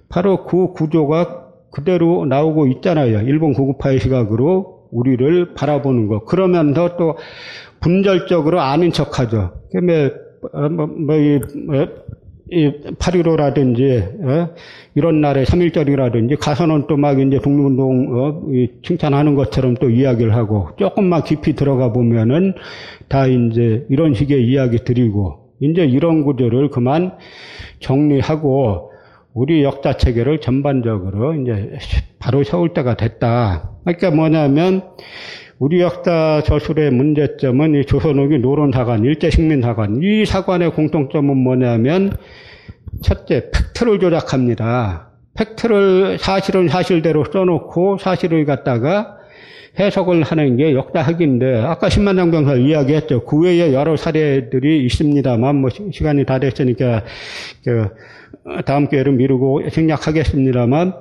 [0.08, 1.43] 바로 그 구조가
[1.74, 3.20] 그대로 나오고 있잖아요.
[3.22, 6.24] 일본 고급파의 시각으로 우리를 바라보는 거.
[6.24, 7.16] 그러면서 또
[7.80, 9.52] 분절적으로 아닌 척하죠.
[9.72, 10.14] 그러면
[10.52, 11.86] 어, 뭐, 뭐, 이, 뭐,
[12.50, 14.54] 이 8.15라든지, 어?
[14.94, 18.42] 이런 날에 3.1절이라든지, 가서는 또 막 이제 독립운동, 어?
[18.82, 22.52] 칭찬하는 것처럼 또 이야기를 하고, 조금만 깊이 들어가 보면은
[23.08, 27.12] 다 이제 이런 식의 이야기 드리고, 이제 이런 구조를 그만
[27.80, 28.90] 정리하고,
[29.34, 31.76] 우리 역사 체계를 전반적으로 이제
[32.20, 33.68] 바로 세울 때가 됐다.
[33.84, 34.82] 그러니까 뭐냐면
[35.58, 42.16] 우리 역사 저술의 문제점은 이 조선후기 노론사관, 일제식민사관 이 사관의 공통점은 뭐냐면
[43.02, 45.10] 첫째 팩트를 조작합니다.
[45.36, 49.18] 팩트를 사실은 사실대로 써놓고 사실을 갖다가
[49.78, 53.24] 해석을 하는 게 역사학인데 아까 신만장 병사 이야기했죠.
[53.24, 57.02] 그 외에 여러 사례들이 있습니다만 뭐 시간이 다 됐으니까
[57.64, 57.88] 그
[58.66, 60.92] 다음 기회를 미루고 생략하겠습니다만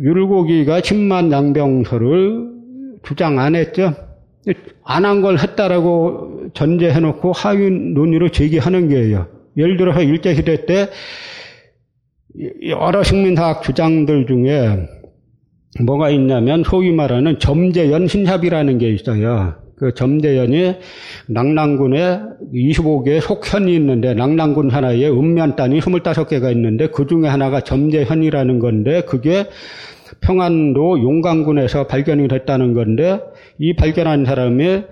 [0.00, 2.48] 율곡이가 10만 양병서를
[3.04, 3.94] 주장 안 했죠.
[4.84, 9.26] 안 한 걸 했다라고 전제해놓고 하위 논의로 제기하는 거예요.
[9.56, 10.88] 예를 들어서 일제시대 때
[12.68, 14.86] 여러 식민사학 주장들 중에
[15.82, 19.56] 뭐가 있냐면 소위 말하는 점재연 신합이라는 게 있어요.
[19.76, 20.76] 그 점재연이
[21.28, 22.20] 낙랑군에
[22.52, 29.46] 25개의 속현이 있는데 낙랑군 하나에 읍면단이 25개가 있는데 그 중에 하나가 점재현이라는 건데 그게
[30.22, 33.20] 평안도 용강군에서 발견이 됐다는 건데
[33.58, 34.82] 이 발견한 사람이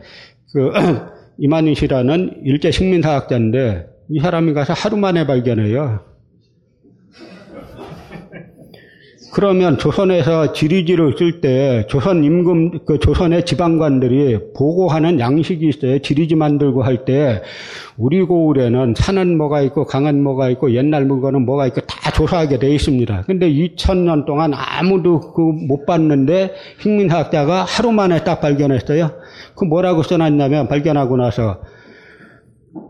[0.52, 0.72] 그
[1.38, 6.13] 이만희 씨라는 일제 식민사학자인데 이 사람이 가서 하루 만에 발견해요.
[9.34, 15.98] 그러면 조선에서 지리지를 쓸 때 조선 임금 그 조선의 지방관들이 보고하는 양식이 있어요.
[15.98, 17.42] 지리지 만들고 할 때
[17.96, 22.72] 우리 고을에는 산은 뭐가 있고 강은 뭐가 있고 옛날 물건은 뭐가 있고 다 조사하게 돼
[22.74, 23.24] 있습니다.
[23.26, 29.10] 근데 2000년 동안 아무도 그 못 봤는데 흉민학자가 하루 만에 딱 발견했어요.
[29.56, 31.58] 그 뭐라고 써놨냐면 발견하고 나서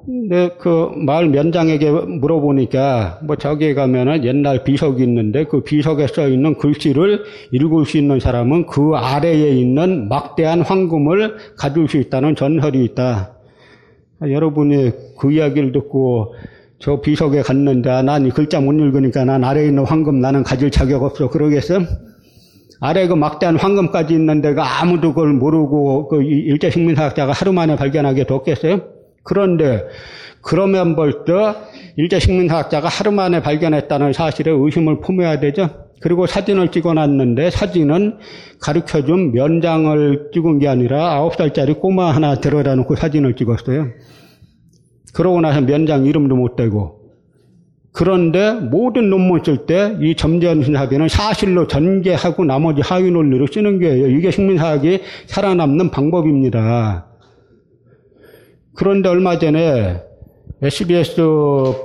[0.06, 6.54] 근데 그 마을 면장에게 물어보니까 뭐 저기에 가면은 옛날 비석이 있는데 그 비석에 써 있는
[6.56, 13.34] 글씨를 읽을 수 있는 사람은 그 아래에 있는 막대한 황금을 가질 수 있다는 전설이 있다.
[14.22, 16.34] 여러분이 그 이야기를 듣고
[16.78, 21.02] 저 비석에 갔는데 아, 난이 글자 못 읽으니까 난 아래에 있는 황금 나는 가질 자격
[21.02, 21.80] 없어 그러겠어?
[22.80, 28.24] 아래 그 막대한 황금까지 있는 데가 아무도 그걸 모르고 그 일제 식민사학자가 하루 만에 발견하게
[28.24, 28.93] 됐겠어요?
[29.24, 29.84] 그런데
[30.42, 31.56] 그러면 벌써
[31.96, 35.70] 일제 식민사학자가 하루 만에 발견했다는 사실에 의심을 품어야 되죠.
[36.00, 38.18] 그리고 사진을 찍어놨는데 사진은
[38.60, 43.88] 가르쳐준 면장을 찍은 게 아니라 아홉 살짜리 꼬마 하나 들어다 놓고 사진을 찍었어요.
[45.14, 47.00] 그러고 나서 면장 이름도 못 대고.
[47.92, 54.08] 그런데 모든 논문 쓸 때 이 점전신사비는 사실로 전개하고 나머지 하위 논리로 쓰는 거예요.
[54.08, 57.06] 이게 식민사학이 살아남는 방법입니다.
[58.76, 60.02] 그런데 얼마 전에
[60.62, 61.16] SBS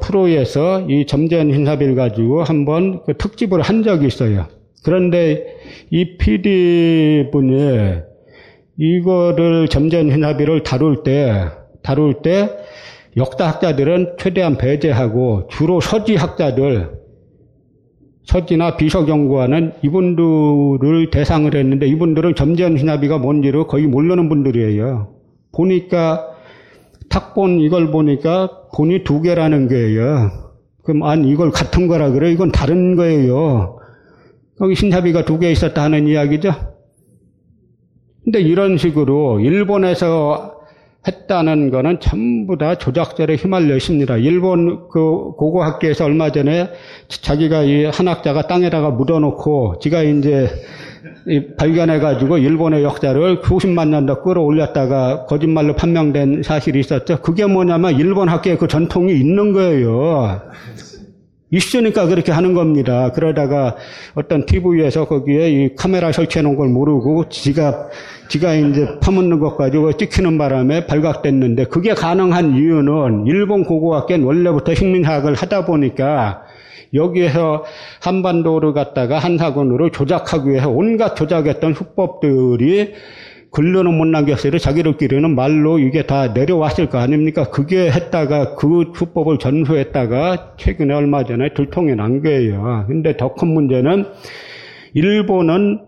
[0.01, 4.47] 프로에서 이 점재현 hin사비를 가지고 한번 그 특집을 한 적이 있어요.
[4.83, 5.45] 그런데
[5.89, 7.99] 이 PD분이
[8.77, 11.49] 이거를 점재현 hin사비를 다룰 때,
[11.83, 12.49] 다룰 때
[13.17, 16.99] 역사학자들은 최대한 배제하고 주로 서지학자들,
[18.23, 25.13] 서지나 비석연구하는 이분들을 대상을 했는데 이분들은 점재현 hin사비가 뭔지를 거의 모르는 분들이에요.
[25.51, 26.38] 보니까
[27.10, 30.31] 탁 본 이걸 보니까 본이 두 개라는 거예요.
[30.84, 32.31] 그럼 안 이걸 같은 거라 그래?
[32.31, 33.80] 이건 다른 거예요.
[34.57, 36.52] 거기 신사비가 두 개 있었다 하는 이야기죠.
[38.23, 40.56] 근데 이런 식으로 일본에서
[41.07, 44.18] 했다는 거는 전부 다 조작설에 휘말려 있습니다.
[44.18, 46.69] 일본 그 고고학계에서 얼마 전에
[47.07, 50.49] 자기가 이 한 학자가 땅에다가 묻어놓고 지가 이제
[51.57, 57.21] 발견해가지고 일본의 역사를 수십만 년 더 끌어올렸다가 거짓말로 판명된 사실이 있었죠.
[57.21, 60.41] 그게 뭐냐면 일본 학계에 그 전통이 있는 거예요.
[61.51, 63.11] 있으니까 그렇게 하는 겁니다.
[63.11, 63.76] 그러다가
[64.13, 67.88] 어떤 TV에서 거기에 이 카메라 설치해 놓은 걸 모르고 지가,
[68.30, 75.34] 지가 이제 파묻는 것 가지고 찍히는 바람에 발각됐는데 그게 가능한 이유는 일본 고고학계는 원래부터 식민학을
[75.34, 76.43] 하다 보니까
[76.93, 77.64] 여기에서
[78.01, 82.93] 한반도를 갖다가 한사건으로 조작하기 위해서 온갖 조작했던 수법들이
[83.51, 84.57] 근로는 못 남겼어요.
[84.60, 87.45] 자기들끼리는 말로 이게 다 내려왔을 거 아닙니까?
[87.49, 92.85] 그게 했다가 그 수법을 전수했다가 최근에 얼마 전에 들통이 난 거예요.
[92.88, 94.06] 근데 더 큰 문제는
[94.93, 95.80] 일본은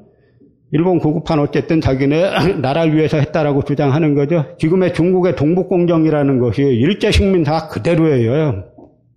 [0.73, 4.45] 일본 구급판 어쨌든 자기네 나라를 위해서 했다라고 주장하는 거죠.
[4.57, 8.63] 지금의 중국의 동북공정이라는 것이 일제 식민사 그대로예요.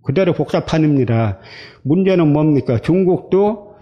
[0.05, 1.39] 그대로 복사판입니다.
[1.83, 2.79] 문제는 뭡니까?
[2.79, 3.75] 중국도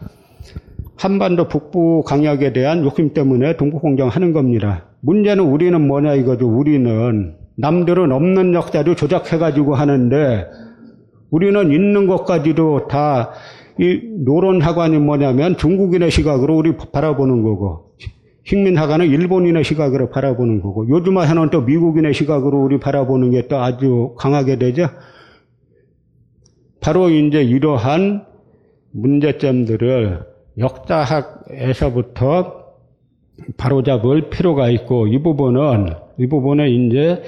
[0.96, 4.86] 한반도 북부 강약에 대한 욕심 때문에 동북공정 하는 겁니다.
[5.02, 6.48] 문제는 우리는 뭐냐 이거죠.
[6.48, 10.46] 우리는 남들은 없는 역사를 조작해가지고 하는데
[11.30, 13.32] 우리는 있는 것까지도 다
[13.80, 17.94] 이 노론하관이 뭐냐면 중국인의 시각으로 우리 바라보는 거고
[18.46, 24.14] 식민하관은 일본인의 시각으로 바라보는 거고 요즘 와서는 또 미국인의 시각으로 우리 바라보는 게 또 아주
[24.20, 24.90] 강하게 되죠.
[26.84, 28.26] 바로 이제 이러한
[28.92, 30.20] 문제점들을
[30.58, 32.62] 역사학에서부터
[33.56, 37.24] 바로잡을 필요가 있고 이 부분은 이 부분에 이제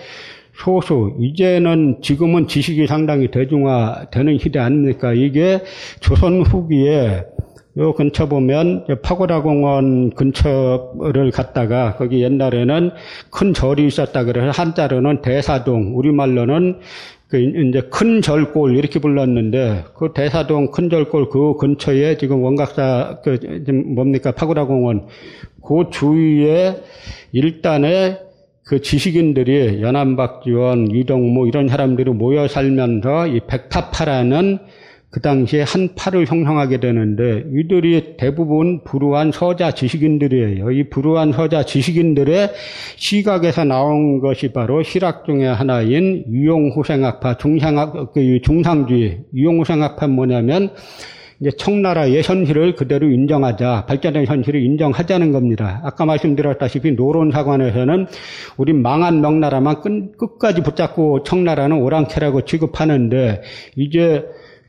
[0.53, 5.13] 소수 이제는 지금은 지식이 상당히 대중화되는 시대 아닙니까?
[5.13, 5.63] 이게
[6.01, 7.23] 조선 후기에
[7.77, 12.91] 요 근처 보면 파고다 공원 근처를 갔다가 거기 옛날에는
[13.31, 16.79] 큰 절이 있었다 그래서 한자로는 대사동, 우리말로는
[17.27, 23.39] 그 이제 큰 절골 이렇게 불렀는데 그 대사동 큰 절골 그 근처에 지금 원각사 그
[23.95, 24.31] 뭡니까?
[24.31, 25.07] 파고라 공원.
[25.63, 26.83] 그 주위에
[27.31, 28.19] 일단에
[28.63, 34.59] 그 지식인들이 연안박지원, 이동무 이런 사람들이 모여 살면서 이 백타파라는
[35.15, 40.71] 그 당시에 한 파를 형성하게 되는데 이들이 대부분 불우한 서자 지식인들이에요.
[40.71, 42.51] 이 불우한 서자 지식인들의
[42.97, 49.19] 시각에서 나온 것이 바로 실학 중의 하나인 유용후생학파, 중상학, 그 중상주의.
[49.33, 50.71] 유용후생학파 뭐냐면
[51.39, 55.79] 이제 청나라의 현실을 그대로 인정하자, 발전된 현실을 인정하자는 겁니다.
[55.85, 58.07] 아까 말씀드렸다시피 노론사관에서는
[58.57, 63.43] 우리 망한 명나라만 끝, 까지 붙잡고 청나라는 오랑캐라고 취급하는데
[63.77, 64.25] 이제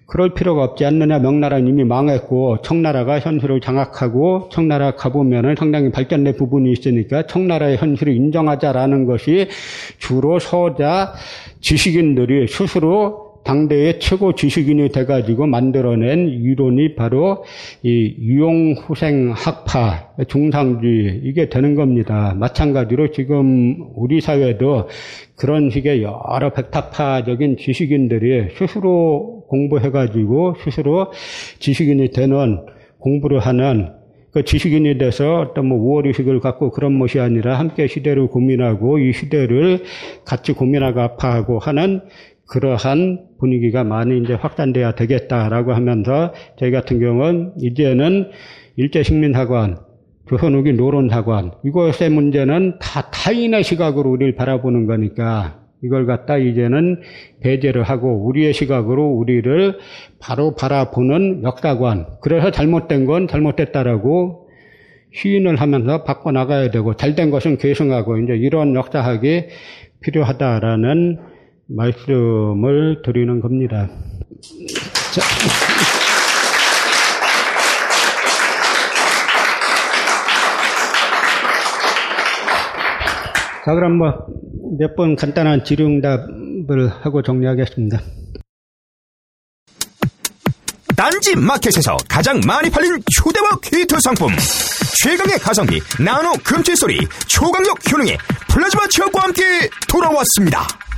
[0.06, 1.18] 그럴 필요가 없지 않느냐.
[1.18, 9.06] 명나라는 이미 망했고 청나라가 현실을 장악하고 청나라 가보면은 상당히 발전된 부분이 있으니까 청나라의 현실을 인정하자라는
[9.06, 9.48] 것이
[9.98, 11.14] 주로 서자
[11.60, 17.44] 지식인들이 스스로 당대의 최고 지식인이 돼가지고 만들어낸 이론이 바로
[17.82, 22.34] 이 유용후생 학파, 중상주의, 이게 되는 겁니다.
[22.36, 24.88] 마찬가지로 지금 우리 사회도
[25.36, 31.12] 그런 식의 여러 백타파적인 지식인들이 스스로 공부해가지고 스스로
[31.60, 32.66] 지식인이 되는
[32.98, 33.92] 공부를 하는
[34.32, 39.84] 그 지식인이 돼서 어떤 뭐 우월의식을 갖고 그런 것이 아니라 함께 시대를 고민하고 이 시대를
[40.26, 42.02] 같이 고민하고 아파하고 하는
[42.48, 48.30] 그러한 분위기가 많이 이제 확산돼야 되겠다라고 하면서 저희 같은 경우는 이제는
[48.76, 49.78] 일제식민사관,
[50.28, 57.00] 조선후기 노론사관, 이것의 문제는 다 타인의 시각으로 우리를 바라보는 거니까 이걸 갖다 이제는
[57.40, 59.78] 배제를 하고 우리의 시각으로 우리를
[60.20, 62.06] 바로 바라보는 역사관.
[62.22, 64.48] 그래서 잘못된 건 잘못됐다라고
[65.12, 69.44] 시인을 하면서 바꿔나가야 되고 잘된 것은 계승하고 이제 이런 역사학이
[70.00, 71.35] 필요하다라는
[71.68, 73.88] 말씀을 드리는 겁니다.
[75.12, 75.22] 자.
[83.64, 84.12] 자, 그럼 뭐,
[84.78, 88.00] 몇 번 간단한 질의응답을 하고 정리하겠습니다.
[90.96, 94.32] 딴지 마켓에서 가장 많이 팔린 휴대와 퀴트 상품.
[95.02, 96.98] 최강의 가성비, 나노 금칠 소리,
[97.28, 98.16] 초강력 효능의
[98.48, 99.42] 플라즈마 치약과 함께
[99.88, 100.66] 돌아왔습니다.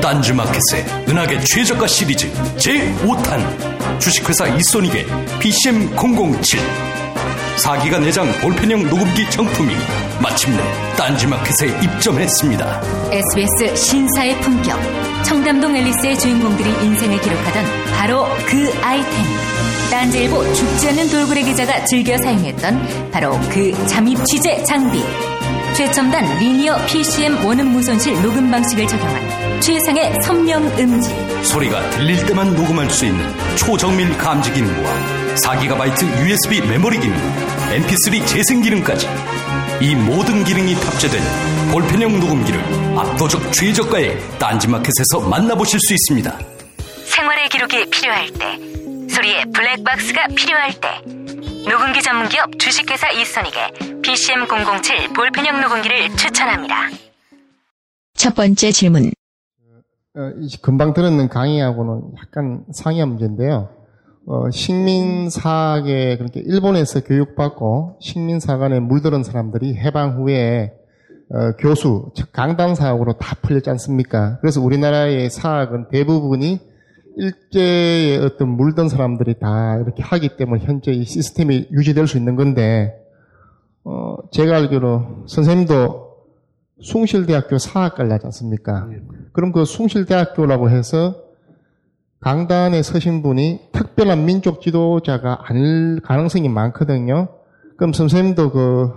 [0.00, 4.00] 딴지마켓의 은하계 최저가 시리즈 제5탄.
[4.00, 5.06] 주식회사 이소닉의
[5.40, 6.58] PCM007
[7.56, 9.74] 4기가 내장 볼펜형 녹음기 정품이
[10.20, 10.62] 마침내
[10.96, 12.82] 딴지마켓에 입점했습니다.
[13.12, 14.78] SBS 신사의 품격
[15.24, 17.64] 청담동 앨리스의 주인공들이 인생을 기록하던
[17.96, 19.12] 바로 그 아이템.
[19.90, 25.02] 딴지일보 죽지 않는 돌고래 기자가 즐겨 사용했던 바로 그 잠입 취재 장비
[25.74, 32.88] 최첨단 리니어 PCM 원음 무손실 녹음 방식을 적용한 최상의 선명 음질 소리가 들릴 때만 녹음할
[32.90, 33.26] 수 있는
[33.56, 37.16] 초정밀 감지 기능과 4GB USB 메모리 기능
[37.70, 39.08] MP3 재생 기능까지
[39.80, 41.20] 이 모든 기능이 탑재된
[41.72, 42.60] 볼펜형 녹음기를
[42.96, 46.38] 압도적 최저가에 딴지마켓에서 만나보실 수 있습니다.
[47.04, 48.58] 생활의 기록이 필요할 때
[49.12, 50.88] 소리의 블랙박스가 필요할 때
[51.68, 56.74] 녹음기 전문기업 주식회사 이소닉의 PCM007 볼펜형 녹음기를 추천합니다.
[58.12, 59.06] 첫 번째 질문.
[60.16, 60.20] 어,
[60.60, 63.70] 금방 들었는 강의하고는 약간 상이한 문제인데요.
[64.26, 70.72] 어, 식민사학에 그렇게 일본에서 교육받고 식민사관에 물들은 사람들이 해방 후에
[71.30, 74.38] 어, 교수, 즉 강당 사학으로 다 풀렸지 않습니까?
[74.40, 76.60] 그래서 우리나라의 사학은 대부분이
[77.16, 83.00] 일제의 어떤 물든 사람들이 다 이렇게 하기 때문에 현재 이 시스템이 유지될 수 있는 건데,
[83.84, 86.04] 어, 제가 알기로 선생님도
[86.80, 88.86] 숭실대학교 사학과를 하지 않습니까?
[88.86, 88.96] 네.
[89.32, 91.16] 그럼 그 숭실대학교라고 해서
[92.20, 97.28] 강단에 서신 분이 특별한 민족 지도자가 아닐 가능성이 많거든요.
[97.76, 98.92] 그럼 선생님도 그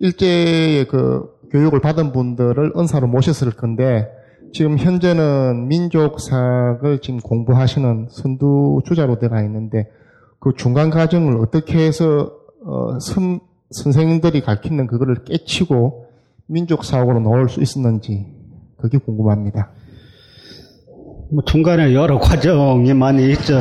[0.00, 4.08] 일제의 그 교육을 받은 분들을 은사로 모셨을 건데
[4.52, 9.90] 지금 현재는 민족사를 지금 공부하시는 선두 주자로 들어가 있는데
[10.38, 12.35] 그 중간 과정을 어떻게 해서
[12.68, 13.38] 어, 선,
[13.70, 16.06] 선생님들이 가르치는 그거를 깨치고
[16.46, 18.26] 민족 사고로 넣을 수 있었는지
[18.76, 19.70] 그게 궁금합니다.
[21.32, 23.60] 뭐 중간에 여러 과정이 많이 있죠.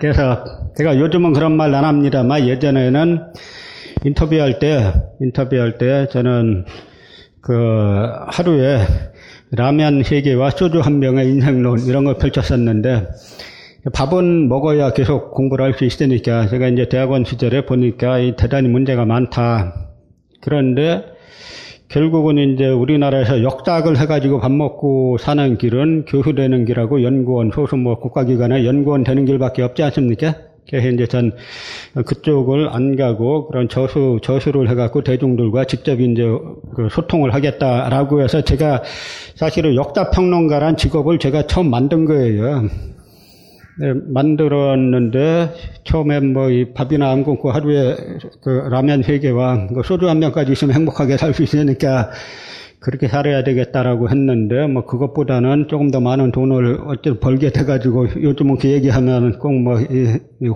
[0.00, 0.44] 그래서
[0.76, 3.32] 제가 요즘은 그런 말 안 합니다만 예전에는
[4.04, 6.64] 인터뷰할 때 인터뷰할 때 저는
[7.40, 7.52] 그
[8.28, 8.80] 하루에
[9.52, 13.06] 라면 3개와 소주 한 병의 인생론 이런 걸 펼쳤었는데
[13.92, 19.04] 밥은 먹어야 계속 공부를 할 수 있으니까 제가 이제 대학원 시절에 보니까 이 대단히 문제가
[19.04, 19.74] 많다.
[20.40, 21.04] 그런데
[21.88, 27.98] 결국은 이제 우리나라에서 역작을 해가지고 밥 먹고 사는 길은 교수 되는 길하고 연구원, 소수 뭐
[28.00, 30.34] 국가기관에 연구원 되는 길밖에 없지 않습니까?
[30.68, 31.32] 그래서 이제 전
[32.04, 36.22] 그쪽을 안 가고 그런 저수, 저수를 해갖고 대중들과 직접 이제
[36.74, 38.82] 그 소통을 하겠다라고 해서 제가
[39.36, 42.68] 사실은 역사평론가란 직업을 제가 처음 만든 거예요.
[43.78, 45.52] 네, 만들었는데
[45.84, 47.94] 처음에 뭐 이 밥이나 안 굶고 하루에
[48.42, 52.10] 그 라면 세 개와 그 소주 한 병까지 있으면 행복하게 살 수 있으니까
[52.80, 58.68] 그렇게 살아야 되겠다라고 했는데 뭐 그것보다는 조금 더 많은 돈을 어쨌든 벌게 돼가지고 요즘은 그
[58.68, 59.78] 얘기하면 꼭뭐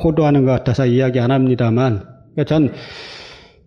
[0.02, 2.72] 호도하는 것 같아서 이야기 안 합니다만 그러니까 전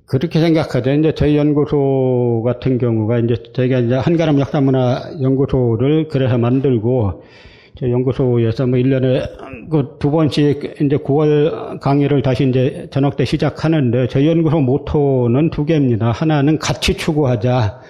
[0.08, 0.92] 그렇게 생각하죠.
[0.94, 8.68] 이제 저희 연구소 같은 경우가 이제 저희가 이제 한가람 역사문화 연구소를 그래서 만들고 저 연구소에서
[8.68, 14.60] 뭐 1년에 그 두 번씩 이제 9월 강의를 다시 이제 저녁 때 시작하는데 저희 연구소
[14.62, 16.12] 모토는 두 개입니다.
[16.12, 17.82] 하나는 가치 추구하자.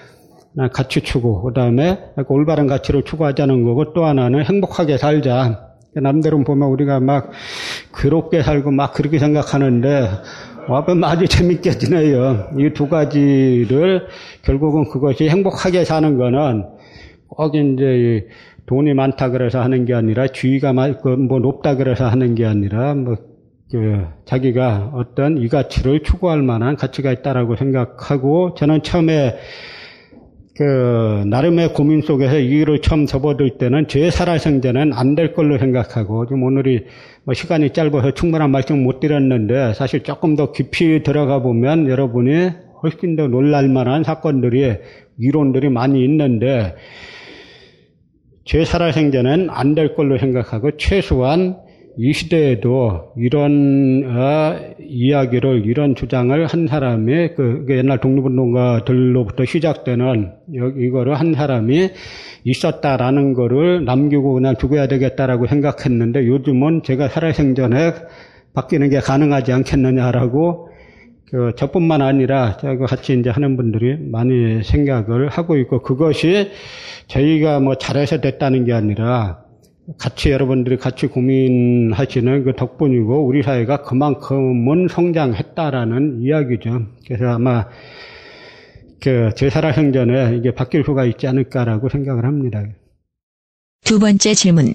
[0.72, 1.41] 가치 추구.
[1.41, 1.97] 그 다음에
[2.30, 5.69] 올바른 가치를 추구하자는 거고 또 하나는 행복하게 살자.
[5.95, 7.31] 남대로 보면 우리가 막
[7.99, 10.07] 괴롭게 살고 막 그렇게 생각하는데
[10.69, 12.49] 와보면 아주 재밌게 지내요.
[12.57, 14.07] 이 두 가지를
[14.43, 16.64] 결국은 그것이 행복하게 사는 거는
[17.27, 18.27] 꼭 이제
[18.65, 23.34] 돈이 많다 그래서 하는 게 아니라 주의가 그뭐 높다 그래서 하는 게 아니라 뭐
[23.73, 29.35] 그 자기가 어떤 이 가치를 추구할 만한 가치가 있다라고 생각하고 저는 처음에
[30.56, 36.44] 그 나름의 고민 속에서 이 일을 처음 접어들 때는 제 살아생전은 안될 걸로 생각하고 지금
[36.44, 36.85] 오늘이
[37.23, 42.52] 뭐 시간이 짧아서 충분한 말씀 못 드렸는데 사실 조금 더 깊이 들어가 보면 여러분이
[42.84, 44.76] 훨씬 더 놀랄 만한 사건들이
[45.18, 46.76] 이론들이 많이 있는데
[48.45, 51.57] 제 살아생전은 안될 걸로 생각하고 최소한
[51.95, 61.14] 이 시대에도 이런 어, 이야기를 이런 주장을 한 사람이 그, 그 옛날 독립운동가들로부터 시작되는 이거를
[61.14, 61.91] 한 사람이
[62.44, 67.94] 있었다라는 거를 남기고 그냥 죽어야 되겠다라고 생각했는데 요즘은 제가 살아생전에
[68.56, 70.73] 바뀌는 게 가능하지 않겠느냐라고 그
[71.55, 72.57] 저뿐만 아니라
[72.88, 76.51] 같이 이제 하는 분들이 많이 생각을 하고 있고 그것이
[77.07, 79.43] 저희가 뭐 잘해서 됐다는 게 아니라
[79.97, 86.88] 같이 여러분들이 같이 고민하시는 그 덕분이고 우리 사회가 그만큼은 성장했다라는 이야기죠.
[87.05, 87.68] 그래서 아마
[89.01, 92.64] 그제 살아생전에 이게 바뀔 수가 있지 않을까라고 생각을 합니다.
[93.84, 94.73] 두 번째 질문.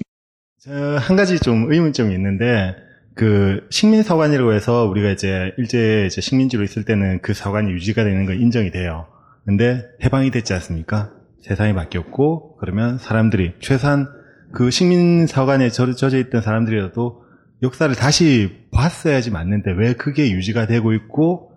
[0.99, 2.75] 한 가지 좀 의문점이 있는데
[3.19, 8.25] 그 식민 사관이라고 해서 우리가 이제 일제 이제 식민지로 있을 때는 그 사관이 유지가 되는
[8.25, 9.07] 건 인정이 돼요.
[9.45, 11.11] 근데 해방이 됐지 않습니까?
[11.41, 14.07] 세상이 바뀌었고 그러면 사람들이 최소한
[14.53, 17.25] 그 식민 사관에 젖어 있던 사람들이라도
[17.61, 21.51] 역사를 다시 봤어야지 맞는데 왜 그게 유지가 되고 있고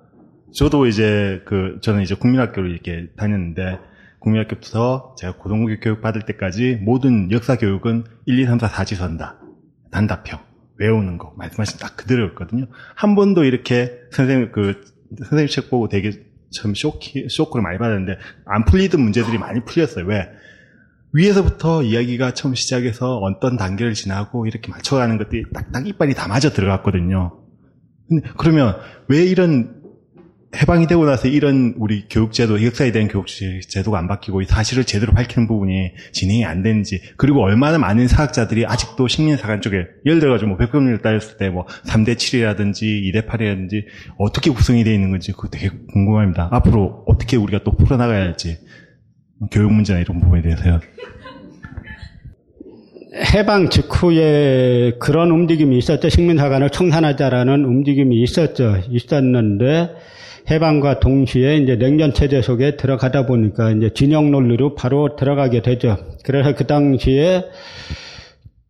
[0.53, 3.79] 저도 이제 그 저는 이제 국민학교를 이렇게 다녔는데
[4.19, 9.37] 국민학교부터 제가 고등학교 교육 받을 때까지 모든 역사 교육은 1, 2, 3, 4, 4지선다.
[9.93, 10.52] 단답형.
[10.83, 11.33] 외우는 거.
[11.37, 12.67] 말씀하신 딱 그대로였거든요.
[12.95, 14.85] 한 번도 이렇게 선생님 그
[15.19, 16.13] 선생님 책 보고 되게
[16.55, 20.05] 참 쇼키, 쇼크를 많이 받았는데 안 풀리던 문제들이 많이 풀렸어요.
[20.07, 20.29] 왜?
[21.15, 27.39] 위에서부터 이야기가 처음 시작해서 어떤 단계를 지나고 이렇게 맞춰가는 것들이 딱딱 이빨이 다 맞아 들어갔거든요.
[28.09, 28.77] 근데 그러면
[29.09, 29.82] 왜 이런
[30.55, 35.93] 해방이 되고 나서 이런 우리 교육제도, 역사에 대한 교육제도가 안 바뀌고 사실을 제대로 밝히는 부분이
[36.13, 41.39] 진행이 안 되는지, 그리고 얼마나 많은 사학자들이 아직도 식민사관 쪽에, 예를 들어가지고 뭐 백범률 따졌을
[41.39, 43.85] 때 뭐 3대 7이라든지 2대 8이라든지
[44.19, 46.49] 어떻게 구성이 되어 있는 건지 그거 되게 궁금합니다.
[46.53, 48.59] 앞으로 어떻게 우리가 또 풀어나가야 할지,
[49.51, 50.81] 교육 문제나 이런 부분에 대해서요.
[53.35, 56.09] 해방 직후에 그런 움직임이 있었죠.
[56.09, 58.83] 식민사관을 청산하자라는 움직임이 있었죠.
[58.91, 59.91] 있었는데,
[60.51, 65.97] 해방과 동시에 이제 냉전 체제 속에 들어가다 보니까 이제 진영 논리로 바로 들어가게 되죠.
[66.25, 67.45] 그래서 그 당시에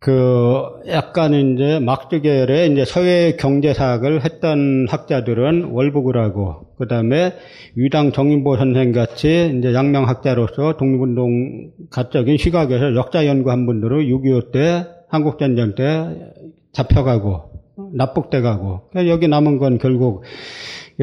[0.03, 7.33] 그 약간 이제 막주계열의 이제 서해 경제사학을 했던 학자들은 월북을 하고 그 다음에
[7.75, 15.73] 위당 정인보 선생 같이 이제 양명학자로서 독립운동 가적인 시각에서 역사 연구한 분들은 6.25 때 한국전쟁
[15.75, 16.33] 때
[16.73, 17.53] 잡혀가고
[17.93, 20.23] 납북돼 가고 여기 남은 건 결국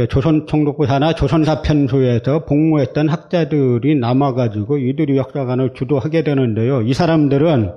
[0.09, 6.83] 조선 총독부사나 조선사편소에서 복무했던 학자들이 남아가지고 이들이 역사관을 주도하게 되는데요.
[6.83, 7.73] 이 사람들은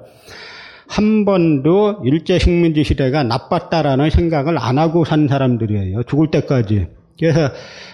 [0.87, 6.03] 한 번도 일제 식민지 시대가 나빴다라는 생각을 안 하고 산 사람들이에요.
[6.03, 6.87] 죽을 때까지.
[7.19, 7.49] 그래서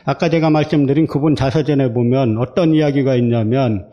[0.06, 3.88] 아까 제가 말씀드린 그분 자서전에 보면 어떤 이야기가 있냐면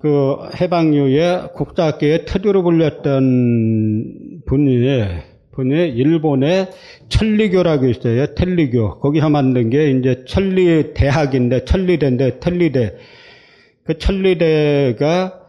[0.00, 4.80] 그 해방 이후에 국사학계에 태두로 불렸던 분이
[5.52, 6.70] 분이 일본의
[7.08, 8.34] 천리교라고 있어요.
[8.34, 9.00] 텔리교.
[9.00, 12.96] 거기서 만든 게 이제 천리 대학인데 천리대인데 텔리대.
[13.84, 15.40] 그 천리대가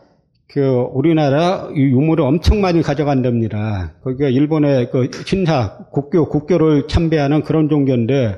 [0.49, 0.61] 그
[0.93, 3.93] 우리나라 유물을 엄청 많이 가져간답니다.
[4.03, 8.37] 거기가 일본의 그 신사 국교 국교를 참배하는 그런 종교인데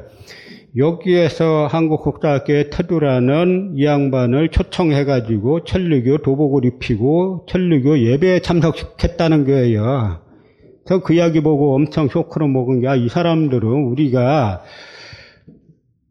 [0.78, 10.25] 여기에서 한국 국사학교의 태두라는 이 양반을 초청해가지고 천리교 도복을 입히고 천리교 예배에 참석했다는 거예요.
[10.88, 14.62] 저 그 이야기 보고 엄청 쇼크로 먹은 게, 아, 이 사람들은 우리가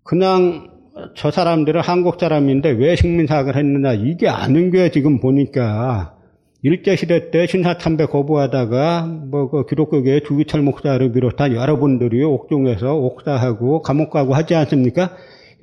[0.03, 0.71] 그냥
[1.17, 6.15] 저 사람들은 한국 사람인데 왜 식민사학을 했느냐, 이게 아는 게 지금 보니까
[6.63, 14.35] 일제시대 때 신사참배 거부하다가 뭐 그 기독교계 주기철 목사를 비롯한 여러분들이 옥중에서 옥사하고 감옥 가고
[14.35, 15.11] 하지 않습니까?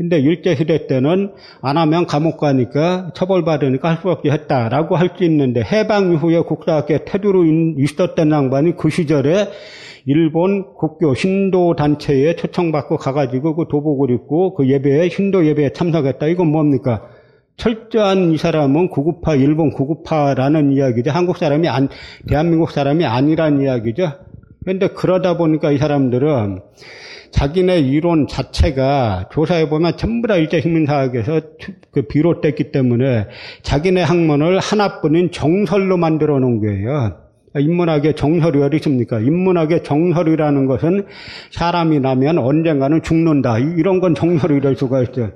[0.01, 5.61] 근데 일제시대 때는 안 하면 감옥 가니까 처벌받으니까 할 수 없이 했다라고 할 수 있는데
[5.61, 7.45] 해방 이후에 국사학계 태도로
[7.77, 9.49] 있었던 양반이 그 시절에
[10.07, 16.25] 일본 국교 신도 단체에 초청받고 가가지고 그 도복을 입고 그 예배에 신도 예배에 참석했다.
[16.27, 17.03] 이건 뭡니까?
[17.57, 21.11] 철저한 이 사람은 구구파, 일본 구구파라는 이야기죠.
[21.11, 21.89] 한국 사람이 안,
[22.27, 24.13] 대한민국 사람이 아니란 이야기죠.
[24.63, 26.61] 그런데 그러다 보니까 이 사람들은
[27.31, 31.41] 자기네 이론 자체가 조사해 보면 전부 다 일제 식민사학에서
[31.91, 33.27] 그 비롯됐기 때문에
[33.63, 37.17] 자기네 학문을 하나뿐인 정설로 만들어 놓은 거예요.
[37.57, 39.19] 인문학의 정설이 어디 있습니까?
[39.19, 41.05] 인문학의 정설이라는 것은
[41.51, 43.59] 사람이 나면 언젠가는 죽는다.
[43.59, 45.31] 이런 건 정설이 될 수가 있어요.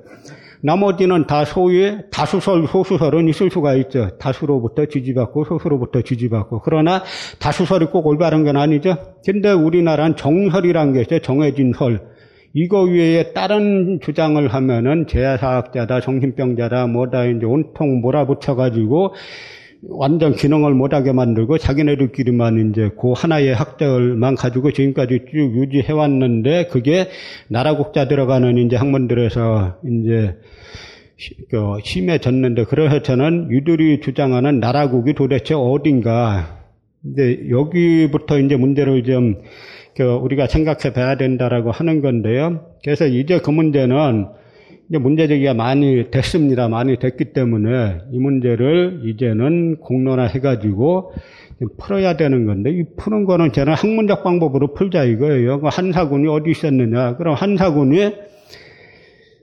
[0.62, 4.16] 나머지는 다 소위 다수설, 소수설은 있을 수가 있죠.
[4.18, 6.62] 다수로부터 지지받고 소수로부터 지지받고.
[6.64, 7.02] 그러나
[7.38, 8.96] 다수설이 꼭 올바른 건 아니죠.
[9.24, 11.20] 근데 우리나라는 정설이란 게 있어요.
[11.20, 12.00] 정해진 설.
[12.58, 19.14] 이거 위에 다른 주장을 하면은 제야사학자다, 정신병자다, 뭐다 이제 온통 몰아붙여가지고
[19.82, 27.08] 완전 기능을 못하게 만들고 자기네들끼리만 이제 그 하나의 학자들만 가지고 지금까지 쭉 유지해 왔는데 그게
[27.48, 30.36] 나라 국자 들어가는 이제 학문들에서 이제
[31.50, 36.56] 그 심해졌는데 그래서 저는 유들이 주장하는 나라국이 도대체 어딘가
[37.02, 42.66] 근데 여기부터 이제 문제를 좀그 우리가 생각해 봐야 된다라고 하는 건데요.
[42.82, 44.26] 그래서 이제 그 문제는
[44.88, 46.68] 이제 문제 제기가 많이 됐습니다.
[46.68, 51.12] 많이 됐기 때문에 이 문제를 이제는 공론화 해가지고
[51.78, 55.60] 풀어야 되는 건데 이 푸는 거는 저는 학문적 방법으로 풀자 이거예요.
[55.60, 57.16] 그 한사군이 어디 있었느냐?
[57.16, 58.12] 그럼 한사군이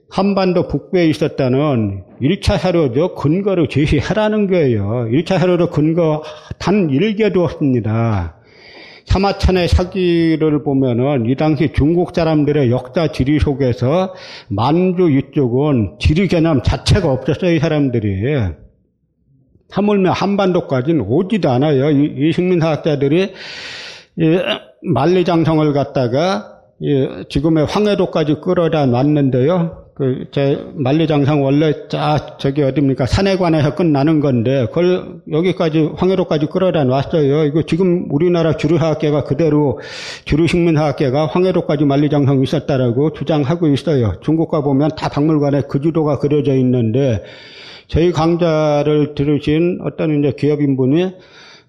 [0.08, 3.14] 한반도 북부에 있었다는 1차 사료죠.
[3.16, 5.08] 근거를 제시하라는 거예요.
[5.10, 6.22] 1차 사료로 근거
[6.58, 8.36] 단 1개도 없습니다.
[9.06, 14.14] 사마천의 사기를 보면은 이 당시 중국 사람들의 역사 지리 속에서
[14.48, 18.24] 만주 이쪽은 지리 개념 자체가 없었어요, 이 사람들이.
[19.70, 21.90] 하물며 한반도까지는 오지도 않아요.
[21.90, 23.32] 이, 이 식민 사학자들이
[24.16, 24.38] 이
[24.82, 26.60] 만리장성을 갖다가
[27.28, 29.83] 지금의 황해도까지 끌어다 놨는데요.
[29.94, 33.06] 그, 제, 만리장성 원래, 자, 저기 어딥니까?
[33.06, 37.44] 산해관에서 끝나는 건데, 그걸 여기까지, 황해도까지 끌어다 놨어요.
[37.44, 39.78] 이거 지금 우리나라 주류사학계가 그대로,
[40.24, 44.14] 주류식민사학계가 황해도까지 만리장성 있었다라고 주장하고 있어요.
[44.20, 47.22] 중국 가 보면 다 박물관에 그 주도가 그려져 있는데,
[47.86, 51.12] 저희 강좌를 들으신 어떤 이제 기업인분이,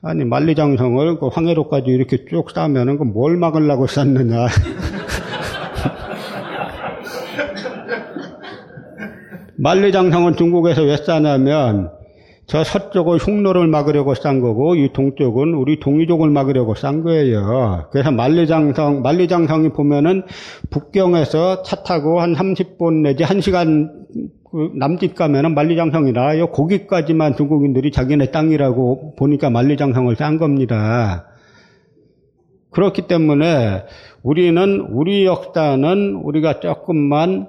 [0.01, 4.47] 아니, 만리장성을 그 황해도까지 이렇게 쭉 쌓으면은 그 뭘 막으려고 쌓느냐.
[9.57, 11.91] 만리장성은 중국에서 왜 싸냐면
[12.47, 17.87] 저 서쪽을 흉노를 막으려고 싼 거고 이 동쪽은 우리 동이족을 막으려고 싼 거예요.
[17.91, 20.23] 그래서 만리장성 만리장성이 보면은
[20.69, 23.89] 북경에서 차 타고 한 30분 내지 1시간
[24.51, 26.51] 그 남짓 가면은 만리장성이 나요.
[26.51, 31.25] 거기까지만 중국인들이 자기네 땅이라고 보니까 만리장성을 싼 겁니다.
[32.69, 33.85] 그렇기 때문에
[34.21, 37.47] 우리는 우리 역사는 우리가 조금만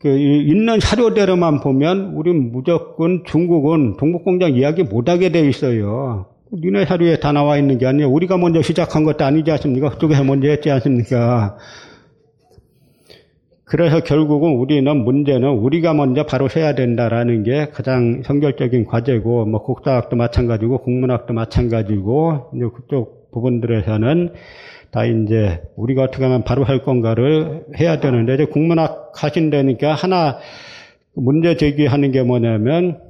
[0.00, 6.26] 그 있는 사료대로만 보면 우리는 무조건 중국은 동북공장 이야기 못하게 돼 있어요.
[6.52, 8.08] 니네 사료에 다 나와 있는 게 아니에요.
[8.08, 9.90] 우리가 먼저 시작한 것도 아니지 않습니까?
[9.90, 11.58] 그쪽에서 먼저 했지 않습니까?
[13.64, 20.16] 그래서 결국은 우리는 문제는 우리가 먼저 바로 해야 된다라는 게 가장 선결적인 과제고, 뭐 국사학도
[20.16, 24.32] 마찬가지고, 국문학도 마찬가지고, 이제 그쪽 부분들에서는
[24.90, 30.38] 다 이제 우리가 어떻게 하면 바로 할 건가를 해야 되는데 이제 국문학 하신다니까 하나
[31.14, 33.00] 문제 제기하는 게 뭐냐면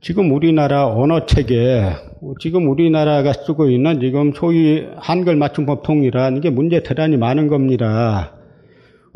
[0.00, 1.92] 지금 우리나라 언어 체계
[2.40, 8.34] 지금 우리나라가 쓰고 있는 지금 소위 한글 맞춤법 통이란 이게 문제 대단히 많은 겁니다.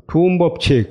[0.06, 0.90] 두음 법칙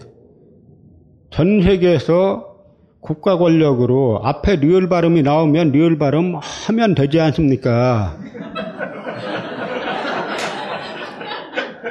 [1.31, 2.57] 전 세계에서
[3.01, 8.17] 국가 권력으로 앞에 리을 발음이 나오면 리을 발음 하면 되지 않습니까?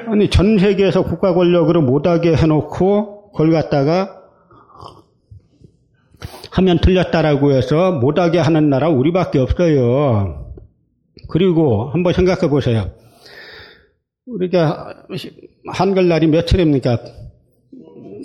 [0.07, 4.23] 아니 전 세계에서 국가 권력으로 못하게 해놓고 그걸 갖다가
[6.53, 10.55] 하면 틀렸다라고 해서 못하게 하는 나라 우리밖에 없어요.
[11.29, 12.91] 그리고 한번 생각해 보세요.
[14.27, 15.05] 우리가
[15.67, 16.99] 한글날이 며칠입니까?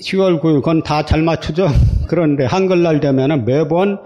[0.01, 1.67] 10월 9일, 그건 다 잘 맞추죠?
[2.07, 3.99] 그런데 한글날 되면은 매번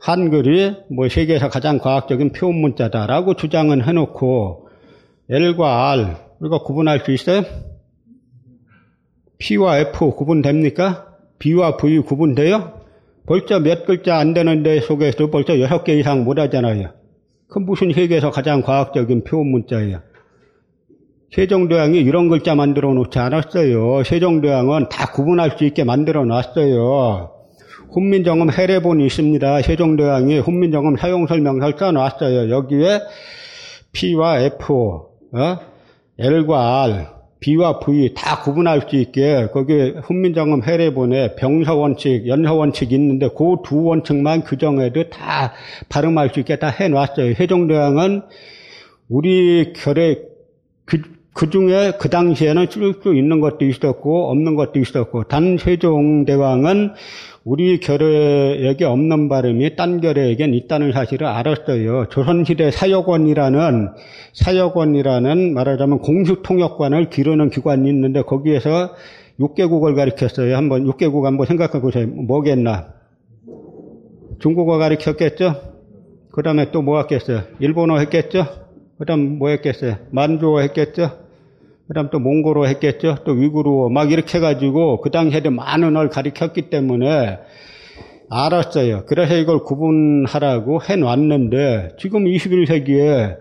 [0.00, 4.68] 한글이 뭐 세계에서 가장 과학적인 표현 문자다라고 주장은 해놓고
[5.30, 7.44] L과 R, 우리가 구분할 수 있어요?
[9.38, 11.06] P와 F 구분됩니까?
[11.38, 12.80] B와 V 구분돼요?
[13.26, 16.90] 벌써 몇 글자 안 되는 데 속에서 벌써 여섯 개 이상 못 하잖아요.
[17.48, 20.00] 그 무슨 세계에서 가장 과학적인 표현 문자예요?
[21.32, 24.02] 세종대왕이 이런 글자 만들어 놓지 않았어요.
[24.04, 27.30] 세종대왕은 다 구분할 수 있게 만들어 놨어요.
[27.92, 29.62] 훈민정음 해례본이 있습니다.
[29.62, 32.50] 세종대왕이 훈민정음 사용설명서를 써놨어요.
[32.50, 33.00] 여기에
[33.92, 35.71] P와 F, 어?
[36.18, 37.06] L과 R,
[37.40, 44.44] B와 V 다 구분할 수 있게 거기 훈민정음 해례본에 병서원칙, 연서원칙이 있는데 그 두 원칙만
[44.44, 45.52] 규정해도 다
[45.88, 47.34] 발음할 수 있게 다 해놨어요.
[47.34, 48.22] 세종대왕은
[49.08, 50.22] 우리 결의
[50.84, 51.02] 그,
[51.34, 56.92] 그 중에 그 당시에는 쓸 수 있는 것도 있었고 없는 것도 있었고 단 세종대왕은
[57.44, 62.06] 우리 결의에게 없는 발음이 딴 결의에겐 있다는 사실을 알았어요.
[62.08, 63.88] 조선시대 사역원이라는
[64.32, 68.94] 사역원이라는 말하자면 공수통역관을 기르는 기관이 있는데 거기에서
[69.40, 70.56] 6개국을 가르쳤어요.
[70.56, 72.06] 한번 6개국 한번 생각해 보세요.
[72.06, 72.92] 뭐겠나?
[74.38, 75.54] 중국어 가르쳤겠죠?
[76.30, 77.42] 그 다음에 또 뭐 했겠어요?
[77.58, 78.46] 일본어 했겠죠?
[78.98, 79.96] 그 다음 뭐 했겠어요?
[80.10, 81.21] 만주어 했겠죠?
[81.88, 83.16] 그 다음 또 몽골어 했겠죠?
[83.24, 87.38] 또 위구르어 막 이렇게 해가지고 그 당시에도 많은 걸 가르쳤기 때문에
[88.30, 89.04] 알았어요.
[89.06, 93.36] 그래서 이걸 구분하라고 해놨는데 지금 21세기에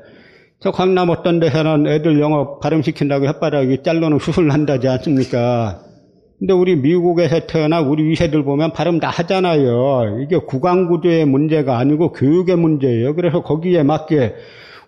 [0.59, 5.81] 저 강남 어떤 데서는 애들 영어 발음시킨다고 혓바닥이 잘라놓은 수술을 한다지 않습니까?
[6.37, 10.21] 근데 우리 미국에서 태어나 우리 이세들 보면 발음 다 하잖아요.
[10.23, 13.15] 이게 구강구조의 문제가 아니고 교육의 문제예요.
[13.15, 14.33] 그래서 거기에 맞게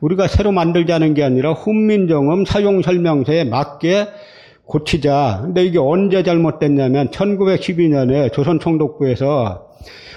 [0.03, 4.07] 우리가 새로 만들자는 게 아니라 훈민정음 사용설명서에 맞게
[4.65, 5.41] 고치자.
[5.43, 9.69] 근데 이게 언제 잘못됐냐면 1912년에 조선총독부에서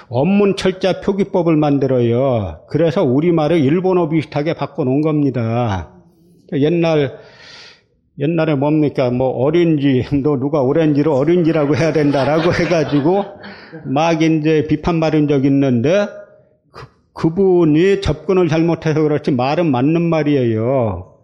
[0.08, 2.62] 원문 철자 표기법을 만들어요.
[2.68, 5.92] 그래서 우리말을 일본어 비슷하게 바꿔놓은 겁니다.
[6.52, 7.18] 옛날
[8.18, 13.24] 옛날에 뭡니까 뭐 어린지 너 누가 오렌지로 어린지라고 해야 된다라고 해가지고
[13.84, 16.06] 막 이제 비판 받은 적 있는데
[17.16, 21.14] 그분이 접근을 잘못해서 그렇지 말은 맞는 말이에요.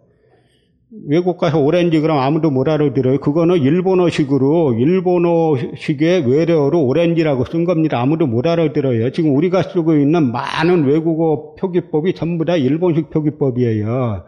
[1.07, 3.19] 외국 가서 오렌지 그럼 아무도 못 알아들어요.
[3.19, 7.99] 그거는 일본어식으로 일본어식의 외래어로 오렌지라고 쓴 겁니다.
[7.99, 9.11] 아무도 못 알아들어요.
[9.11, 14.23] 지금 우리가 쓰고 있는 많은 외국어 표기법이 전부 다 일본식 표기법이에요.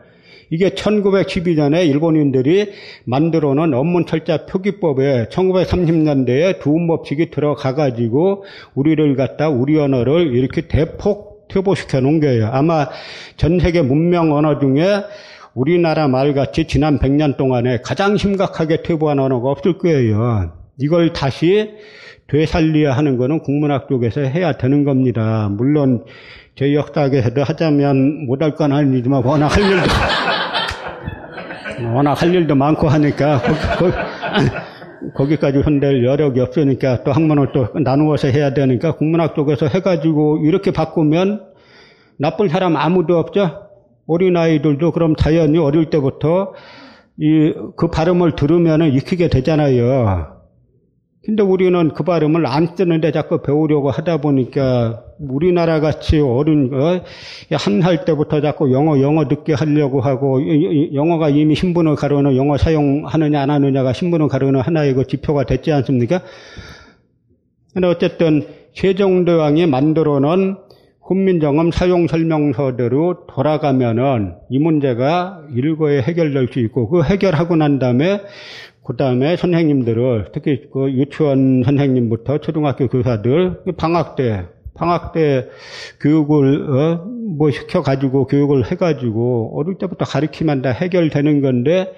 [0.51, 2.69] 이게 1912년에 일본인들이
[3.05, 8.43] 만들어 놓은 원문 철자 표기법에 1930년대에 두음법칙이 들어가 가지고
[8.75, 12.49] 우리를 갖다 우리 언어를 이렇게 대폭 퇴보시켜 놓은 거예요.
[12.51, 12.87] 아마
[13.37, 15.03] 전 세계 문명 언어 중에
[15.53, 20.51] 우리나라 말같이 지난 100년 동안에 가장 심각하게 퇴보한 언어가 없을 거예요.
[20.77, 21.71] 이걸 다시
[22.27, 25.47] 되살려야 하는 것은 국문학 쪽에서 해야 되는 겁니다.
[25.49, 26.03] 물론
[26.55, 29.87] 저희 역사학에서도 하자면 못할 건 아니지만 워낙 할 일도
[31.93, 33.41] 워낙 할 일도 많고 하니까
[33.77, 33.93] 거기,
[35.13, 40.71] 거기, 까지 흔들 여력이 없으니까 또 학문을 또 나누어서 해야 되니까 국문학 쪽에서 해가지고 이렇게
[40.71, 41.43] 바꾸면
[42.17, 43.69] 나쁜 사람 아무도 없죠.
[44.07, 46.53] 어린아이들도 그럼 자연히 어릴 때부터
[47.17, 50.35] 이, 그 발음을 들으면 익히게 되잖아요.
[51.25, 57.01] 근데 우리는 그 발음을 안 쓰는데 자꾸 배우려고 하다 보니까 우리나라 같이 어린, 어,
[57.51, 60.41] 한살 때부터 자꾸 영어, 영어 듣게 하려고 하고,
[60.93, 66.21] 영어가 이미 신분을 가르는 영어 사용하느냐 안 하느냐가 신분을 가르는 하나의 그 지표가 됐지 않습니까?
[67.73, 70.57] 근데 어쨌든 세종대왕이 만들어 놓은
[71.01, 78.21] 훈민정음 사용 설명서대로 돌아가면은 이 문제가 일거에 해결될 수 있고 그 해결하고 난 다음에
[78.83, 84.45] 그 다음에 선생님들을 특히 그 유치원 선생님부터 초등학교 교사들 방학 때
[84.75, 85.49] 방학 때
[86.01, 87.05] 교육을 어,
[87.37, 91.93] 뭐 시켜가지고 교육을 해가지고 어릴 때부터 가르치면 다 해결되는 건데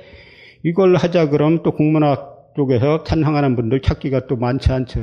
[0.64, 5.02] 이걸 하자 그러면 또 국문학 쪽에서 찬성하는 분들 찾기가 또 많지 않죠.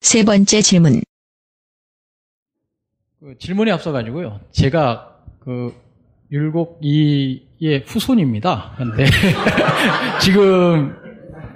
[0.00, 1.00] 세 번째 질문.
[3.20, 4.40] 그 질문에 앞서가지고요.
[4.50, 5.72] 제가 그
[6.32, 8.74] 율곡이의 후손입니다.
[8.76, 9.04] 근데
[10.20, 10.96] 지금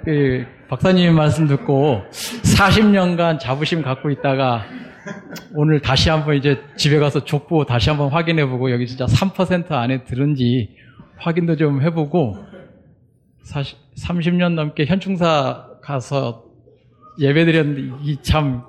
[0.07, 4.63] 그 박사님 말씀 듣고 40년간 자부심 갖고 있다가
[5.53, 10.69] 오늘 다시 한번 이제 집에 가서 족보 다시 한번 확인해보고 여기 진짜 3% 안에 들은지
[11.17, 12.37] 확인도 좀 해보고
[13.43, 16.45] 40, 30년 넘게 현충사 가서
[17.19, 18.63] 예배드렸는데 이참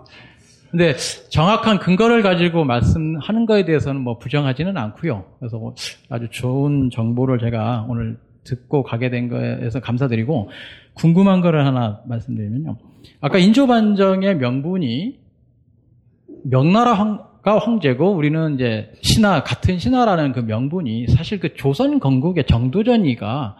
[0.72, 0.96] 근데
[1.30, 5.24] 정확한 근거를 가지고 말씀하는 거에 대해서는 뭐 부정하지는 않고요.
[5.38, 5.76] 그래서 뭐
[6.10, 10.50] 아주 좋은 정보를 제가 오늘 듣고 가게 된 거에서 감사드리고
[10.98, 12.76] 궁금한 거를 하나 말씀드리면요.
[13.20, 15.18] 아까 인조반정의 명분이
[16.44, 23.56] 명나라가 황제고 우리는 이제 신하 같은 신하라는 그 명분이 사실 그 조선 건국의 정도전이가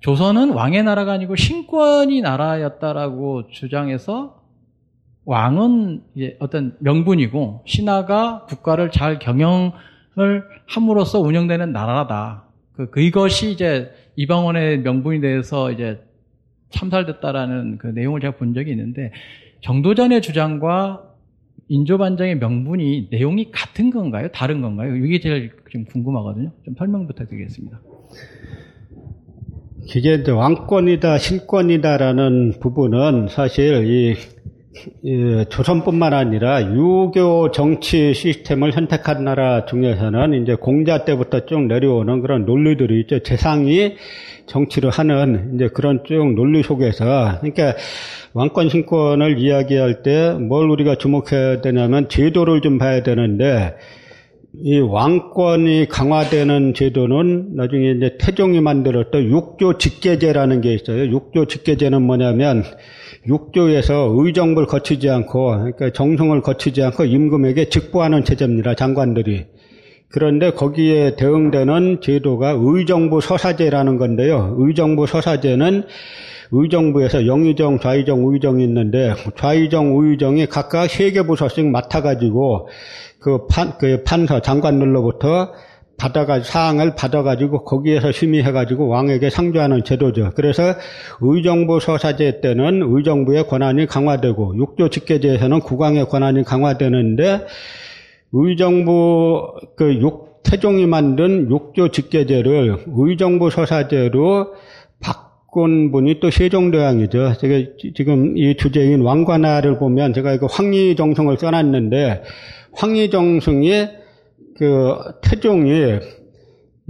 [0.00, 4.40] 조선은 왕의 나라가 아니고 신권이 나라였다라고 주장해서
[5.26, 6.02] 왕은
[6.40, 9.72] 어떤 명분이고 신하가 국가를 잘 경영을
[10.66, 12.44] 함으로써 운영되는 나라다.
[12.72, 16.02] 그, 그것이 이제 이방원의 명분이 대해서 이제
[16.70, 19.12] 참살됐다라는 그 내용을 제가 본 적이 있는데
[19.60, 21.04] 정도전의 주장과
[21.68, 24.28] 인조반정의 명분이 내용이 같은 건가요?
[24.32, 24.96] 다른 건가요?
[24.96, 26.50] 이게 제일 좀 궁금하거든요.
[26.64, 27.80] 좀 설명 부탁드리겠습니다.
[29.94, 34.14] 이게 이제 왕권이다, 신권이다라는 부분은 사실 이,
[35.02, 42.44] 이 조선뿐만 아니라 유교 정치 시스템을 선택한 나라 중에서는 이제 공자 때부터 쭉 내려오는 그런
[42.46, 43.18] 논리들이 있죠.
[43.18, 43.96] 재상이
[44.46, 47.74] 정치를 하는 이제 그런 쭉 논리 속에서 그러니까
[48.32, 53.74] 왕권 신권을 이야기할 때 뭘 우리가 주목해야 되냐면 제도를 좀 봐야 되는데
[54.62, 61.06] 이 왕권이 강화되는 제도는 나중에 이제 태종이 만들었던 육조 직계제라는 게 있어요.
[61.06, 62.62] 육조 직계제는 뭐냐면
[63.26, 68.74] 육조에서 의정부를 거치지 않고 그러니까 정성을 거치지 않고 임금에게 직보하는 체제입니다.
[68.74, 69.46] 장관들이.
[70.12, 74.56] 그런데 거기에 대응되는 제도가 의정부 서사제라는 건데요.
[74.58, 75.84] 의정부 서사제는
[76.52, 82.68] 의정부에서 영의정, 좌의정, 우의정이 있는데 좌의정, 우의정이 각각 세 개 부서씩 맡아가지고
[83.20, 85.52] 그 판, 그 판서 장관들로부터
[86.00, 90.32] 받아가 사항을 받아가지고 거기에서 심의해가지고 왕에게 상주하는 제도죠.
[90.34, 90.62] 그래서
[91.20, 97.46] 의정부 서사제 때는 의정부의 권한이 강화되고 육조 직계제에서는 국왕의 권한이 강화되는데
[98.32, 104.54] 의정부 그 육, 태종이 만든 육조 직계제를 의정부 서사제로
[105.00, 107.34] 바꾼 분이 또 세종대왕이죠.
[107.38, 112.22] 제가 지금 이 주제인 왕관화를 보면 제가 이거 황리정성을 써놨는데
[112.72, 113.99] 황희정승이
[114.60, 115.98] 그 태종이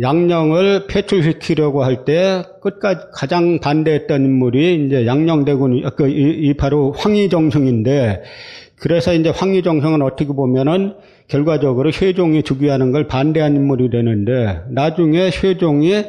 [0.01, 8.23] 양령을 폐출시키려고 할 때 끝까지 가장 반대했던 인물이 이제 양령대군 그 이, 이 바로 황희정승인데
[8.81, 10.95] 그래서 이제 황희정승은 어떻게 보면은
[11.29, 16.07] 결과적으로 세종이 즉위하는 걸 반대한 인물이 되는데 나중에 세종이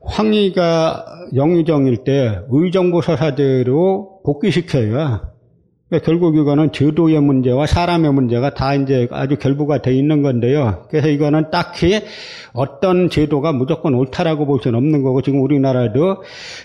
[0.00, 5.33] 황희가 영의정일 때 의정부 서사대로 복귀시켜요.
[5.94, 10.86] 그러니까 결국 이거는 제도의 문제와 사람의 문제가 다 이제 아주 결부가 돼 있는 건데요.
[10.90, 12.00] 그래서 이거는 딱히
[12.52, 16.22] 어떤 제도가 무조건 옳다라고 볼 수는 없는 거고 지금 우리나라도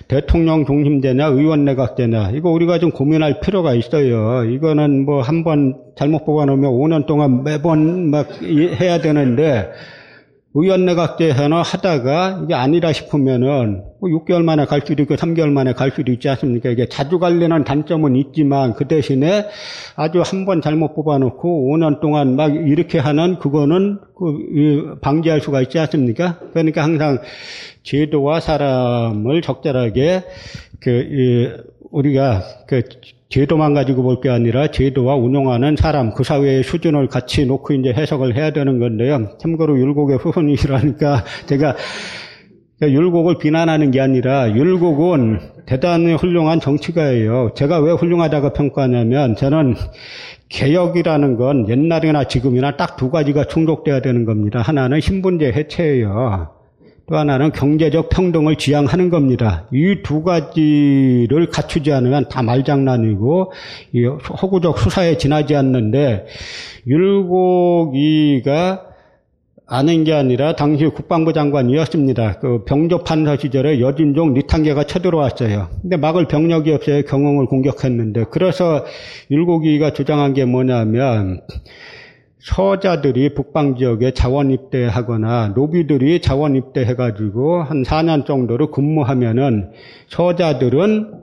[0.08, 4.46] 대통령 중심제냐 의원 내각제냐 이거 우리가 좀 고민할 필요가 있어요.
[4.46, 9.70] 이거는 뭐 한 번 잘못 뽑아놓으면 5년 동안 매번 막 해야 되는데
[10.54, 15.92] 의원 내각제에서는 하다가 이게 아니라 싶으면은 6개월 뭐 만에 갈 수도 있고 3개월 만에 갈
[15.92, 16.70] 수도 있지 않습니까?
[16.70, 19.48] 이게 자주 갈려는 단점은 있지만 그 대신에
[19.96, 25.80] 아주 한 번 잘못 뽑아놓고 5년 동안 막 이렇게 하는 그거는 그 방지할 수가 있지
[25.80, 26.40] 않습니까?
[26.54, 27.20] 그러니까 항상
[27.84, 30.24] 제도와 사람을 적절하게
[30.80, 31.58] 그
[31.92, 32.84] 우리가 그
[33.30, 38.36] 제도만 가지고 볼 게 아니라 제도와 운영하는 사람, 그 사회의 수준을 같이 놓고 이제 해석을
[38.36, 39.38] 해야 되는 건데요.
[39.40, 41.76] 참고로 율곡의 후손이시라니까 제가
[42.82, 47.52] 율곡을 비난하는 게 아니라 율곡은 대단히 훌륭한 정치가예요.
[47.56, 49.76] 제가 왜 훌륭하다고 평가하냐면 저는
[50.48, 54.62] 개혁이라는 건 옛날이나 지금이나 딱 두 가지가 충족돼야 되는 겁니다.
[54.62, 56.50] 하나는 신분제 해체예요.
[57.08, 59.68] 또 하나는 경제적 평등을 지향하는 겁니다.
[59.74, 63.52] 이 두 가지를 갖추지 않으면 다 말장난이고
[64.42, 66.28] 허구적 수사에 지나지 않는데
[66.88, 68.86] 율곡이가
[69.72, 72.40] 아는 게 아니라 당시 국방부 장관이었습니다.
[72.40, 75.68] 그 병조 판사 시절에 여진종 리탄계가 쳐들어왔어요.
[75.84, 77.04] 근데 막을 병력이 없어요.
[77.04, 78.26] 경흥을 공격했는데.
[78.32, 78.84] 그래서
[79.30, 81.42] 율곡이가 주장한 게 뭐냐면
[82.40, 89.72] 서자들이 북방 지역에 자원 입대하거나 노비들이 자원 입대해가지고 한 4년 정도로 근무하면은
[90.08, 91.14] 서자들은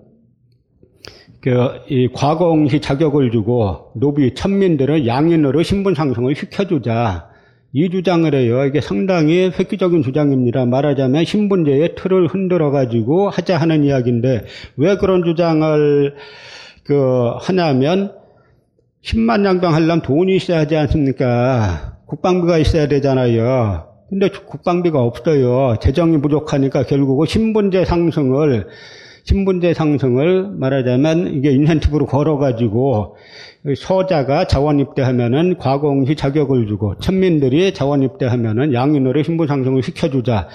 [1.41, 1.51] 그,
[1.89, 7.36] 이 과거응시 자격을 주고 노비 천민들은 양인으로 신분 상승을 시켜주자.
[7.79, 8.65] 이 주장을 해요.
[8.65, 10.65] 이게 상당히 획기적인 주장입니다.
[10.65, 14.47] 말하자면 신분제의 틀을 흔들어 가지고 하자 하는 이야기인데
[14.79, 16.15] 왜 그런 주장을
[16.85, 18.15] 그 하냐면
[19.05, 21.99] 10만 양병 하려면 돈이 있어야 하지 않습니까?
[22.07, 23.89] 국방비가 있어야 되잖아요.
[24.09, 25.77] 근데 국방비가 없어요.
[25.79, 28.69] 재정이 부족하니까 결국은 신분제 상승을
[29.25, 33.17] 신분제 상승을 말하자면 이게 인센티브로 걸어가지고
[33.75, 40.49] 서자가 자원 입대하면은 과거응시 자격을 주고 천민들이 자원 입대하면은 양인으로 신분 상승을 시켜주자.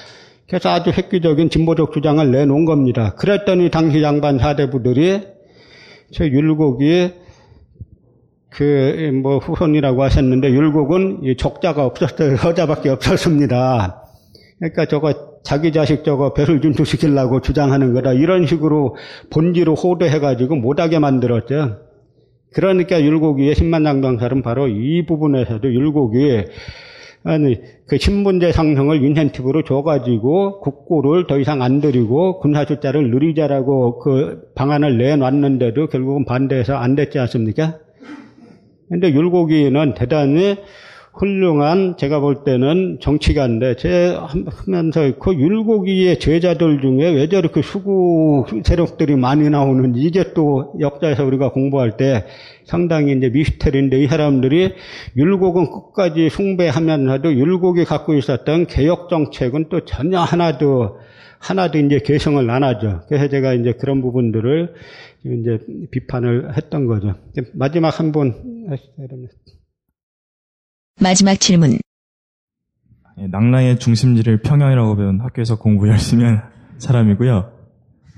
[0.47, 3.15] 그래서 아주 획기적인 진보적 주장을 내놓은 겁니다.
[3.15, 5.21] 그랬더니 당시 양반 사대부들이
[6.13, 7.11] 저 율곡이
[8.49, 12.33] 그 뭐 후손이라고 하셨는데 율곡은 적자가 없었어요.
[12.45, 14.03] 여자밖에 없었습니다.
[14.59, 18.13] 그러니까 저거 자기 자식 저거 배를 준수시키려고 주장하는 거다.
[18.13, 18.95] 이런 식으로
[19.29, 21.90] 본지로 호도해가지고 못하게 만들었죠.
[22.53, 26.43] 그러니까 율곡이의 신만장병살은 바로 이 부분에서도 율곡이
[27.23, 27.55] 아니
[27.87, 34.97] 그 신분제 상승을 인센티브로 줘가지고 국고를 더 이상 안 들이고 군사 숫자를 늘리자라고 그 방안을
[34.97, 37.77] 내놨는데도 결국은 반대해서 안 됐지 않습니까?
[38.89, 40.57] 근데 율곡이는 대단히
[41.13, 49.17] 훌륭한 제가 볼 때는 정치가인데 제 하면서 그 율곡이의 제자들 중에 왜 저렇게 수구 세력들이
[49.17, 52.25] 많이 나오는지 이게 또 역사에서 우리가 공부할 때
[52.65, 54.73] 상당히 이제 미스터리인데 이 사람들이
[55.17, 60.97] 율곡은 끝까지 숭배하면서도 율곡이 갖고 있었던 개혁 정책은 또 전혀 하나도
[61.39, 63.01] 하나도 이제 개성을 안 하죠.
[63.07, 64.73] 그래서 제가 이제 그런 부분들을
[65.25, 65.59] 이제
[65.89, 67.15] 비판을 했던 거죠.
[67.53, 69.27] 마지막 한분 하시죠, 여러분.
[71.01, 71.79] 마지막 질문.
[73.17, 76.43] 예, 낙랑의 중심지를 평양이라고 배운 학교에서 공부 열심히 한
[76.77, 77.51] 사람이고요.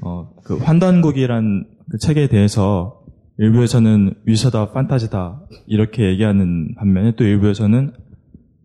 [0.02, 3.02] 어, 그 환단국이란 그 책에 대해서
[3.38, 7.94] 일부에서는 위서다, 판타지다 이렇게 얘기하는 반면에 또 일부에서는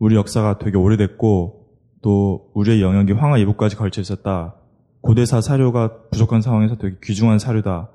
[0.01, 1.67] 우리 역사가 되게 오래됐고
[2.03, 4.57] 또 우리의 영역이 황하 이북까지 걸쳐 있었다.
[5.01, 7.91] 고대사 사료가 부족한 상황에서 되게 귀중한 사료다.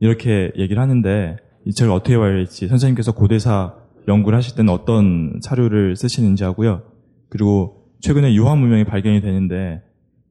[0.00, 3.74] 이렇게 얘기를 하는데 이 책을 어떻게 봐야 할지 선생님께서 고대사
[4.08, 6.82] 연구를 하실 때는 어떤 사료를 쓰시는지 하고요.
[7.28, 9.82] 그리고 최근에 유화 문명이 발견이 되는데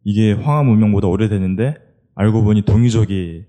[0.03, 1.75] 이게 황하 문명보다 오래되는데
[2.15, 3.43] 알고 보니 동유족이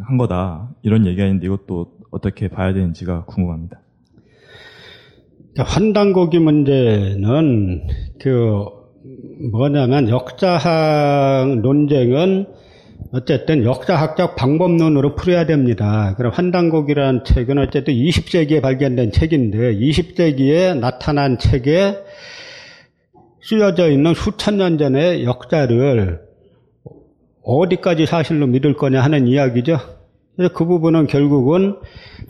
[0.00, 3.80] 한 거다 이런 얘기가 있는데 이것도 어떻게 봐야 되는지가 궁금합니다.
[5.58, 7.86] 환단고기 문제는
[8.20, 8.64] 그
[9.50, 12.46] 뭐냐면 역사학 논쟁은
[13.12, 16.14] 어쨌든 역사학적 방법론으로 풀어야 됩니다.
[16.16, 21.98] 그럼 환단곡이라는 책은 어쨌든 20세기에 발견된 책인데 20세기에 나타난 책에
[23.42, 26.20] 쓰여져 있는 수천 년 전의 역사를
[27.44, 29.78] 어디까지 사실로 믿을 거냐 하는 이야기죠.
[30.34, 31.76] 그래서 그 부분은 결국은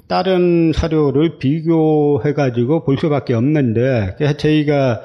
[0.09, 5.01] 다른 사료를 비교해가지고 볼 수밖에 없는데, 저희가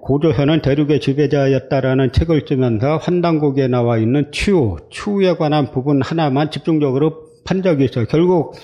[0.00, 7.62] 고조현은 대륙의 지배자였다라는 책을 쓰면서 환단곡에 나와 있는 추, 추에 관한 부분 하나만 집중적으로 판
[7.62, 8.06] 적이 있어요.
[8.06, 8.54] 결국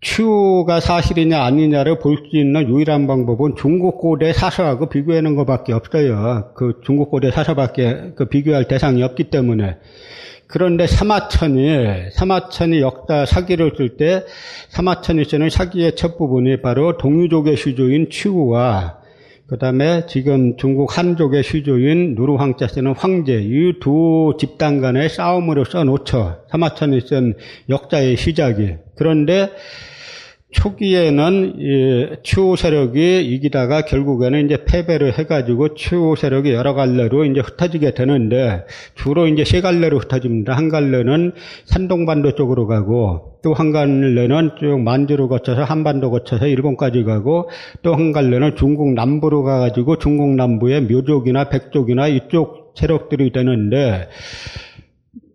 [0.00, 6.52] 추가 사실이냐 아니냐를 볼 수 있는 유일한 방법은 중국 고대 사서하고 비교하는 것밖에 없어요.
[6.54, 9.76] 그 중국 고대 사서밖에 그 비교할 대상이 없기 때문에.
[10.48, 14.24] 그런데 사마천이 사마천이 역사 사기를 쓸 때
[14.68, 19.01] 사마천이 쓰는 사기의 첫 부분이 바로 동유족의 시조인 추와
[19.52, 26.44] 그 다음에 지금 중국 한족의 시조인 누르황자 쓰는 황제 이 두 집단 간의 싸움으로 써놓죠.
[26.50, 27.34] 사마천이 쓴
[27.68, 28.76] 역사의 시작이.
[28.96, 29.50] 그런데
[30.52, 38.64] 초기에는 추후 세력이 이기다가 결국에는 이제 패배를 해가지고 추후 세력이 여러 갈래로 이제 흩어지게 되는데
[38.94, 40.54] 주로 이제 세 갈래로 흩어집니다.
[40.54, 41.32] 한 갈래는
[41.64, 47.50] 산동반도 쪽으로 가고 또 한 갈래는 쭉 만주로 거쳐서 한반도 거쳐서 일본까지 가고
[47.82, 54.08] 또 한 갈래는 중국 남부로 가가지고 중국 남부의 묘족이나 백족이나 이쪽 세력들이 되는데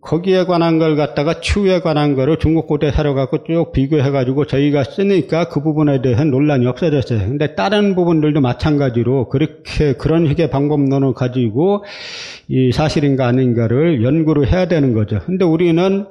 [0.08, 4.84] 거기에 관한 걸 갖다가 추후에 관한 거를 중국 고대 사료 갖고 쭉 비교해 가지고 저희가
[4.84, 7.18] 쓰니까 그 부분에 대해 논란이 없어졌어요.
[7.28, 11.84] 근데 다른 부분들도 마찬가지로 그렇게 그런 식의 방법론을 가지고
[12.48, 15.20] 이 사실인가 아닌가를 연구를 해야 되는 거죠.
[15.26, 16.06] 근데 우리는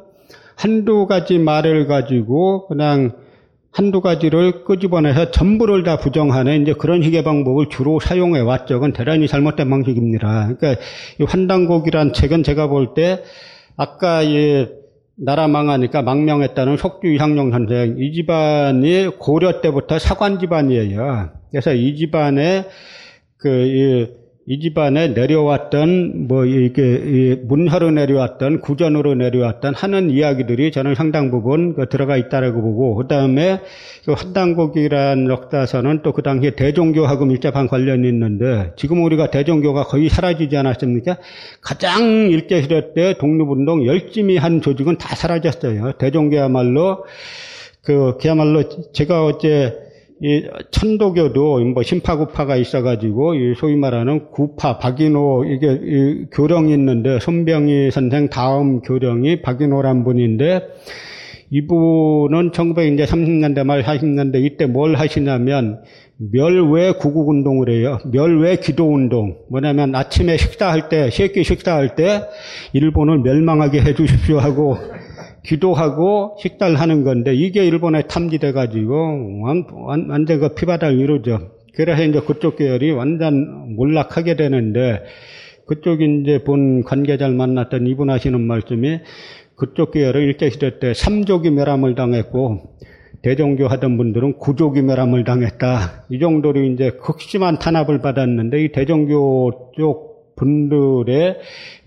[0.56, 3.14] 한두 가지 말을 가지고 그냥
[3.72, 8.76] 한두 가지를 끄집어내서 전부를 다 부정하는 이제 그런 식의 방법을 주로 사용해 왔죠.
[8.76, 10.54] 그건 대단히 잘못된 방식입니다.
[10.56, 10.82] 그러니까
[11.20, 13.24] 이 환단곡이란 책은 제가 볼때
[13.78, 14.68] 아까 이
[15.16, 21.30] 나라 망하니까 망명했다는 속주 이상용 선생 이 집안이 고려 때부터 사관 집안이에요.
[21.52, 22.66] 그래서 이 집안에
[23.38, 31.32] 그 이 이 집안에 내려왔던 뭐 이게 문화로 내려왔던 구전으로 내려왔던 하는 이야기들이 저는 상당
[31.32, 33.60] 부분 그 들어가 있다라고 보고 그 다음에
[34.06, 34.16] 그
[35.30, 41.18] 역사서는 또 그 당시에 대종교하고 밀접한 관련이 있는데 지금 우리가 대종교가 거의 사라지지 않았습니까?
[41.62, 45.98] 가장 일제 시대 때 독립운동 열심히 한 조직은 다 사라졌어요.
[46.00, 47.06] 대종교야말로
[47.84, 49.87] 그 그야말로 제가 어제
[50.22, 57.92] 이 천도교도 뭐 심파구파가 있어가지고 이 소위 말하는 구파 박인호 이게 이 교령이 있는데 손병희
[57.92, 60.62] 선생 다음 교령이 박인호란 분인데
[61.50, 65.82] 이분은 1930년대 말 40년대 이때 뭘 하시냐면
[66.18, 68.00] 멸외 구국 운동을 해요.
[68.12, 69.38] 멸외 기도 운동.
[69.50, 72.24] 뭐냐면 아침에 식사할 때, 새끼 식사할 때
[72.74, 74.78] 일본을 멸망하게 해 주십시오 하고
[75.48, 81.52] 기도하고 식사를 하는 건데 이게 일본에 탐지돼 가지고 완전 그 피바닥 이루죠.
[81.74, 85.04] 그래서 이제 그쪽 계열이 완전 몰락하게 되는데
[85.66, 89.00] 그쪽 이제 본 관계자를 만났던 이분 하시는 말씀이
[89.56, 92.76] 그쪽 계열은 일제시대 때 삼족이 멸함을 당했고
[93.22, 96.06] 대종교 하던 분들은 구족이 멸함을 당했다.
[96.10, 101.38] 이 정도로 이제 극심한 탄압을 받았는데 이 대종교 쪽 분들의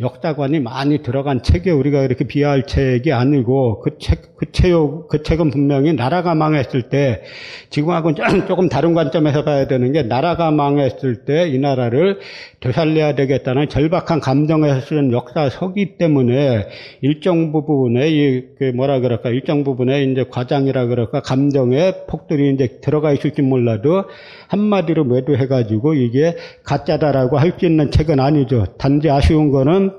[0.01, 4.73] 역사관이 많이 들어간 책에 우리가 이렇게 비하할 책이 아니고 그 책, 그 책,
[5.09, 7.23] 그 책은 분명히 나라가 망했을 때
[7.71, 12.19] 지금하고는 조금 다른 관점에서 봐야 되는 게 나라가 망했을 때 이 나라를
[12.61, 16.67] 되살려야 되겠다는 절박한 감정에서 쓰는 역사서기 때문에
[17.01, 23.43] 일정 부분에 이그 뭐라 그럴까 일정 부분에 이제 과장이라 그럴까 감정의 폭들이 이제 들어가 있을지
[23.43, 24.05] 몰라도
[24.51, 28.67] 한마디로 매도해가지고 이게 가짜다라고 할 수 있는 책은 아니죠.
[28.79, 29.93] 단지 아쉬운 거는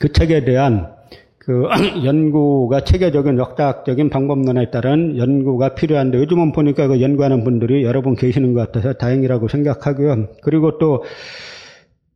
[0.00, 0.92] 그 책에 대한
[1.38, 1.68] 그
[2.04, 8.54] 연구가 체계적인 역사학적인 방법론에 따른 연구가 필요한데 요즘은 보니까 그 연구하는 분들이 여러 분 계시는
[8.54, 10.28] 것 같아서 다행이라고 생각하고요.
[10.42, 11.02] 그리고 또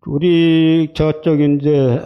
[0.07, 1.99] 우리 저쪽 이제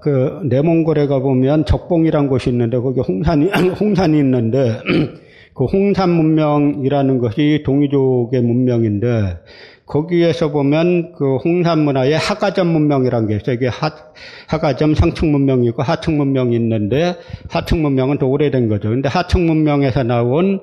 [0.00, 4.80] 그 내몽골에 가 보면 적봉이란 곳이 있는데 거기 홍산이 홍산이 있는데
[5.54, 9.38] 그 홍산 문명이라는 것이 동이족의 문명인데
[9.86, 13.56] 거기에서 보면 그 홍산 문화에 하가점 문명이라는 게 있어요.
[13.56, 13.90] 이게 하,
[14.48, 17.16] 하가점 상층 문명이 있고 하층 문명이 있는데
[17.50, 18.88] 하층 문명은 더 오래된 거죠.
[18.88, 20.60] 근데 하층 문명에서 나온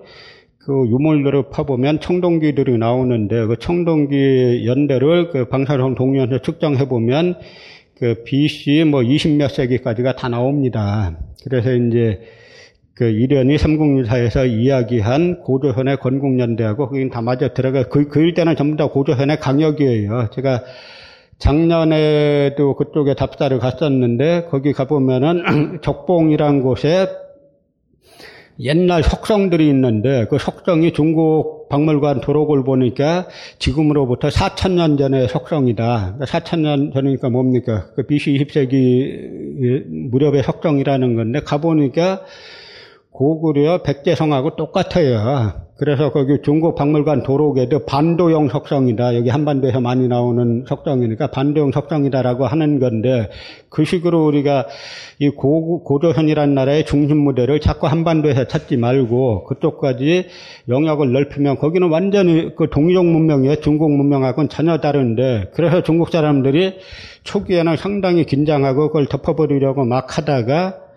[0.58, 7.35] 그 유물들을 파보면 청동기들이 나오는데 그 청동기 연대를 그 방사성 동면에서 측정해 보면
[7.98, 11.18] 그 BC 뭐 20몇 세기까지가 다 나옵니다.
[11.43, 12.22] 그래서 이제
[13.00, 18.90] 그 이련이 삼국유사에서 이야기한 고조선의 건국연대하고 거긴 다 맞아 들어가 그, 그 일대는 전부 다
[18.90, 20.32] 고조선의 강역이에요.
[20.34, 20.66] 제가
[21.38, 27.08] 작년에도 그쪽에 답사를 갔었는데 거기 가보면은 적봉이란 곳에
[28.60, 33.30] 옛날 석성들이 있는데 그 석성이 중국 박물관 도록을 보니까
[33.60, 36.18] 지금으로부터 4천년 전의 석성이다.
[36.19, 37.86] 4천년 전이니까 뭡니까?
[37.95, 42.26] 그 BC 20세기 무렵의 석성이라는 건데 가보니까
[43.19, 45.51] 고구려 백제성하고 똑같아요.
[45.75, 49.14] 그래서 거기 중국 박물관 도록에도 반도형 석성이다.
[49.15, 53.30] 여기 한반도에서 많이 나오는 석성이니까 반도형 석성이다라고 하는 건데
[53.69, 54.67] 그 식으로 우리가
[55.19, 60.27] 이 고, 고조선이라는 나라의 중심 무대를 자꾸 한반도에서 찾지 말고 그쪽까지
[60.69, 63.57] 영역을 넓히면 거기는 완전히 그 동이족 문명이에요.
[63.57, 66.77] 중국 문명하고는 전혀 다른데 그래서 중국 사람들이
[67.23, 70.89] 초기에는 상당히 긴장하고 그걸 덮어버리려고 막 하다가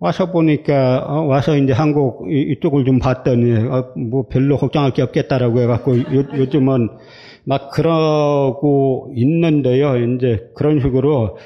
[0.00, 5.60] 와서 보니까 어, 와서 이제 한국 이쪽을 좀 봤더니 어, 뭐 별로 걱정할 게 없겠다라고
[5.60, 6.88] 해갖고 요, 즘은
[7.44, 9.96] 막 그러고 있는데요.
[9.98, 11.36] 이제 그런 식으로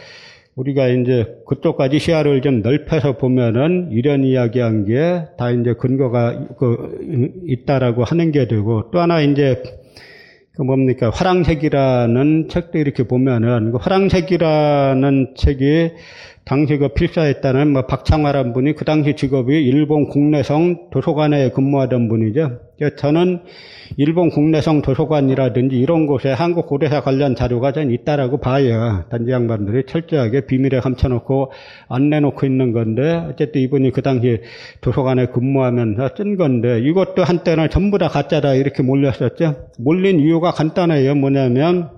[0.55, 8.05] 우리가 이제 그쪽까지 시야를 좀 넓혀서 보면은 이런 이야기한 게 다 이제 근거가 그 있다라고
[8.05, 9.63] 하는 게 되고 또 하나 이제
[10.57, 15.91] 그 뭡니까 화랑색이라는 책도 이렇게 보면은 그 화랑색이라는 책이
[16.45, 22.61] 당시 그 필사했다는 뭐 박창화란 분이 그 당시 직업이 일본 국내성 도서관에 근무하던 분이죠.
[22.97, 23.41] 저는
[23.97, 29.05] 일본 국내성 도서관이라든지 이런 곳에 한국 고대사 관련 자료가 전 있다라고 봐요.
[29.11, 31.53] 단지 양반들이 철저하게 비밀에 감춰놓고
[31.89, 34.41] 안 내놓고 있는 건데 어쨌든 이분이 그 당시
[34.81, 39.69] 도서관에 근무하면서 쓴 건데 이것도 한때는 전부 다 가짜다 이렇게 몰렸었죠.
[39.79, 41.15] 몰린 이유가 간단해요.
[41.15, 41.91] 뭐냐면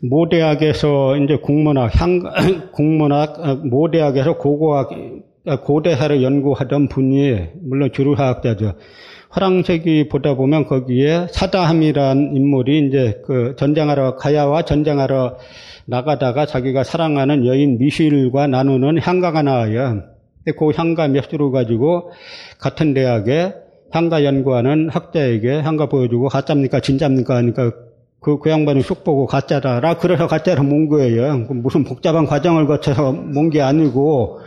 [0.00, 2.22] 모대학에서 이제 국문학, 향,
[2.72, 4.90] 국문학, 어, 모대학에서 고고학
[5.62, 8.74] 고대사를 연구하던 분이 물론 주류사학자죠.
[9.28, 15.36] 화랑색이 보다 보면 거기에 사다함이란 인물이 이제 그 전쟁하러 가야와 전쟁하러
[15.86, 20.04] 나가다가 자기가 사랑하는 여인 미실과 나누는 향가가 나와요.
[20.56, 22.12] 그 향가 몇 수를 가지고
[22.58, 23.54] 같은 대학에
[23.90, 27.72] 향가 연구하는 학자에게 향가 보여주고 가짜입니까 진짜입니까 하니까
[28.20, 31.46] 그, 그 양반이 쑥 보고 가짜다라 그래서 가짜로 몬 거예요.
[31.50, 34.40] 무슨 복잡한 과정을 거쳐서 몬 게 아니고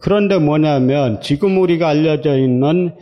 [0.00, 2.92] 그런데 뭐냐면 지금 우리가 알려져 있는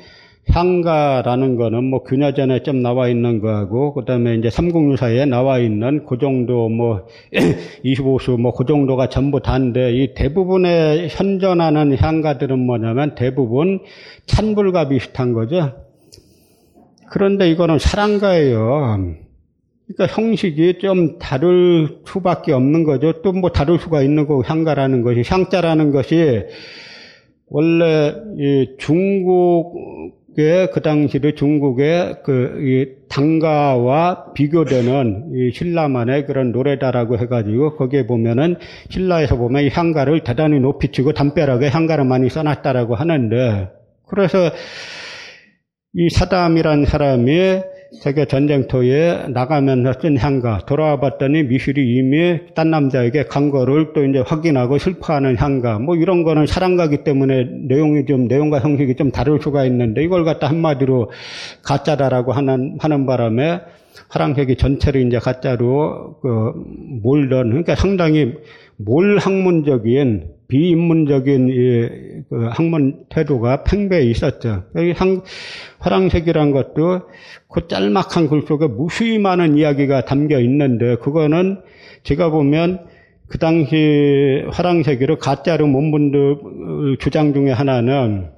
[0.50, 6.68] 향가라는 거는 뭐 균야전에 좀 나와 있는 거하고 그다음에 이제 삼국유사에 나와 있는 그 정도
[6.68, 7.06] 뭐
[7.84, 13.80] 25수 뭐 그 정도가 전부 다인데 이 대부분의 현존하는 향가들은 뭐냐면 대부분
[14.26, 15.72] 찬불과 비슷한 거죠.
[17.10, 19.27] 그런데 이거는 사랑가예요.
[19.88, 23.22] 그러니까 형식이 좀 다를 수밖에 없는 거죠.
[23.22, 26.42] 또 뭐 다를 수가 있는 거 향가라는 것이 향자라는 것이
[27.46, 38.06] 원래 이 중국의 그 당시의 중국의 그이 당가와 비교되는 이 신라만의 그런 노래다라고 해가지고 거기에
[38.06, 38.56] 보면은
[38.90, 43.70] 신라에서 보면 이 향가를 대단히 높이 치고 담벼락에 향가를 많이 써놨다라고 하는데
[44.06, 44.50] 그래서
[45.94, 47.60] 이 사담이란 사람이
[47.90, 54.18] 세계 전쟁터에 나가면서 쓴 향가 돌아와 봤더니 미술이 이미 딴 남자에게 간 거를 또 이제
[54.18, 59.64] 확인하고 슬퍼하는 향가 뭐 이런 거는 사랑가기 때문에 내용이 좀 내용과 형식이 좀 다를 수가
[59.64, 61.10] 있는데 이걸 갖다 한마디로
[61.62, 63.60] 가짜다라고 하는 하는 바람에
[64.10, 66.52] 화랑색이 전체를 이제 가짜로 그
[67.02, 68.34] 몰던 그러니까 상당히
[68.78, 74.64] 몰학문적인 비인문적인 이, 그 학문 태도가 팽배해 있었죠.
[74.76, 75.22] 여기 상,
[75.78, 77.02] 화랑색이란 것도
[77.50, 81.60] 그 짤막한 글 속에 무수히 많은 이야기가 담겨 있는데 그거는
[82.02, 82.86] 제가 보면
[83.28, 88.30] 그 당시 화랑색이로 가짜로 몬 분들 주장 중에 하나는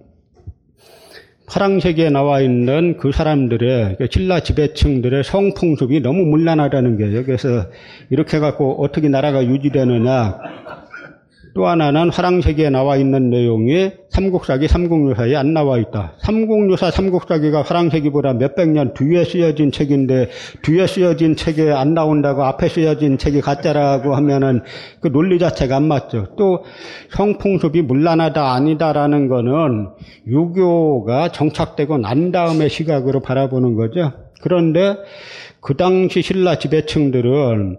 [1.51, 7.25] 파랑색에 나와 있는 그 사람들의 그 신라 지배층들의 성풍습이 너무 문란하다는 거예요.
[7.25, 7.67] 그래서
[8.09, 10.39] 이렇게 갖고 어떻게 나라가 유지되느냐
[11.55, 16.15] 또 하나는 화랑세기에 나와 있는 내용이 삼국사기, 삼국유사에 안 나와 있다.
[16.19, 20.29] 삼국유사, 삼국사기가 화랑세기보다 몇백 년 뒤에 쓰여진 책인데
[20.63, 24.63] 뒤에 쓰여진 책에 안 나온다고 앞에 쓰여진 책이 가짜라고 하면은
[25.01, 26.29] 그 논리 자체가 안 맞죠.
[26.37, 26.65] 또
[27.11, 29.89] 성풍습이 문란하다 아니다라는 거는
[30.27, 34.13] 유교가 정착되고 난 다음에 시각으로 바라보는 거죠.
[34.43, 34.97] 그런데
[35.61, 37.79] 그 당시 신라 지배층들은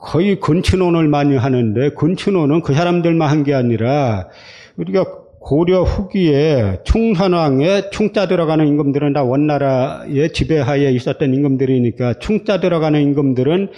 [0.00, 4.28] 거의 근친혼을 많이 하는데 근친혼은 그 사람들만 한 게 아니라
[4.76, 5.04] 우리가
[5.40, 13.70] 고려 후기에 충선왕에 충자 들어가는 임금들은 다 원나라의 지배하에 있었던 임금들이니까 충자 들어가는 임금들은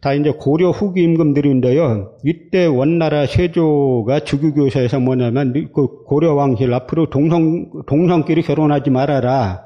[0.00, 2.14] 다 이제 고려 후기 임금들인데요.
[2.24, 9.64] 이때 원나라 세조가 주교교사에서 뭐냐면 그 고려 왕실 앞으로 동성 동성끼리 결혼하지 말아라.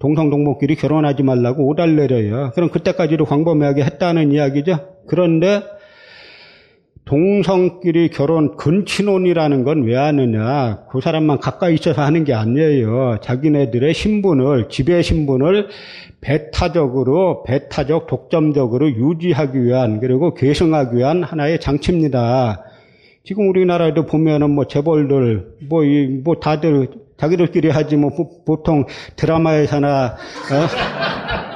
[0.00, 2.52] 동성 동목끼리 결혼하지 말라고 오달 내려요.
[2.54, 4.78] 그럼 그때까지도 광범위하게 했다는 이야기죠.
[5.08, 5.62] 그런데
[7.04, 10.80] 동성끼리 결혼 근친혼이라는 건 왜 하느냐?
[10.90, 13.16] 그 사람만 가까이 있어서 하는 게 아니에요.
[13.22, 15.68] 자기네들의 신분을 지배 신분을
[16.20, 22.64] 배타적으로 배타적 독점적으로 유지하기 위한 그리고 계승하기 위한 하나의 장치입니다.
[23.24, 26.88] 지금 우리나라에도 보면은 뭐 재벌들 뭐 이뭐 다들
[27.18, 28.10] 자기들끼리 하지 뭐
[28.44, 28.84] 보통
[29.16, 31.47] 드라마에서나 어?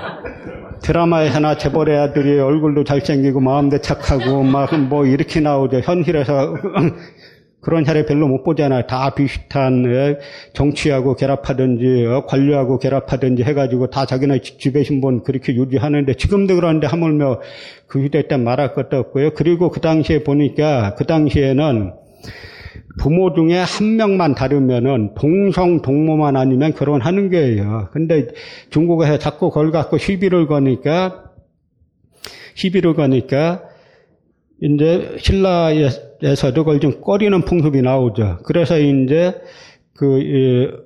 [0.83, 5.81] 드라마에 하나 재벌의 아들이 얼굴도 잘생기고 마음도 착하고 막 뭐 이렇게 나오죠.
[5.81, 6.57] 현실에서
[7.61, 8.89] 그런 사례 별로 못 보잖아요.
[8.89, 10.19] 다 비슷한 예,
[10.53, 17.41] 정치하고 결합하든지 어, 관료하고 결합하든지 해가지고 다 자기네 집에 신분 그렇게 유지하는데 지금도 그런데 하물며
[17.87, 19.35] 그 시대 때 말할 것도 없고요.
[19.35, 21.93] 그리고 그 당시에 보니까 그 당시에는
[22.99, 27.89] 부모 중에 한 명만 다르면은 동성 동모만 아니면 결혼하는 거예요.
[27.93, 28.29] 근데
[28.71, 31.25] 중국에서 자꾸 걸 갖고 시비를 거니까
[32.55, 33.63] 시비를 거니까
[34.61, 38.39] 이제 신라에서도 그걸 좀 꺼리는 풍습이 나오죠.
[38.45, 39.35] 그래서 이제
[39.95, 40.83] 그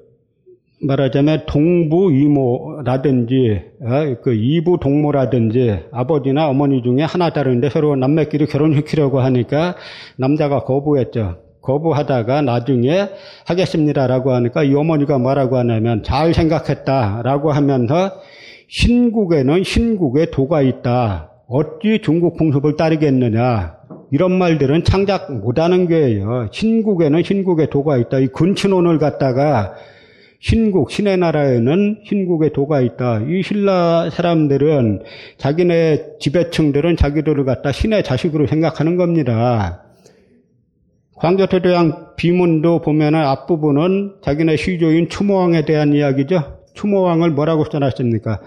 [0.80, 9.20] 말하자면 동부 이모라든지 어, 그 이부 동모라든지 아버지나 어머니 중에 하나 다른데 서로 남매끼리 결혼시키려고
[9.20, 9.76] 하니까
[10.16, 11.45] 남자가 거부했죠.
[11.66, 13.08] 거부하다가 나중에
[13.46, 18.12] 하겠습니다라고 하니까 이 어머니가 뭐라고 하냐면 잘 생각했다라고 하면서
[18.68, 21.30] 신국에는 신국의 도가 있다.
[21.48, 23.76] 어찌 중국 풍습을 따르겠느냐.
[24.12, 26.48] 이런 말들은 창작 못하는 거예요.
[26.50, 28.18] 신국에는 신국의 도가 있다.
[28.20, 29.74] 이 근친혼을 갖다가
[30.40, 33.22] 신국, 신의 나라에는 신국의 도가 있다.
[33.28, 35.02] 이 신라 사람들은
[35.38, 39.85] 자기네 지배층들은 자기들을 갖다 신의 자식으로 생각하는 겁니다.
[41.16, 46.58] 광교토대왕 비문도 보면은 앞부분은 자기네 시조인 추모왕에 대한 이야기죠.
[46.74, 48.40] 추모왕을 뭐라고 써놨습니까?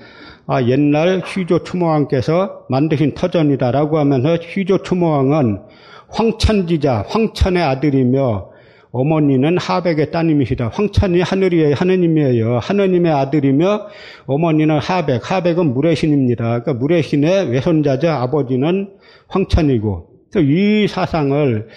[0.46, 5.62] 아, 옛날 휘조 추모왕께서 만드신 터전이다라고 하면서 휘조 추모왕은
[6.10, 8.50] 황천지자, 황천의 아들이며
[8.92, 10.70] 어머니는 하백의 따님이시다.
[10.70, 11.76] 황천이 하늘이에요.
[11.76, 12.58] 하느님이에요.
[12.60, 13.88] 하느님의 아들이며
[14.26, 15.32] 어머니는 하백.
[15.32, 16.44] 하백은 물의 신입니다.
[16.62, 18.10] 그러니까 물의 신의 외손자죠.
[18.10, 18.90] 아버지는
[19.28, 20.08] 황천이고.
[20.38, 21.68] 이 사상을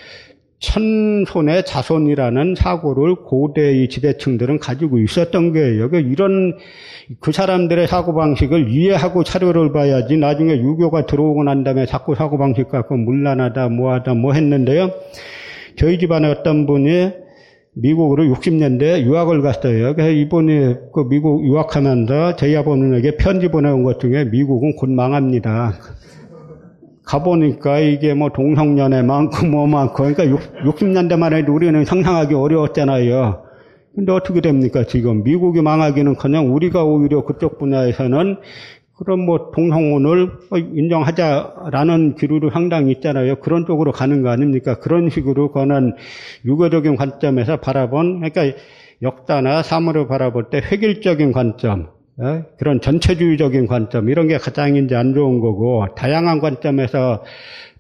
[0.63, 5.91] 천손의 자손이라는 사고를 고대의 지배층들은 가지고 있었던 거예요.
[5.91, 6.57] 그 이런
[7.21, 13.69] 그 사람들의 사고방식을 이해하고 차려를 봐야지 나중에 유교가 들어오고 난 다음에 자꾸 사고방식 갖고 물란하다
[13.71, 14.93] 뭐하다 뭐 했는데요.
[15.77, 17.11] 저희 집안에 어떤 분이
[17.75, 19.95] 미국으로 60년대 유학을 갔어요.
[19.95, 25.73] 그래서 이분이 그 미국 유학하면서 저희 아버님에게 편지 보내온 것 중에 미국은 곧 망합니다.
[27.05, 30.27] 가보니까 이게 뭐 동성연애 많고 뭐 많고 그러니까
[30.65, 33.43] 60 년대만 해도 우리는 상상하기 어려웠잖아요.
[33.95, 38.37] 근데 어떻게 됩니까 지금 미국이 망하기는 그냥 우리가 오히려 그쪽 분야에서는
[38.97, 40.31] 그런 뭐 동성혼을
[40.75, 43.37] 인정하자라는 기류도 상당히 있잖아요.
[43.37, 44.79] 그런 쪽으로 가는 거 아닙니까?
[44.79, 45.95] 그런 식으로 그거는
[46.45, 48.59] 유교적인 관점에서 바라본 그러니까
[49.03, 52.02] 역사나 사물을 바라볼 때 획일적인 관점, 예?
[52.59, 57.25] 그런 전체주의적인 관점 이런 게 가장 이제 안 좋은 거고 다양한 관점에서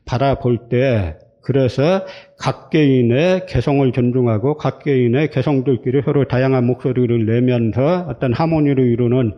[0.04, 2.04] 바라볼 때 그래서
[2.38, 9.32] 각 개인의 개성을 존중하고 각 개인의 개성들끼리 서로 다양한 목소리를 내면서 어떤 하모니를 이루는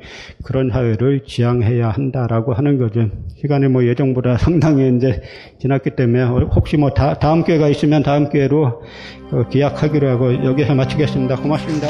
[0.44, 3.08] 그런 사회를 지향해야 한다라고 하는 거죠.
[3.40, 5.22] 시간이 뭐 예정보다 상당히 이제
[5.60, 8.82] 지났기 때문에 혹시 뭐 다, 다음 기회가 있으면 다음 기회로
[9.32, 11.36] 어, 기약하기로 하고 여기서 마치겠습니다.
[11.36, 11.88] 고맙습니다.